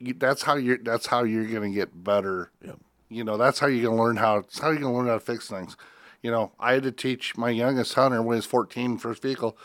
That's 0.00 0.42
how 0.42 0.54
you're. 0.56 0.78
That's 0.78 1.06
how 1.06 1.24
you're 1.24 1.46
going 1.46 1.72
to 1.72 1.74
get 1.76 2.04
better. 2.04 2.52
You 3.08 3.24
know, 3.24 3.36
that's 3.36 3.58
how 3.58 3.66
you're 3.66 3.82
going 3.82 3.96
to 3.96 4.02
learn 4.02 4.16
how. 4.16 4.44
How 4.60 4.68
you're 4.68 4.78
going 4.78 4.92
to 4.92 4.98
learn 4.98 5.06
how 5.08 5.14
to 5.14 5.20
fix 5.20 5.48
things. 5.48 5.76
You 6.22 6.30
know, 6.30 6.52
I 6.58 6.72
had 6.72 6.82
to 6.82 6.92
teach 6.92 7.36
my 7.36 7.50
youngest 7.50 7.94
hunter 7.94 8.20
when 8.22 8.34
he 8.34 8.38
was 8.38 8.46
14, 8.46 8.98
first 8.98 9.22
vehicle, 9.22 9.56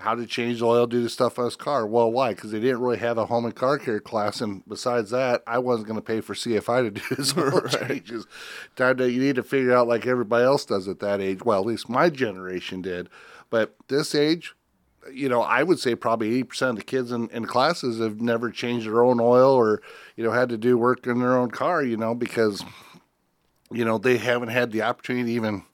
how 0.00 0.14
to 0.14 0.26
change 0.26 0.60
the 0.60 0.64
oil, 0.64 0.86
do 0.86 1.02
the 1.02 1.10
stuff 1.10 1.38
on 1.38 1.44
his 1.44 1.56
car. 1.56 1.86
Well, 1.86 2.10
why? 2.10 2.32
Because 2.32 2.52
they 2.52 2.60
didn't 2.60 2.80
really 2.80 2.98
have 2.98 3.18
a 3.18 3.26
home 3.26 3.44
and 3.44 3.54
car 3.54 3.78
care 3.78 4.00
class, 4.00 4.40
and 4.40 4.66
besides 4.66 5.10
that, 5.10 5.42
I 5.46 5.58
wasn't 5.58 5.88
going 5.88 5.98
to 5.98 6.04
pay 6.04 6.22
for 6.22 6.34
CFI 6.34 6.82
to 6.84 6.90
do 6.90 7.14
his 7.16 7.36
oil 7.38 7.68
changes. 7.68 8.26
Time 8.76 8.96
to, 8.96 9.10
you 9.10 9.20
need 9.20 9.36
to 9.36 9.42
figure 9.42 9.76
out 9.76 9.88
like 9.88 10.06
everybody 10.06 10.44
else 10.44 10.64
does 10.64 10.88
at 10.88 11.00
that 11.00 11.20
age. 11.20 11.44
Well, 11.44 11.60
at 11.60 11.66
least 11.66 11.90
my 11.90 12.08
generation 12.08 12.80
did, 12.80 13.10
but 13.50 13.74
this 13.88 14.14
age, 14.14 14.54
you 15.12 15.28
know, 15.28 15.42
I 15.42 15.62
would 15.62 15.78
say 15.78 15.94
probably 15.94 16.28
eighty 16.28 16.44
percent 16.44 16.70
of 16.70 16.76
the 16.76 16.84
kids 16.84 17.12
in, 17.12 17.28
in 17.28 17.44
classes 17.44 18.00
have 18.00 18.20
never 18.20 18.50
changed 18.50 18.86
their 18.86 19.02
own 19.02 19.20
oil 19.20 19.52
or 19.52 19.82
you 20.16 20.24
know 20.24 20.30
had 20.30 20.48
to 20.50 20.58
do 20.58 20.78
work 20.78 21.06
in 21.06 21.20
their 21.20 21.36
own 21.36 21.50
car. 21.50 21.82
You 21.82 21.96
know, 21.96 22.14
because 22.14 22.64
you 23.70 23.84
know 23.84 23.98
they 23.98 24.16
haven't 24.16 24.48
had 24.48 24.72
the 24.72 24.82
opportunity 24.82 25.30
to 25.30 25.36
even 25.36 25.64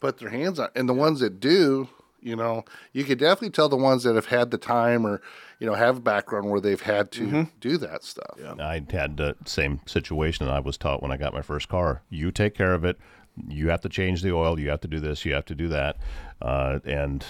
put 0.00 0.18
their 0.18 0.30
hands 0.30 0.58
on. 0.58 0.68
And 0.74 0.88
the 0.88 0.94
ones 0.94 1.20
that 1.20 1.40
do, 1.40 1.88
you 2.20 2.36
know, 2.36 2.64
you 2.92 3.04
could 3.04 3.18
definitely 3.18 3.50
tell 3.50 3.68
the 3.68 3.76
ones 3.76 4.04
that 4.04 4.14
have 4.14 4.26
had 4.26 4.50
the 4.50 4.58
time 4.58 5.06
or, 5.06 5.20
you 5.58 5.66
know, 5.66 5.74
have 5.74 5.98
a 5.98 6.00
background 6.00 6.50
where 6.50 6.60
they've 6.60 6.80
had 6.80 7.10
to 7.12 7.48
do 7.60 7.76
that 7.78 8.04
stuff. 8.04 8.36
Yeah. 8.38 8.54
I 8.58 8.82
had 8.90 9.16
the 9.16 9.36
same 9.44 9.80
situation 9.86 10.46
that 10.46 10.52
I 10.52 10.60
was 10.60 10.76
taught 10.76 11.02
when 11.02 11.12
I 11.12 11.16
got 11.16 11.32
my 11.32 11.42
first 11.42 11.68
car. 11.68 12.02
You 12.10 12.30
take 12.30 12.54
care 12.54 12.74
of 12.74 12.84
it. 12.84 12.98
You 13.48 13.68
have 13.70 13.80
to 13.82 13.88
change 13.88 14.22
the 14.22 14.32
oil. 14.32 14.58
You 14.58 14.70
have 14.70 14.80
to 14.80 14.88
do 14.88 14.98
this. 14.98 15.24
You 15.24 15.34
have 15.34 15.46
to 15.46 15.54
do 15.54 15.68
that. 15.68 15.96
Uh, 16.42 16.80
and 16.84 17.24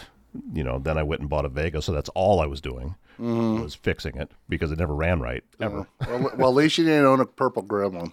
you 0.52 0.64
know, 0.64 0.78
then 0.78 0.98
I 0.98 1.02
went 1.02 1.20
and 1.20 1.30
bought 1.30 1.44
a 1.44 1.48
Vega, 1.48 1.82
so 1.82 1.92
that's 1.92 2.08
all 2.10 2.40
I 2.40 2.46
was 2.46 2.60
doing 2.60 2.94
was 3.18 3.74
fixing 3.74 4.16
it 4.16 4.30
because 4.48 4.70
it 4.70 4.78
never 4.78 4.94
ran 4.94 5.20
right 5.20 5.42
ever. 5.60 5.88
well, 6.06 6.30
well, 6.36 6.48
at 6.50 6.54
least 6.54 6.78
you 6.78 6.84
didn't 6.84 7.04
own 7.04 7.20
a 7.20 7.26
purple 7.26 7.64
gremlin. 7.64 8.12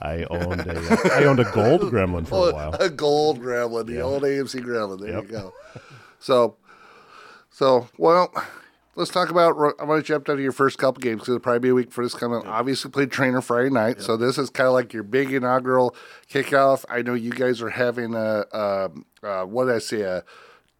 I 0.00 0.24
owned 0.30 0.60
a 0.60 1.10
I 1.14 1.24
owned 1.24 1.40
a 1.40 1.50
gold 1.50 1.80
Gremlin 1.82 2.26
for 2.26 2.50
a 2.50 2.52
while. 2.52 2.74
A 2.74 2.88
gold 2.88 3.40
gremlin, 3.40 3.86
the 3.86 4.00
old 4.00 4.22
AMC 4.22 4.62
gremlin. 4.64 5.00
There 5.00 5.10
Yep. 5.10 5.22
you 5.24 5.28
go. 5.28 5.52
So, 6.20 6.56
so 7.50 7.88
well, 7.98 8.32
let's 8.94 9.10
talk 9.10 9.30
about. 9.30 9.56
I 9.80 9.84
want 9.84 10.04
to 10.04 10.06
jump 10.06 10.26
down 10.26 10.36
to 10.36 10.42
your 10.42 10.52
first 10.52 10.78
couple 10.78 11.00
games 11.00 11.20
because 11.20 11.28
it'll 11.30 11.40
probably 11.40 11.60
be 11.60 11.68
a 11.70 11.74
week 11.74 11.90
for 11.92 12.04
this 12.04 12.14
coming. 12.14 12.42
Obviously, 12.46 12.90
played 12.90 13.10
Treynor 13.10 13.42
Friday 13.42 13.70
night, 13.70 14.00
so 14.00 14.16
this 14.16 14.38
is 14.38 14.50
kind 14.50 14.66
of 14.68 14.72
like 14.74 14.92
your 14.92 15.02
big 15.02 15.32
inaugural 15.32 15.94
kickoff. 16.30 16.84
I 16.88 17.02
know 17.02 17.14
you 17.14 17.30
guys 17.32 17.60
are 17.62 17.70
having 17.70 18.14
a, 18.14 18.44
a, 18.52 18.90
uh 19.22 19.44
what 19.44 19.66
did 19.66 19.74
I 19.74 19.78
say 19.78 20.02
a 20.02 20.24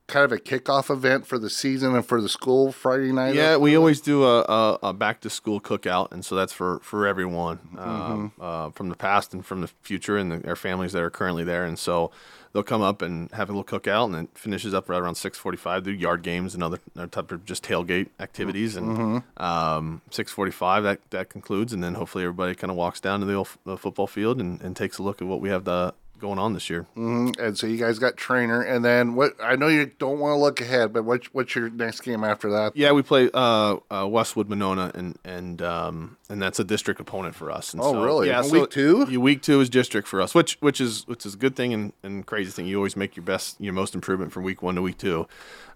kind 0.09 0.25
of 0.25 0.33
a 0.33 0.39
kickoff 0.39 0.91
event 0.91 1.27
for 1.27 1.39
the 1.39 1.51
season 1.51 1.95
and 1.95 2.05
for 2.05 2.21
the 2.21 2.29
school 2.29 2.73
Friday 2.73 3.13
night. 3.13 3.35
Yeah, 3.35 3.57
we 3.59 3.77
always 3.77 4.01
do 4.01 4.25
a, 4.25 4.41
a, 4.41 4.79
a 4.85 4.93
back 4.93 5.21
to 5.21 5.31
school 5.31 5.61
cookout, 5.61 6.11
and 6.11 6.25
so 6.25 6.35
that's 6.35 6.53
for 6.53 6.81
for 6.81 7.07
everyone 7.07 7.59
um, 7.79 8.33
uh, 8.41 8.71
from 8.71 8.89
the 8.89 8.97
past 8.97 9.33
and 9.35 9.47
from 9.47 9.61
the 9.61 9.69
future, 9.83 10.17
and 10.17 10.33
the, 10.33 10.39
their 10.39 10.57
families 10.57 10.93
that 10.93 11.03
are 11.03 11.11
currently 11.11 11.45
there. 11.45 11.65
And 11.65 11.79
so 11.79 12.11
they'll 12.53 12.63
come 12.63 12.81
up 12.81 13.03
and 13.03 13.31
have 13.33 13.51
a 13.51 13.53
little 13.53 13.65
cookout, 13.65 14.07
and 14.07 14.15
it 14.29 14.31
finishes 14.35 14.73
up 14.73 14.89
right 14.89 15.01
around 15.01 15.17
six 15.17 15.37
forty 15.37 15.59
five. 15.59 15.85
Do 15.85 15.93
yard 15.93 16.23
games 16.23 16.55
and 16.55 16.63
other, 16.65 16.79
other 16.97 17.07
type 17.07 17.31
of 17.31 17.45
just 17.45 17.63
tailgate 17.63 18.09
activities, 18.19 18.77
and 18.77 19.23
um, 19.37 20.01
six 20.11 20.33
forty 20.33 20.53
five 20.53 20.83
that 20.85 21.01
that 21.11 21.29
concludes, 21.29 21.73
and 21.75 21.85
then 21.85 21.95
hopefully 21.95 22.25
everybody 22.25 22.55
kind 22.55 22.71
of 22.71 22.77
walks 22.79 22.99
down 22.99 23.21
to 23.21 23.27
the, 23.27 23.35
old, 23.35 23.47
f- 23.47 23.59
the 23.67 23.77
football 23.77 24.07
field 24.07 24.41
and, 24.41 24.61
and 24.63 24.75
takes 24.75 24.97
a 24.97 25.03
look 25.03 25.21
at 25.21 25.29
what 25.29 25.41
we 25.43 25.51
have 25.51 25.65
the, 25.65 25.93
going 26.19 26.39
on 26.39 26.53
this 26.55 26.69
year. 26.71 26.87
Mhm. 26.97 27.39
And 27.39 27.57
so 27.57 27.67
you 27.67 27.77
guys 27.77 27.99
got 27.99 28.17
Treynor, 28.17 28.67
and 28.69 28.85
then 28.85 29.15
what? 29.15 29.35
I 29.43 29.57
know 29.57 29.69
you 29.69 29.87
don't 29.99 30.19
want 30.19 30.33
to 30.37 30.39
look 30.41 30.61
ahead, 30.61 30.93
but 30.93 31.05
what, 31.05 31.25
what's 31.33 31.55
your 31.55 31.71
next 31.71 32.01
game 32.03 32.25
after 32.25 32.51
that? 32.51 32.77
Yeah, 32.77 32.93
we 32.93 33.03
play 33.03 33.31
uh, 33.33 33.77
uh, 33.91 34.07
Westwood 34.09 34.49
Monona, 34.49 34.91
and 34.95 35.19
and 35.25 35.63
um, 35.63 36.17
and 36.29 36.41
that's 36.43 36.59
a 36.59 36.65
district 36.65 37.01
opponent 37.01 37.35
for 37.35 37.51
us. 37.51 37.73
And 37.73 37.83
Oh, 37.83 37.93
so, 37.93 38.05
really? 38.05 38.29
Yeah, 38.29 38.43
so 38.43 38.61
week 38.61 38.71
two? 38.71 39.07
yeah, 39.09 39.19
Week 39.19 39.43
two 39.43 39.61
is 39.61 39.71
district 39.71 40.09
for 40.09 40.21
us, 40.21 40.35
which 40.35 40.57
which 40.61 40.81
is 40.81 41.07
which 41.07 41.25
is 41.27 41.35
a 41.35 41.39
good 41.39 41.57
thing 41.57 41.73
and, 41.73 41.93
and 42.03 42.27
crazy 42.27 42.51
thing. 42.51 42.67
You 42.67 42.77
always 42.77 42.97
make 42.97 43.17
your 43.17 43.25
best, 43.25 43.61
your 43.61 43.73
most 43.73 43.95
improvement 43.95 44.33
from 44.33 44.43
week 44.45 44.63
one 44.63 44.75
to 44.75 44.83
week 44.83 44.99
two. 44.99 45.27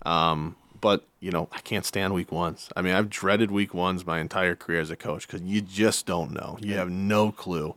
Um, 0.04 0.56
but 0.82 1.06
you 1.20 1.30
know, 1.30 1.48
I 1.52 1.60
can't 1.60 1.86
stand 1.86 2.12
week 2.12 2.32
ones. 2.32 2.68
I 2.74 2.82
mean, 2.82 2.94
I've 2.94 3.08
dreaded 3.08 3.52
week 3.52 3.72
ones 3.72 4.04
my 4.04 4.18
entire 4.18 4.56
career 4.56 4.80
as 4.80 4.90
a 4.90 4.96
coach 4.96 5.26
because 5.26 5.40
you 5.40 5.62
just 5.62 6.04
don't 6.04 6.32
know. 6.32 6.58
You 6.60 6.74
have 6.74 6.90
no 6.90 7.30
clue. 7.30 7.76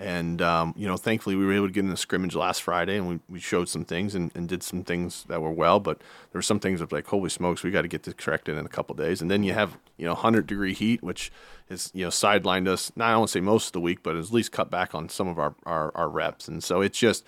And 0.00 0.40
um, 0.40 0.72
you 0.76 0.86
know, 0.86 0.96
thankfully, 0.96 1.34
we 1.34 1.44
were 1.44 1.52
able 1.52 1.66
to 1.66 1.72
get 1.72 1.80
in 1.80 1.90
the 1.90 1.96
scrimmage 1.96 2.36
last 2.36 2.62
Friday, 2.62 2.96
and 2.96 3.08
we, 3.08 3.20
we 3.28 3.40
showed 3.40 3.68
some 3.68 3.84
things 3.84 4.14
and, 4.14 4.30
and 4.36 4.48
did 4.48 4.62
some 4.62 4.84
things 4.84 5.24
that 5.28 5.42
were 5.42 5.50
well. 5.50 5.80
But 5.80 5.98
there 5.98 6.38
were 6.38 6.42
some 6.42 6.60
things 6.60 6.78
that 6.78 6.92
like, 6.92 7.08
holy 7.08 7.28
smokes, 7.28 7.64
we 7.64 7.72
got 7.72 7.82
to 7.82 7.88
get 7.88 8.04
this 8.04 8.14
corrected 8.14 8.56
in 8.56 8.64
a 8.64 8.68
couple 8.68 8.94
days. 8.94 9.20
And 9.20 9.28
then 9.28 9.42
you 9.42 9.52
have 9.52 9.76
you 9.96 10.06
know, 10.06 10.14
hundred 10.14 10.46
degree 10.46 10.74
heat, 10.74 11.02
which 11.02 11.32
has 11.68 11.90
you 11.92 12.04
know 12.04 12.10
sidelined 12.10 12.68
us. 12.68 12.92
Not 12.94 13.10
I 13.10 13.16
won't 13.16 13.30
say 13.30 13.40
most 13.40 13.66
of 13.66 13.72
the 13.72 13.80
week, 13.80 14.04
but 14.04 14.14
at 14.14 14.30
least 14.30 14.52
cut 14.52 14.70
back 14.70 14.94
on 14.94 15.08
some 15.08 15.26
of 15.26 15.38
our 15.40 15.56
our, 15.66 15.90
our 15.96 16.08
reps. 16.08 16.46
And 16.46 16.62
so 16.62 16.80
it's 16.80 16.98
just. 16.98 17.24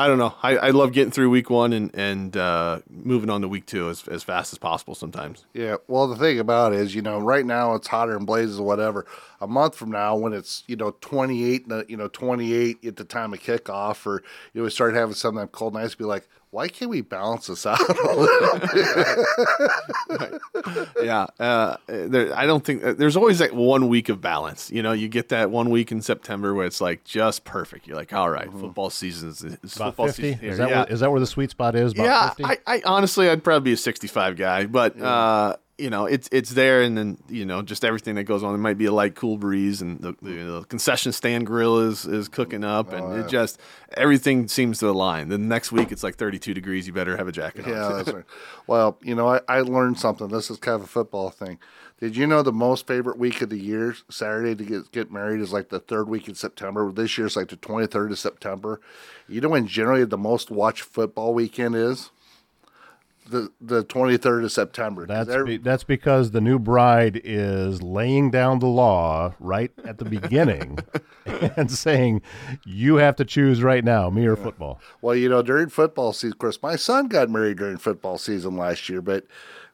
I 0.00 0.06
don't 0.06 0.16
know. 0.16 0.34
I, 0.42 0.56
I 0.56 0.70
love 0.70 0.92
getting 0.92 1.10
through 1.10 1.28
week 1.28 1.50
one 1.50 1.74
and 1.74 1.94
and 1.94 2.34
uh, 2.34 2.80
moving 2.88 3.28
on 3.28 3.42
to 3.42 3.48
week 3.48 3.66
two 3.66 3.90
as, 3.90 4.08
as 4.08 4.22
fast 4.22 4.50
as 4.50 4.58
possible. 4.58 4.94
Sometimes. 4.94 5.44
Yeah. 5.52 5.76
Well, 5.88 6.06
the 6.08 6.16
thing 6.16 6.38
about 6.38 6.72
it 6.72 6.80
is, 6.80 6.94
you 6.94 7.02
know, 7.02 7.18
right 7.18 7.44
now 7.44 7.74
it's 7.74 7.86
hotter 7.86 8.16
and 8.16 8.26
blazes 8.26 8.58
or 8.58 8.66
whatever. 8.66 9.04
A 9.42 9.46
month 9.46 9.74
from 9.74 9.90
now, 9.90 10.16
when 10.16 10.32
it's 10.32 10.64
you 10.66 10.76
know 10.76 10.92
28, 11.02 11.70
uh, 11.70 11.84
you 11.86 11.98
know 11.98 12.08
28 12.08 12.82
at 12.82 12.96
the 12.96 13.04
time 13.04 13.34
of 13.34 13.40
kickoff, 13.40 14.06
or 14.06 14.22
you 14.54 14.60
know 14.60 14.64
we 14.64 14.70
start 14.70 14.94
having 14.94 15.14
some 15.14 15.36
of 15.36 15.42
that 15.42 15.52
cold 15.52 15.74
nights, 15.74 15.94
be 15.94 16.04
like, 16.04 16.26
why 16.52 16.66
can't 16.66 16.90
we 16.90 17.00
balance 17.00 17.46
this 17.46 17.64
out 17.64 17.78
a 17.80 17.92
little 18.16 18.58
bit? 18.58 20.40
yeah, 21.02 21.26
uh, 21.38 21.76
there, 21.86 22.36
I 22.36 22.46
don't 22.46 22.64
think 22.64 22.82
there's 22.82 23.16
always 23.16 23.38
that 23.38 23.54
one 23.54 23.88
week 23.88 24.08
of 24.08 24.20
balance. 24.20 24.70
You 24.70 24.82
know, 24.82 24.92
you 24.92 25.08
get 25.08 25.28
that 25.28 25.50
one 25.50 25.70
week 25.70 25.92
in 25.92 26.02
September 26.02 26.52
where 26.52 26.66
it's 26.66 26.80
like 26.80 27.04
just 27.04 27.44
perfect. 27.44 27.86
You're 27.86 27.96
like, 27.96 28.12
all 28.12 28.30
right, 28.30 28.50
football 28.52 28.90
season 28.90 29.28
is 29.28 29.44
is 29.44 29.76
About 29.76 29.90
football 29.90 30.06
fifty. 30.08 30.32
season 30.32 30.44
Is 30.48 30.58
that 30.58 30.70
yeah. 30.70 30.76
where, 30.78 30.92
is 30.92 31.00
that 31.00 31.10
where 31.10 31.20
the 31.20 31.26
sweet 31.26 31.50
spot 31.50 31.76
is? 31.76 31.92
About 31.92 32.04
yeah, 32.04 32.28
50? 32.30 32.44
I, 32.44 32.58
I 32.66 32.82
honestly, 32.84 33.28
I'd 33.30 33.44
probably 33.44 33.70
be 33.70 33.74
a 33.74 33.76
65 33.76 34.36
guy, 34.36 34.66
but 34.66 35.00
uh, 35.00 35.56
you 35.80 35.90
know, 35.90 36.04
it's 36.04 36.28
it's 36.30 36.50
there, 36.50 36.82
and 36.82 36.96
then 36.96 37.18
you 37.28 37.44
know, 37.44 37.62
just 37.62 37.84
everything 37.84 38.14
that 38.16 38.24
goes 38.24 38.42
on. 38.42 38.52
There 38.52 38.58
might 38.58 38.78
be 38.78 38.84
a 38.84 38.92
light, 38.92 39.14
cool 39.14 39.38
breeze, 39.38 39.80
and 39.80 39.98
the, 40.00 40.14
the, 40.20 40.32
the 40.32 40.64
concession 40.68 41.12
stand 41.12 41.46
grill 41.46 41.78
is 41.78 42.04
is 42.04 42.28
cooking 42.28 42.62
up, 42.62 42.92
and 42.92 43.18
it 43.18 43.28
just 43.28 43.58
everything 43.96 44.46
seems 44.46 44.78
to 44.80 44.88
align. 44.88 45.28
The 45.28 45.38
next 45.38 45.72
week, 45.72 45.90
it's 45.90 46.02
like 46.02 46.16
32 46.16 46.54
degrees. 46.54 46.86
You 46.86 46.92
better 46.92 47.16
have 47.16 47.28
a 47.28 47.32
jacket 47.32 47.64
on. 47.64 47.72
Yeah, 47.72 47.88
that's 47.96 48.12
right. 48.12 48.24
Well, 48.66 48.98
you 49.02 49.14
know, 49.14 49.28
I, 49.28 49.40
I 49.48 49.60
learned 49.62 49.98
something. 49.98 50.28
This 50.28 50.50
is 50.50 50.58
kind 50.58 50.76
of 50.76 50.82
a 50.82 50.88
football 50.88 51.30
thing. 51.30 51.58
Did 51.98 52.16
you 52.16 52.26
know 52.26 52.42
the 52.42 52.52
most 52.52 52.86
favorite 52.86 53.18
week 53.18 53.42
of 53.42 53.50
the 53.50 53.58
year, 53.58 53.94
Saturday 54.10 54.54
to 54.54 54.64
get 54.64 54.92
get 54.92 55.10
married, 55.10 55.40
is 55.40 55.52
like 55.52 55.70
the 55.70 55.80
third 55.80 56.08
week 56.08 56.28
in 56.28 56.34
September. 56.34 56.90
This 56.92 57.16
year's 57.18 57.36
like 57.36 57.48
the 57.48 57.56
twenty 57.56 57.86
third 57.86 58.12
of 58.12 58.18
September. 58.18 58.80
You 59.28 59.40
know 59.40 59.48
when 59.48 59.66
generally 59.66 60.04
the 60.04 60.18
most 60.18 60.50
watched 60.50 60.82
football 60.82 61.34
weekend 61.34 61.74
is 61.74 62.10
the 63.30 63.50
the 63.60 63.82
twenty 63.84 64.16
third 64.16 64.44
of 64.44 64.52
September. 64.52 65.06
That's 65.06 65.34
be, 65.44 65.56
that's 65.56 65.84
because 65.84 66.32
the 66.32 66.40
new 66.40 66.58
bride 66.58 67.20
is 67.24 67.82
laying 67.82 68.30
down 68.30 68.58
the 68.58 68.66
law 68.66 69.34
right 69.40 69.70
at 69.84 69.98
the 69.98 70.04
beginning 70.04 70.78
and 71.56 71.70
saying 71.70 72.22
you 72.64 72.96
have 72.96 73.16
to 73.16 73.24
choose 73.24 73.62
right 73.62 73.84
now, 73.84 74.10
me 74.10 74.26
or 74.26 74.36
football. 74.36 74.80
Well, 75.00 75.14
you 75.14 75.28
know, 75.28 75.42
during 75.42 75.68
football 75.68 76.12
season, 76.12 76.32
of 76.32 76.38
course, 76.38 76.62
my 76.62 76.76
son 76.76 77.08
got 77.08 77.30
married 77.30 77.58
during 77.58 77.78
football 77.78 78.18
season 78.18 78.56
last 78.56 78.88
year, 78.88 79.00
but 79.00 79.24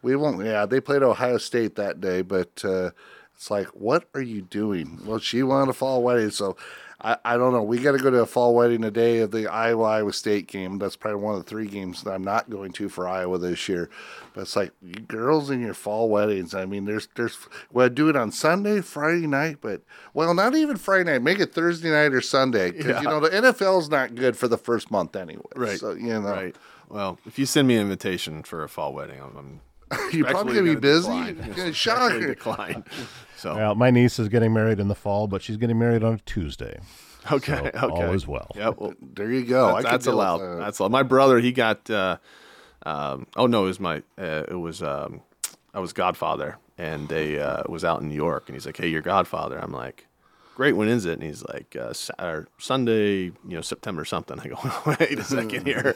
we 0.02 0.14
won't. 0.16 0.44
Yeah, 0.44 0.66
they 0.66 0.80
played 0.80 1.02
Ohio 1.02 1.38
State 1.38 1.76
that 1.76 2.00
day, 2.00 2.22
but 2.22 2.64
uh, 2.64 2.90
it's 3.34 3.50
like, 3.50 3.68
what 3.68 4.08
are 4.14 4.22
you 4.22 4.42
doing? 4.42 5.00
Well, 5.04 5.18
she 5.18 5.42
wanted 5.42 5.70
a 5.70 5.74
fall 5.74 6.02
wedding, 6.02 6.30
so 6.30 6.56
I, 7.00 7.16
I 7.24 7.36
don't 7.36 7.52
know. 7.52 7.62
We 7.62 7.78
got 7.78 7.92
to 7.92 7.98
go 7.98 8.10
to 8.10 8.18
a 8.18 8.26
fall 8.26 8.54
wedding 8.54 8.82
today 8.82 8.96
day 8.96 9.18
of 9.20 9.30
the 9.30 9.46
Iowa 9.46 9.84
Iowa 9.84 10.12
State 10.12 10.48
game. 10.48 10.78
That's 10.78 10.96
probably 10.96 11.22
one 11.22 11.34
of 11.34 11.44
the 11.44 11.48
three 11.48 11.66
games 11.66 12.02
that 12.02 12.12
I'm 12.12 12.24
not 12.24 12.50
going 12.50 12.72
to 12.72 12.88
for 12.88 13.06
Iowa 13.06 13.38
this 13.38 13.68
year. 13.68 13.90
But 14.34 14.42
it's 14.42 14.56
like 14.56 14.72
girls 15.06 15.50
in 15.50 15.60
your 15.60 15.74
fall 15.74 16.08
weddings. 16.08 16.54
I 16.54 16.64
mean, 16.64 16.84
there's 16.84 17.08
there's 17.14 17.38
well, 17.72 17.88
do 17.88 18.08
it 18.08 18.16
on 18.16 18.32
Sunday, 18.32 18.80
Friday 18.80 19.26
night, 19.26 19.58
but 19.60 19.82
well, 20.14 20.34
not 20.34 20.54
even 20.54 20.76
Friday 20.76 21.12
night. 21.12 21.22
Make 21.22 21.40
it 21.40 21.52
Thursday 21.52 21.90
night 21.90 22.12
or 22.12 22.20
Sunday 22.20 22.70
because 22.70 23.02
you 23.02 23.08
know 23.08 23.20
the 23.20 23.30
NFL's 23.30 23.88
not 23.88 24.14
good 24.14 24.36
for 24.36 24.48
the 24.48 24.58
first 24.58 24.90
month 24.90 25.16
anyway. 25.16 25.42
Right. 25.54 25.78
So 25.78 25.92
you 25.92 26.08
know, 26.08 26.20
Right. 26.20 26.56
Well, 26.88 27.18
if 27.26 27.38
you 27.38 27.46
send 27.46 27.66
me 27.66 27.74
an 27.74 27.82
invitation 27.82 28.44
for 28.44 28.62
a 28.62 28.68
fall 28.68 28.94
wedding, 28.94 29.20
I'm, 29.20 29.36
I'm 29.36 29.60
you're 30.12 30.26
probably 30.26 30.54
respectfully 30.54 30.54
gonna 30.54 30.74
be 30.74 30.80
busy. 30.80 31.08
decline. 31.08 31.26
You're 31.46 31.54
gonna 31.54 31.68
Respectfully 31.68 31.72
shocker. 31.72 32.26
decline. 32.26 32.84
So 33.36 33.54
Well, 33.54 33.74
my 33.74 33.90
niece 33.90 34.18
is 34.18 34.28
getting 34.28 34.52
married 34.52 34.80
in 34.80 34.88
the 34.88 34.94
fall, 34.94 35.26
but 35.28 35.42
she's 35.42 35.56
getting 35.56 35.78
married 35.78 36.02
on 36.02 36.14
a 36.14 36.18
Tuesday. 36.18 36.80
okay, 37.30 37.70
So 37.74 37.88
okay, 37.90 38.04
all 38.06 38.12
is 38.12 38.26
well. 38.26 38.50
Yep. 38.56 38.74
Well, 38.78 38.94
There 39.00 39.30
you 39.30 39.44
go. 39.44 39.66
That's, 39.68 39.84
could 39.84 39.92
that's 39.92 40.06
allowed. 40.06 40.38
that. 40.38 40.56
That's 40.58 40.78
allowed. 40.78 40.92
My 40.92 41.02
brother, 41.02 41.38
he 41.38 41.52
got. 41.52 41.88
Uh, 41.90 42.16
um, 42.84 43.26
oh 43.36 43.46
no, 43.46 43.64
it 43.64 43.68
was 43.68 43.80
my. 43.80 43.98
Uh, 44.18 44.44
it 44.48 44.54
was. 44.58 44.82
Um, 44.82 45.20
I 45.74 45.80
was 45.80 45.92
Godfather, 45.92 46.56
and 46.78 47.08
they 47.08 47.38
uh, 47.38 47.62
was 47.68 47.84
out 47.84 48.00
in 48.00 48.08
New 48.08 48.14
York, 48.14 48.48
and 48.48 48.54
he's 48.56 48.64
like, 48.64 48.76
"Hey, 48.76 48.88
you're 48.88 49.02
Godfather." 49.02 49.58
I'm 49.58 49.72
like, 49.72 50.05
"Great. 50.56 50.72
When 50.72 50.88
is 50.88 51.04
it?" 51.04 51.12
And 51.12 51.22
he's 51.22 51.44
like, 51.44 51.76
uh, 51.76 51.92
Sa- 51.92 52.14
or 52.18 52.48
Sunday, 52.58 53.24
you 53.24 53.34
know, 53.44 53.60
September 53.60 54.04
something. 54.06 54.40
I 54.44 54.48
go, 54.48 54.56
"Wait 54.86 55.18
a 55.18 55.22
second 55.38 55.66
here." 55.66 55.94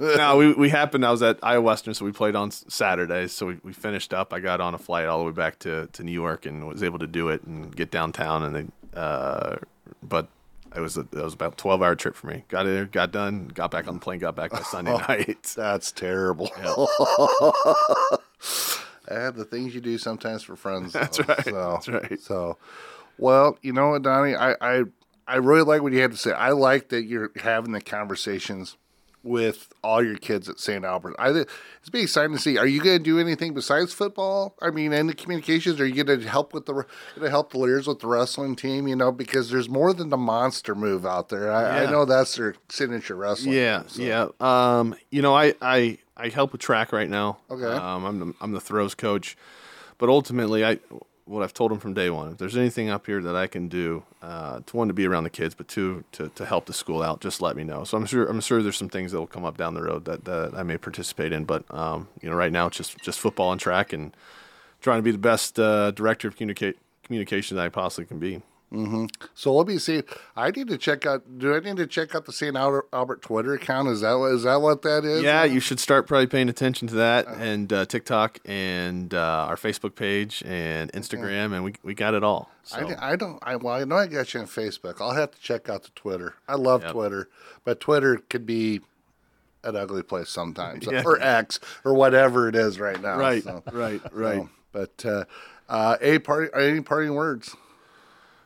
no, 0.00 0.36
we 0.38 0.52
we 0.54 0.68
happened. 0.68 1.04
I 1.04 1.10
was 1.10 1.20
at 1.22 1.38
Iowa 1.42 1.60
Western, 1.62 1.94
so 1.94 2.04
we 2.04 2.12
played 2.12 2.36
on 2.36 2.50
Saturday. 2.52 3.26
So 3.26 3.46
we, 3.46 3.58
we 3.64 3.72
finished 3.72 4.14
up. 4.14 4.32
I 4.32 4.38
got 4.38 4.60
on 4.60 4.72
a 4.74 4.78
flight 4.78 5.06
all 5.06 5.18
the 5.18 5.24
way 5.24 5.32
back 5.32 5.58
to, 5.60 5.88
to 5.92 6.02
New 6.04 6.12
York 6.12 6.46
and 6.46 6.66
was 6.68 6.82
able 6.84 7.00
to 7.00 7.06
do 7.08 7.28
it 7.28 7.42
and 7.42 7.74
get 7.74 7.90
downtown. 7.90 8.44
And 8.44 8.54
they, 8.54 8.98
uh, 8.98 9.56
but 10.02 10.28
it 10.76 10.80
was 10.80 10.96
a, 10.96 11.00
it 11.00 11.12
was 11.14 11.34
about 11.34 11.58
twelve 11.58 11.82
hour 11.82 11.96
trip 11.96 12.14
for 12.14 12.28
me. 12.28 12.44
Got 12.48 12.64
there, 12.64 12.84
got 12.86 13.10
done, 13.10 13.48
got 13.48 13.72
back 13.72 13.88
on 13.88 13.94
the 13.94 14.00
plane, 14.00 14.20
got 14.20 14.36
back 14.36 14.52
by 14.52 14.60
Sunday 14.62 14.96
night. 15.08 15.42
That's 15.56 15.90
terrible. 15.92 16.48
Uh, 19.10 19.30
the 19.30 19.46
things 19.50 19.74
you 19.74 19.80
do 19.80 19.96
sometimes 19.96 20.42
for 20.42 20.54
friends. 20.54 20.92
That's 20.92 21.16
though. 21.18 21.24
right. 21.26 21.44
So, 21.44 21.52
That's 21.72 21.88
right. 21.88 22.20
So, 22.20 22.58
well, 23.18 23.58
you 23.62 23.72
know 23.72 23.90
what, 23.90 24.02
Donnie, 24.02 24.34
I, 24.34 24.54
I, 24.60 24.82
I 25.26 25.36
really 25.36 25.62
like 25.62 25.82
what 25.82 25.92
you 25.92 26.00
had 26.00 26.12
to 26.12 26.16
say. 26.16 26.32
I 26.32 26.50
like 26.50 26.88
that 26.90 27.04
you're 27.04 27.30
having 27.36 27.72
the 27.72 27.80
conversations 27.80 28.76
with 29.22 29.72
all 29.82 30.02
your 30.02 30.16
kids 30.16 30.48
at 30.48 30.58
St. 30.58 30.84
Albert. 30.84 31.14
I 31.18 31.30
it's 31.30 31.90
be 31.90 32.02
exciting 32.02 32.36
to 32.36 32.42
see. 32.42 32.56
Are 32.56 32.66
you 32.66 32.80
going 32.80 32.98
to 32.98 33.02
do 33.02 33.18
anything 33.18 33.52
besides 33.52 33.92
football? 33.92 34.54
I 34.62 34.70
mean, 34.70 34.92
and 34.92 35.08
the 35.08 35.14
communications. 35.14 35.80
Are 35.80 35.86
you 35.86 36.02
going 36.02 36.20
to 36.20 36.28
help 36.28 36.54
with 36.54 36.66
the 36.66 36.84
to 37.16 37.30
help 37.30 37.52
the 37.52 37.58
Lears 37.58 37.86
with 37.86 38.00
the 38.00 38.06
wrestling 38.06 38.56
team? 38.56 38.88
You 38.88 38.96
know, 38.96 39.12
because 39.12 39.50
there's 39.50 39.68
more 39.68 39.92
than 39.92 40.08
the 40.08 40.16
monster 40.16 40.74
move 40.74 41.04
out 41.04 41.28
there. 41.28 41.52
I, 41.52 41.84
I 41.84 41.90
know 41.90 42.04
that's 42.04 42.36
their 42.36 42.54
signature 42.68 43.16
wrestling. 43.16 43.54
Yeah, 43.54 43.80
move, 43.80 43.90
so. 43.90 44.02
yeah. 44.02 44.28
Um, 44.40 44.94
you 45.10 45.22
know, 45.22 45.34
I, 45.34 45.54
I 45.60 45.98
I 46.16 46.28
help 46.28 46.52
with 46.52 46.60
track 46.60 46.92
right 46.92 47.08
now. 47.08 47.38
Okay. 47.50 47.64
Um, 47.64 48.04
I'm 48.04 48.18
the 48.18 48.34
I'm 48.40 48.52
the 48.52 48.60
throws 48.60 48.94
coach, 48.94 49.36
but 49.98 50.08
ultimately, 50.08 50.64
I 50.64 50.78
what 51.28 51.42
I've 51.42 51.52
told 51.52 51.70
them 51.70 51.78
from 51.78 51.94
day 51.94 52.10
one. 52.10 52.32
If 52.32 52.38
there's 52.38 52.56
anything 52.56 52.88
up 52.88 53.06
here 53.06 53.20
that 53.22 53.36
I 53.36 53.46
can 53.46 53.68
do, 53.68 54.02
uh, 54.22 54.60
to 54.66 54.76
one 54.76 54.88
to 54.88 54.94
be 54.94 55.06
around 55.06 55.24
the 55.24 55.30
kids, 55.30 55.54
but 55.54 55.68
two 55.68 56.04
to, 56.12 56.28
to 56.30 56.46
help 56.46 56.66
the 56.66 56.72
school 56.72 57.02
out, 57.02 57.20
just 57.20 57.42
let 57.42 57.54
me 57.54 57.64
know. 57.64 57.84
So 57.84 57.96
I'm 57.98 58.06
sure 58.06 58.26
I'm 58.26 58.40
sure 58.40 58.62
there's 58.62 58.76
some 58.76 58.88
things 58.88 59.12
that 59.12 59.18
will 59.18 59.26
come 59.26 59.44
up 59.44 59.56
down 59.56 59.74
the 59.74 59.82
road 59.82 60.06
that, 60.06 60.24
that 60.24 60.54
I 60.54 60.62
may 60.62 60.78
participate 60.78 61.32
in. 61.32 61.44
But 61.44 61.64
um, 61.72 62.08
you 62.22 62.30
know, 62.30 62.36
right 62.36 62.52
now 62.52 62.66
it's 62.66 62.76
just 62.76 62.98
just 62.98 63.20
football 63.20 63.52
and 63.52 63.60
track 63.60 63.92
and 63.92 64.16
trying 64.80 64.98
to 64.98 65.02
be 65.02 65.10
the 65.10 65.18
best 65.18 65.58
uh, 65.60 65.90
director 65.90 66.28
of 66.28 66.36
communication 66.36 67.56
that 67.56 67.64
I 67.64 67.68
possibly 67.68 68.06
can 68.06 68.18
be. 68.18 68.42
So 69.34 69.54
let 69.54 69.66
me 69.66 69.78
see. 69.78 70.02
I 70.36 70.50
need 70.50 70.68
to 70.68 70.76
check 70.76 71.06
out. 71.06 71.38
Do 71.38 71.54
I 71.54 71.60
need 71.60 71.76
to 71.78 71.86
check 71.86 72.14
out 72.14 72.26
the 72.26 72.32
St. 72.32 72.54
Albert, 72.54 72.88
Albert 72.92 73.22
Twitter 73.22 73.54
account? 73.54 73.88
Is 73.88 74.02
that 74.02 74.12
what, 74.14 74.32
is 74.32 74.42
that 74.42 74.60
what 74.60 74.82
that 74.82 75.04
is? 75.04 75.22
Yeah, 75.22 75.44
you 75.44 75.58
should 75.60 75.80
start 75.80 76.06
probably 76.06 76.26
paying 76.26 76.48
attention 76.50 76.86
to 76.88 76.94
that 76.96 77.26
and 77.28 77.72
uh, 77.72 77.86
TikTok 77.86 78.38
and 78.44 79.14
uh, 79.14 79.46
our 79.48 79.56
Facebook 79.56 79.94
page 79.94 80.42
and 80.44 80.92
Instagram, 80.92 81.54
and 81.54 81.64
we, 81.64 81.74
we 81.82 81.94
got 81.94 82.12
it 82.14 82.22
all. 82.22 82.50
I, 82.72 82.80
So, 82.80 82.96
I 82.98 83.16
don't. 83.16 83.38
I 83.42 83.56
well, 83.56 83.74
I 83.74 83.84
know 83.84 83.96
I 83.96 84.06
got 84.06 84.34
you 84.34 84.40
on 84.40 84.46
Facebook. 84.46 85.00
I'll 85.00 85.14
have 85.14 85.30
to 85.30 85.40
check 85.40 85.70
out 85.70 85.84
the 85.84 85.90
Twitter. 85.94 86.34
I 86.46 86.56
love 86.56 86.82
Yep. 86.82 86.92
Twitter, 86.92 87.28
but 87.64 87.80
Twitter 87.80 88.18
could 88.28 88.44
be 88.44 88.82
an 89.64 89.76
ugly 89.76 90.02
place 90.02 90.28
sometimes, 90.28 90.86
Yeah. 90.90 91.02
or 91.06 91.18
X, 91.20 91.58
or 91.84 91.94
whatever 91.94 92.48
it 92.48 92.54
is 92.54 92.78
right 92.78 93.00
now. 93.00 93.16
right, 93.18 93.42
so, 93.42 93.62
right, 93.72 94.00
right. 94.12 94.42
so, 94.42 94.50
but 94.72 95.04
uh, 95.06 95.24
uh, 95.70 95.96
a 96.02 96.18
party, 96.18 96.50
any 96.54 96.82
parting 96.82 97.14
words? 97.14 97.56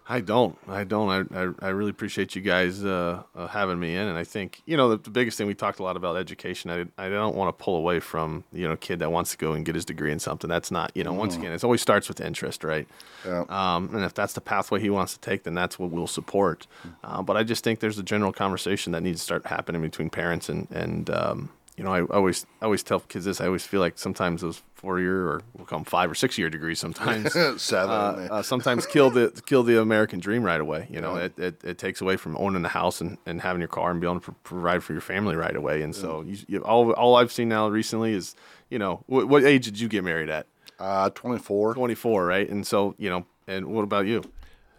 I 0.09 0.20
don't. 0.20 0.59
I 0.66 0.84
don't. 0.84 1.32
I, 1.32 1.42
I, 1.42 1.53
I 1.62 1.68
really 1.70 1.90
appreciate 1.90 2.34
you 2.34 2.42
guys 2.42 2.84
uh, 2.84 3.22
uh, 3.36 3.46
having 3.46 3.78
me 3.78 3.94
in, 3.94 4.09
and 4.09 4.18
I 4.18 4.24
think 4.24 4.61
you 4.66 4.76
know 4.76 4.90
the, 4.90 4.96
the 4.96 5.11
biggest 5.11 5.38
thing 5.38 5.46
we 5.46 5.55
talked 5.55 5.78
a 5.78 5.82
lot 5.82 5.96
about 5.96 6.16
education. 6.16 6.70
I, 6.70 7.07
I 7.07 7.09
don't 7.09 7.36
want 7.36 7.57
to 7.57 7.64
pull 7.64 7.76
away 7.76 8.00
from 8.00 8.42
you 8.53 8.66
know 8.66 8.72
a 8.72 8.76
kid 8.76 8.98
that 8.98 9.12
wants 9.12 9.30
to 9.32 9.38
go 9.38 9.53
and 9.53 9.64
get 9.64 9.74
his 9.74 9.84
degree 9.84 10.11
in 10.11 10.18
something. 10.18 10.48
That's 10.50 10.70
not 10.70 10.90
you 10.94 11.05
know 11.05 11.12
once 11.12 11.36
again 11.36 11.53
it 11.53 11.62
always 11.62 11.82
starts 11.82 12.09
with 12.09 12.20
interest, 12.20 12.64
right? 12.64 12.88
Yeah. 13.24 13.44
Um, 13.48 13.94
and 13.94 14.05
if 14.05 14.12
that's 14.12 14.32
the 14.32 14.40
pathway 14.40 14.80
he 14.80 14.90
wants 14.90 15.14
to 15.14 15.20
take, 15.20 15.44
then 15.44 15.55
that's 15.55 15.78
what 15.78 15.90
we'll 15.90 16.09
support. 16.09 16.66
Uh, 17.05 17.22
but 17.22 17.36
I 17.36 17.44
just 17.44 17.62
think 17.62 17.78
there's 17.78 17.98
a 17.98 18.03
general 18.03 18.32
conversation 18.32 18.92
that 18.92 19.03
needs 19.03 19.20
to 19.20 19.24
start 19.24 19.46
happening 19.46 19.82
between 19.82 20.11
parents 20.11 20.48
and 20.48 20.66
and 20.72 21.11
um, 21.11 21.50
you 21.76 21.84
know 21.84 21.92
I 21.92 22.02
always 22.02 22.46
I 22.60 22.66
always 22.66 22.82
tell 22.82 23.00
kids 23.00 23.24
this. 23.24 23.40
I 23.40 23.46
always 23.46 23.64
feel 23.64 23.80
like 23.80 23.98
sometimes 23.98 24.42
those 24.42 24.62
four 24.74 24.98
year 25.00 25.26
or 25.28 25.42
we'll 25.56 25.64
call 25.66 25.78
them 25.78 25.84
five 25.84 26.10
or 26.10 26.14
six 26.14 26.36
year 26.36 26.50
degrees 26.50 26.78
sometimes. 26.80 27.32
Seven. 27.62 27.90
uh, 27.90 28.28
uh, 28.30 28.42
sometimes 28.42 28.84
kill 28.86 29.10
the 29.10 29.30
kill 29.46 29.62
the 29.62 29.80
American 29.80 30.18
dream 30.20 30.42
right 30.42 30.60
away. 30.60 30.86
You 30.90 31.00
know, 31.00 31.16
it, 31.16 31.38
it, 31.38 31.62
it 31.64 31.78
takes 31.78 32.00
away 32.00 32.16
from 32.16 32.36
owning 32.36 32.62
the 32.62 32.68
house 32.68 33.00
and, 33.00 33.16
and 33.26 33.40
having 33.40 33.60
your 33.60 33.68
car 33.68 33.90
and 33.90 34.00
being 34.00 34.10
able 34.12 34.20
to 34.20 34.32
provide 34.42 34.82
for 34.82 34.92
your 34.92 35.02
family 35.02 35.36
right 35.36 35.54
away. 35.54 35.82
And 35.82 35.94
so, 35.94 36.22
you, 36.22 36.36
you, 36.48 36.58
all 36.64 36.92
all 36.92 37.16
I've 37.16 37.32
seen 37.32 37.48
now 37.48 37.68
recently 37.68 38.12
is, 38.12 38.34
you 38.70 38.78
know, 38.78 39.02
what, 39.06 39.28
what 39.28 39.44
age 39.44 39.64
did 39.64 39.78
you 39.80 39.88
get 39.88 40.02
married 40.04 40.28
at? 40.30 40.46
uh, 40.78 41.10
Twenty-four. 41.10 41.74
Twenty 41.74 41.94
four, 41.94 42.26
right? 42.26 42.48
And 42.48 42.66
so, 42.66 42.94
you 42.98 43.08
know, 43.08 43.24
and 43.46 43.66
what 43.68 43.82
about 43.82 44.06
you? 44.06 44.22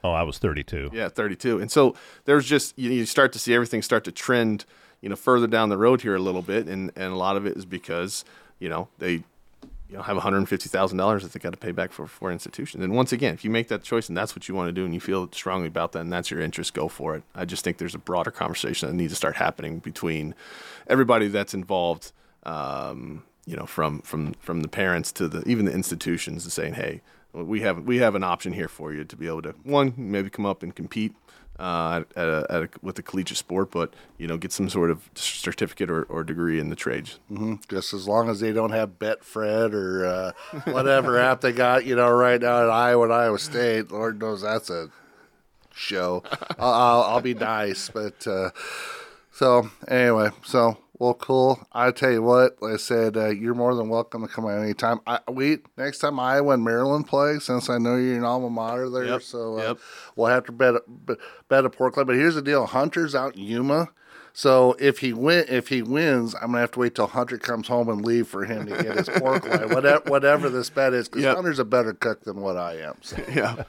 Oh, 0.06 0.12
I 0.12 0.24
was 0.24 0.38
32. 0.38 0.90
Yeah, 0.92 1.08
32. 1.08 1.62
And 1.62 1.72
so 1.72 1.96
there's 2.26 2.46
just 2.46 2.78
you, 2.78 2.92
you 2.92 3.06
start 3.06 3.32
to 3.32 3.40
see 3.40 3.54
everything 3.54 3.82
start 3.82 4.04
to 4.04 4.12
trend, 4.12 4.66
you 5.04 5.10
know, 5.10 5.18
further 5.18 5.48
down 5.48 5.68
the 5.68 5.78
road 5.78 6.02
here 6.02 6.16
a 6.16 6.20
little 6.20 6.42
bit, 6.42 6.68
and 6.68 6.92
and 6.96 7.12
a 7.12 7.16
lot 7.16 7.36
of 7.36 7.46
it 7.46 7.58
is 7.58 7.66
because 7.66 8.26
you 8.58 8.70
know 8.70 8.88
they. 8.98 9.24
You 9.90 10.00
know, 10.00 10.06
have 10.06 10.16
one 10.16 10.24
hundred 10.24 10.50
fifty 10.50 10.70
thousand 10.70 10.98
dollars 10.98 11.22
that 11.22 11.34
they 11.34 11.40
got 11.40 11.52
to 11.52 11.58
pay 11.58 11.72
back 11.72 11.92
for 11.92 12.08
for 12.08 12.32
institution. 12.32 12.82
And 12.82 12.96
once 12.96 13.12
again, 13.12 13.36
if 13.36 13.46
you 13.46 13.52
make 13.52 13.68
that 13.68 13.84
choice 13.84 14.10
and 14.10 14.18
that's 14.18 14.36
what 14.36 14.48
you 14.48 14.56
want 14.56 14.70
to 14.70 14.72
do, 14.72 14.86
and 14.86 14.94
you 14.94 15.00
feel 15.00 15.30
strongly 15.32 15.68
about 15.68 15.92
that, 15.92 16.00
and 16.00 16.12
that's 16.12 16.32
your 16.32 16.42
interest, 16.42 16.74
go 16.74 16.88
for 16.88 17.16
it. 17.16 17.22
I 17.36 17.46
just 17.46 17.64
think 17.64 17.78
there's 17.78 17.94
a 17.94 18.00
broader 18.00 18.32
conversation 18.32 18.90
that 18.90 18.96
needs 18.96 19.12
to 19.12 19.16
start 19.16 19.36
happening 19.36 19.78
between 19.78 20.34
everybody 20.88 21.28
that's 21.28 21.54
involved. 21.54 22.12
Um, 22.42 23.24
you 23.46 23.56
know, 23.56 23.68
from 23.68 24.02
from 24.02 24.34
from 24.40 24.62
the 24.62 24.68
parents 24.68 25.12
to 25.12 25.28
the 25.28 25.48
even 25.48 25.66
the 25.66 25.74
institutions, 25.74 26.46
to 26.46 26.50
saying, 26.50 26.74
hey, 26.74 27.02
we 27.34 27.62
have 27.62 27.84
we 27.84 27.98
have 27.98 28.16
an 28.16 28.24
option 28.24 28.54
here 28.54 28.70
for 28.70 28.94
you 28.94 29.04
to 29.04 29.16
be 29.16 29.28
able 29.28 29.44
to 29.44 29.54
one 29.64 29.94
maybe 29.96 30.32
come 30.32 30.48
up 30.48 30.64
and 30.64 30.74
compete 30.76 31.14
uh, 31.64 32.04
at 32.18 32.28
a, 32.28 32.46
at 32.50 32.64
a, 32.64 32.70
with 32.82 33.00
a 33.00 33.02
collegiate 33.02 33.38
sport, 33.38 33.72
but 33.72 33.94
you 34.18 34.28
know 34.28 34.36
get 34.36 34.52
some 34.52 34.68
sort 34.68 34.92
of 34.92 35.10
certificate 35.16 35.90
or, 35.90 36.04
or 36.04 36.24
degree 36.24 36.60
in 36.60 36.70
the 36.70 36.76
trades. 36.76 37.20
Mm-hmm. 37.32 37.56
Just 37.70 37.94
as 37.94 38.06
long 38.06 38.30
as 38.30 38.42
they 38.42 38.52
don't 38.52 38.72
have 38.72 39.00
Betfred 39.00 39.74
or 39.74 40.06
uh, 40.06 40.32
whatever 40.74 41.18
app 41.18 41.40
they 41.40 41.54
got, 41.54 41.86
you 41.86 41.96
know, 41.96 42.12
right 42.12 42.42
now 42.42 42.64
at 42.64 42.70
Iowa 42.70 43.06
and 43.06 43.14
Iowa 43.14 43.40
State. 43.40 43.92
Lord 43.92 44.20
knows 44.20 44.42
that's 44.42 44.70
a 44.70 44.90
show. 45.74 46.24
I'll, 46.60 46.74
I'll, 46.74 47.04
I'll 47.04 47.22
be 47.22 47.34
nice, 47.34 47.90
but 47.90 48.28
uh, 48.28 48.50
so 49.32 49.72
anyway, 49.88 50.32
so 50.44 50.78
well, 51.00 51.14
cool. 51.16 51.66
I 51.72 51.92
tell 51.92 52.12
you 52.12 52.22
what, 52.22 52.58
I 52.64 52.78
said, 52.78 53.18
uh, 53.18 53.30
you're 53.30 53.56
more 53.56 53.74
than 53.76 53.90
welcome 53.90 54.22
to 54.22 54.28
come 54.28 54.46
out 54.46 54.60
anytime. 54.62 55.00
I, 55.08 55.20
we 55.30 55.60
next 55.78 56.00
time 56.00 56.20
Iowa 56.20 56.54
and 56.54 56.64
Maryland 56.64 57.08
play, 57.08 57.40
since 57.40 57.70
I 57.70 57.78
know 57.78 57.96
you're 57.96 58.18
an 58.18 58.24
alma 58.24 58.50
mater 58.50 58.90
there, 58.90 59.06
Yep, 59.06 59.22
so 59.24 59.60
uh, 59.60 59.62
yep. 59.64 59.78
we'll 60.16 60.28
have 60.28 60.46
to 60.46 60.52
bet 60.52 60.76
bet, 60.88 61.18
bet 61.50 61.66
a 61.66 61.70
Portland. 61.70 62.08
But 62.08 62.16
here's 62.16 62.36
the 62.36 62.42
deal: 62.42 62.66
Hunter's 62.66 63.16
out 63.16 63.36
in 63.36 63.44
Yuma. 63.44 63.90
So 64.36 64.76
if 64.80 64.98
he 65.00 65.14
win, 65.14 65.46
if 65.48 65.68
he 65.68 65.82
wins, 65.84 66.34
I'm 66.36 66.48
gonna 66.48 66.62
have 66.62 66.72
to 66.72 66.80
wait 66.80 66.96
till 66.96 67.06
Hunter 67.08 67.38
comes 67.38 67.68
home 67.68 67.88
and 67.90 68.04
leave 68.04 68.28
for 68.28 68.46
him 68.46 68.66
to 68.66 68.82
get 68.84 68.98
his 68.98 69.10
pork 69.10 69.46
line, 69.50 69.70
whatever, 69.70 70.10
whatever 70.10 70.50
this 70.50 70.70
bet 70.72 70.94
is, 70.94 71.08
because 71.08 71.24
Yep. 71.24 71.36
Hunter's 71.36 71.60
a 71.60 71.66
better 71.66 71.94
cook 71.94 72.24
than 72.24 72.38
what 72.42 72.58
I 72.58 72.78
am. 72.80 72.96
So. 73.02 73.18
yeah. 73.34 73.64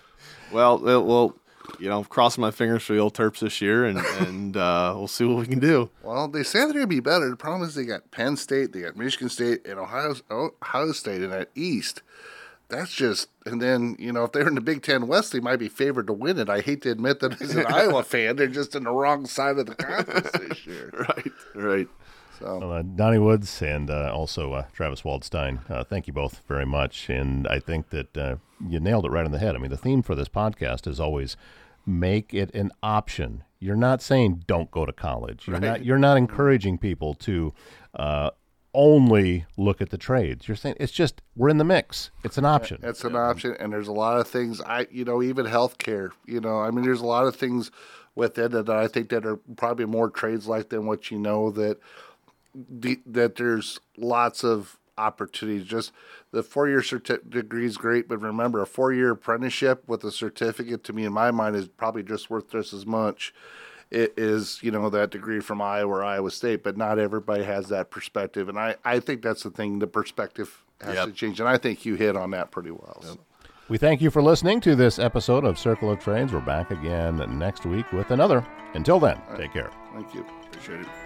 Well, 0.52 0.78
well, 0.78 1.04
well, 1.04 1.36
you 1.78 1.88
know, 1.88 2.04
crossing 2.04 2.42
my 2.42 2.50
fingers 2.50 2.82
for 2.82 2.92
the 2.92 2.98
old 2.98 3.14
Terps 3.14 3.40
this 3.40 3.60
year, 3.60 3.84
and 3.84 3.98
and 4.20 4.56
uh, 4.56 4.94
we'll 4.96 5.08
see 5.08 5.24
what 5.24 5.38
we 5.38 5.46
can 5.46 5.58
do. 5.58 5.90
Well, 6.02 6.28
they 6.28 6.42
say 6.42 6.60
they're 6.60 6.72
gonna 6.72 6.86
be 6.86 7.00
better. 7.00 7.28
The 7.28 7.36
problem 7.36 7.68
is 7.68 7.74
they 7.74 7.84
got 7.84 8.10
Penn 8.10 8.36
State, 8.36 8.72
they 8.72 8.82
got 8.82 8.96
Michigan 8.96 9.28
State, 9.28 9.66
and 9.66 9.78
Ohio 9.78 10.14
Ohio 10.30 10.92
State 10.92 11.22
in 11.22 11.30
that 11.30 11.50
East. 11.54 12.02
That's 12.68 12.94
just, 12.94 13.28
and 13.44 13.60
then 13.60 13.94
you 13.98 14.10
know 14.10 14.24
if 14.24 14.32
they're 14.32 14.48
in 14.48 14.54
the 14.54 14.60
Big 14.60 14.82
Ten 14.82 15.06
West, 15.06 15.32
they 15.32 15.40
might 15.40 15.58
be 15.58 15.68
favored 15.68 16.06
to 16.06 16.12
win 16.12 16.38
it. 16.38 16.48
I 16.48 16.60
hate 16.60 16.82
to 16.82 16.90
admit 16.90 17.20
that 17.20 17.40
as 17.40 17.54
an 17.54 17.66
Iowa 17.68 18.02
fan, 18.02 18.36
they're 18.36 18.46
just 18.46 18.74
in 18.74 18.84
the 18.84 18.92
wrong 18.92 19.26
side 19.26 19.58
of 19.58 19.66
the 19.66 19.74
conference 19.74 20.30
this 20.32 20.66
year. 20.66 20.90
Right. 20.92 21.32
Right. 21.54 21.88
So 22.38 22.58
Well, 22.58 22.72
uh, 22.72 22.82
Donnie 22.82 23.18
Woods 23.18 23.62
and 23.62 23.90
uh, 23.90 24.12
also 24.14 24.52
uh, 24.52 24.64
Travis 24.72 25.02
Waldstein, 25.02 25.68
uh, 25.70 25.84
thank 25.84 26.06
you 26.06 26.12
both 26.12 26.42
very 26.48 26.66
much. 26.66 27.08
And 27.08 27.46
I 27.48 27.58
think 27.58 27.90
that 27.90 28.16
uh, 28.16 28.36
you 28.68 28.80
nailed 28.80 29.06
it 29.06 29.10
right 29.10 29.24
on 29.24 29.32
the 29.32 29.38
head. 29.38 29.54
I 29.54 29.58
mean, 29.58 29.70
the 29.70 29.76
theme 29.76 30.02
for 30.02 30.14
this 30.14 30.28
podcast 30.28 30.86
is 30.86 30.98
always 31.00 31.36
make 31.86 32.32
it 32.34 32.54
an 32.54 32.72
option. 32.82 33.44
You're 33.58 33.76
not 33.76 34.02
saying 34.02 34.44
don't 34.46 34.70
go 34.70 34.84
to 34.84 34.92
college. 34.92 35.46
You're 35.46 35.60
not. 35.60 35.84
You're 35.84 35.98
not 35.98 36.16
encouraging 36.16 36.78
people 36.78 37.14
to 37.14 37.52
uh, 37.94 38.30
only 38.74 39.46
look 39.56 39.80
at 39.80 39.90
the 39.90 39.96
trades. 39.96 40.48
You're 40.48 40.56
saying 40.56 40.76
it's 40.78 40.92
just 40.92 41.22
we're 41.36 41.48
in 41.48 41.58
the 41.58 41.64
mix. 41.64 42.10
It's 42.24 42.36
an 42.36 42.44
option. 42.44 42.80
It's 42.82 43.04
an 43.04 43.16
option, 43.16 43.56
and 43.58 43.72
there's 43.72 43.88
a 43.88 43.92
lot 43.92 44.18
of 44.18 44.28
things. 44.28 44.60
I, 44.60 44.86
you 44.90 45.04
know, 45.04 45.22
even 45.22 45.46
healthcare. 45.46 46.10
You 46.26 46.40
know, 46.40 46.58
I 46.58 46.70
mean, 46.70 46.84
there's 46.84 47.00
a 47.00 47.06
lot 47.06 47.26
of 47.26 47.36
things 47.36 47.70
within 48.14 48.54
it 48.54 48.66
that 48.66 48.76
I 48.76 48.88
think 48.88 49.08
that 49.10 49.24
are 49.24 49.38
probably 49.56 49.86
more 49.86 50.10
trades 50.10 50.46
like 50.46 50.68
than 50.68 50.86
what 50.86 51.10
you 51.10 51.18
know. 51.18 51.50
That 51.50 51.78
the, 52.54 53.00
that 53.06 53.36
there's 53.36 53.80
lots 53.96 54.44
of 54.44 54.78
opportunities. 54.96 55.66
Just 55.66 55.92
the 56.30 56.42
four 56.42 56.68
year 56.68 56.80
certi- 56.80 57.28
degree 57.28 57.66
is 57.66 57.76
great, 57.76 58.08
but 58.08 58.20
remember, 58.20 58.62
a 58.62 58.66
four 58.66 58.92
year 58.92 59.10
apprenticeship 59.10 59.82
with 59.86 60.04
a 60.04 60.10
certificate 60.12 60.84
to 60.84 60.92
me, 60.92 61.04
in 61.04 61.12
my 61.12 61.30
mind, 61.30 61.56
is 61.56 61.68
probably 61.68 62.02
just 62.02 62.30
worth 62.30 62.50
just 62.50 62.72
as 62.72 62.86
much. 62.86 63.34
It 63.90 64.14
is, 64.16 64.58
you 64.62 64.70
know, 64.70 64.90
that 64.90 65.10
degree 65.10 65.40
from 65.40 65.60
Iowa 65.60 65.90
or 65.98 66.04
Iowa 66.04 66.30
State, 66.30 66.64
but 66.64 66.76
not 66.76 66.98
everybody 66.98 67.44
has 67.44 67.68
that 67.68 67.90
perspective. 67.90 68.48
And 68.48 68.58
I, 68.58 68.76
I 68.84 68.98
think 68.98 69.22
that's 69.22 69.42
the 69.42 69.50
thing, 69.50 69.78
the 69.78 69.86
perspective 69.86 70.64
has 70.80 70.94
Yep. 70.96 71.06
to 71.06 71.12
change. 71.12 71.38
And 71.40 71.48
I 71.48 71.58
think 71.58 71.84
you 71.84 71.94
hit 71.94 72.16
on 72.16 72.30
that 72.32 72.50
pretty 72.50 72.70
well. 72.72 73.02
so. 73.02 73.18
We 73.68 73.78
thank 73.78 74.02
you 74.02 74.10
for 74.10 74.22
listening 74.22 74.60
to 74.62 74.74
this 74.74 74.98
episode 74.98 75.44
of 75.44 75.58
Circle 75.58 75.90
of 75.90 75.98
Trades. 76.00 76.32
We're 76.32 76.40
back 76.40 76.70
again 76.70 77.38
next 77.38 77.64
week 77.64 77.90
with 77.92 78.10
another. 78.10 78.44
Until 78.74 78.98
then, 79.00 79.20
take 79.36 79.52
care. 79.52 79.70
Thank 79.94 80.12
you. 80.12 80.26
Appreciate 80.50 80.80
it. 80.80 81.03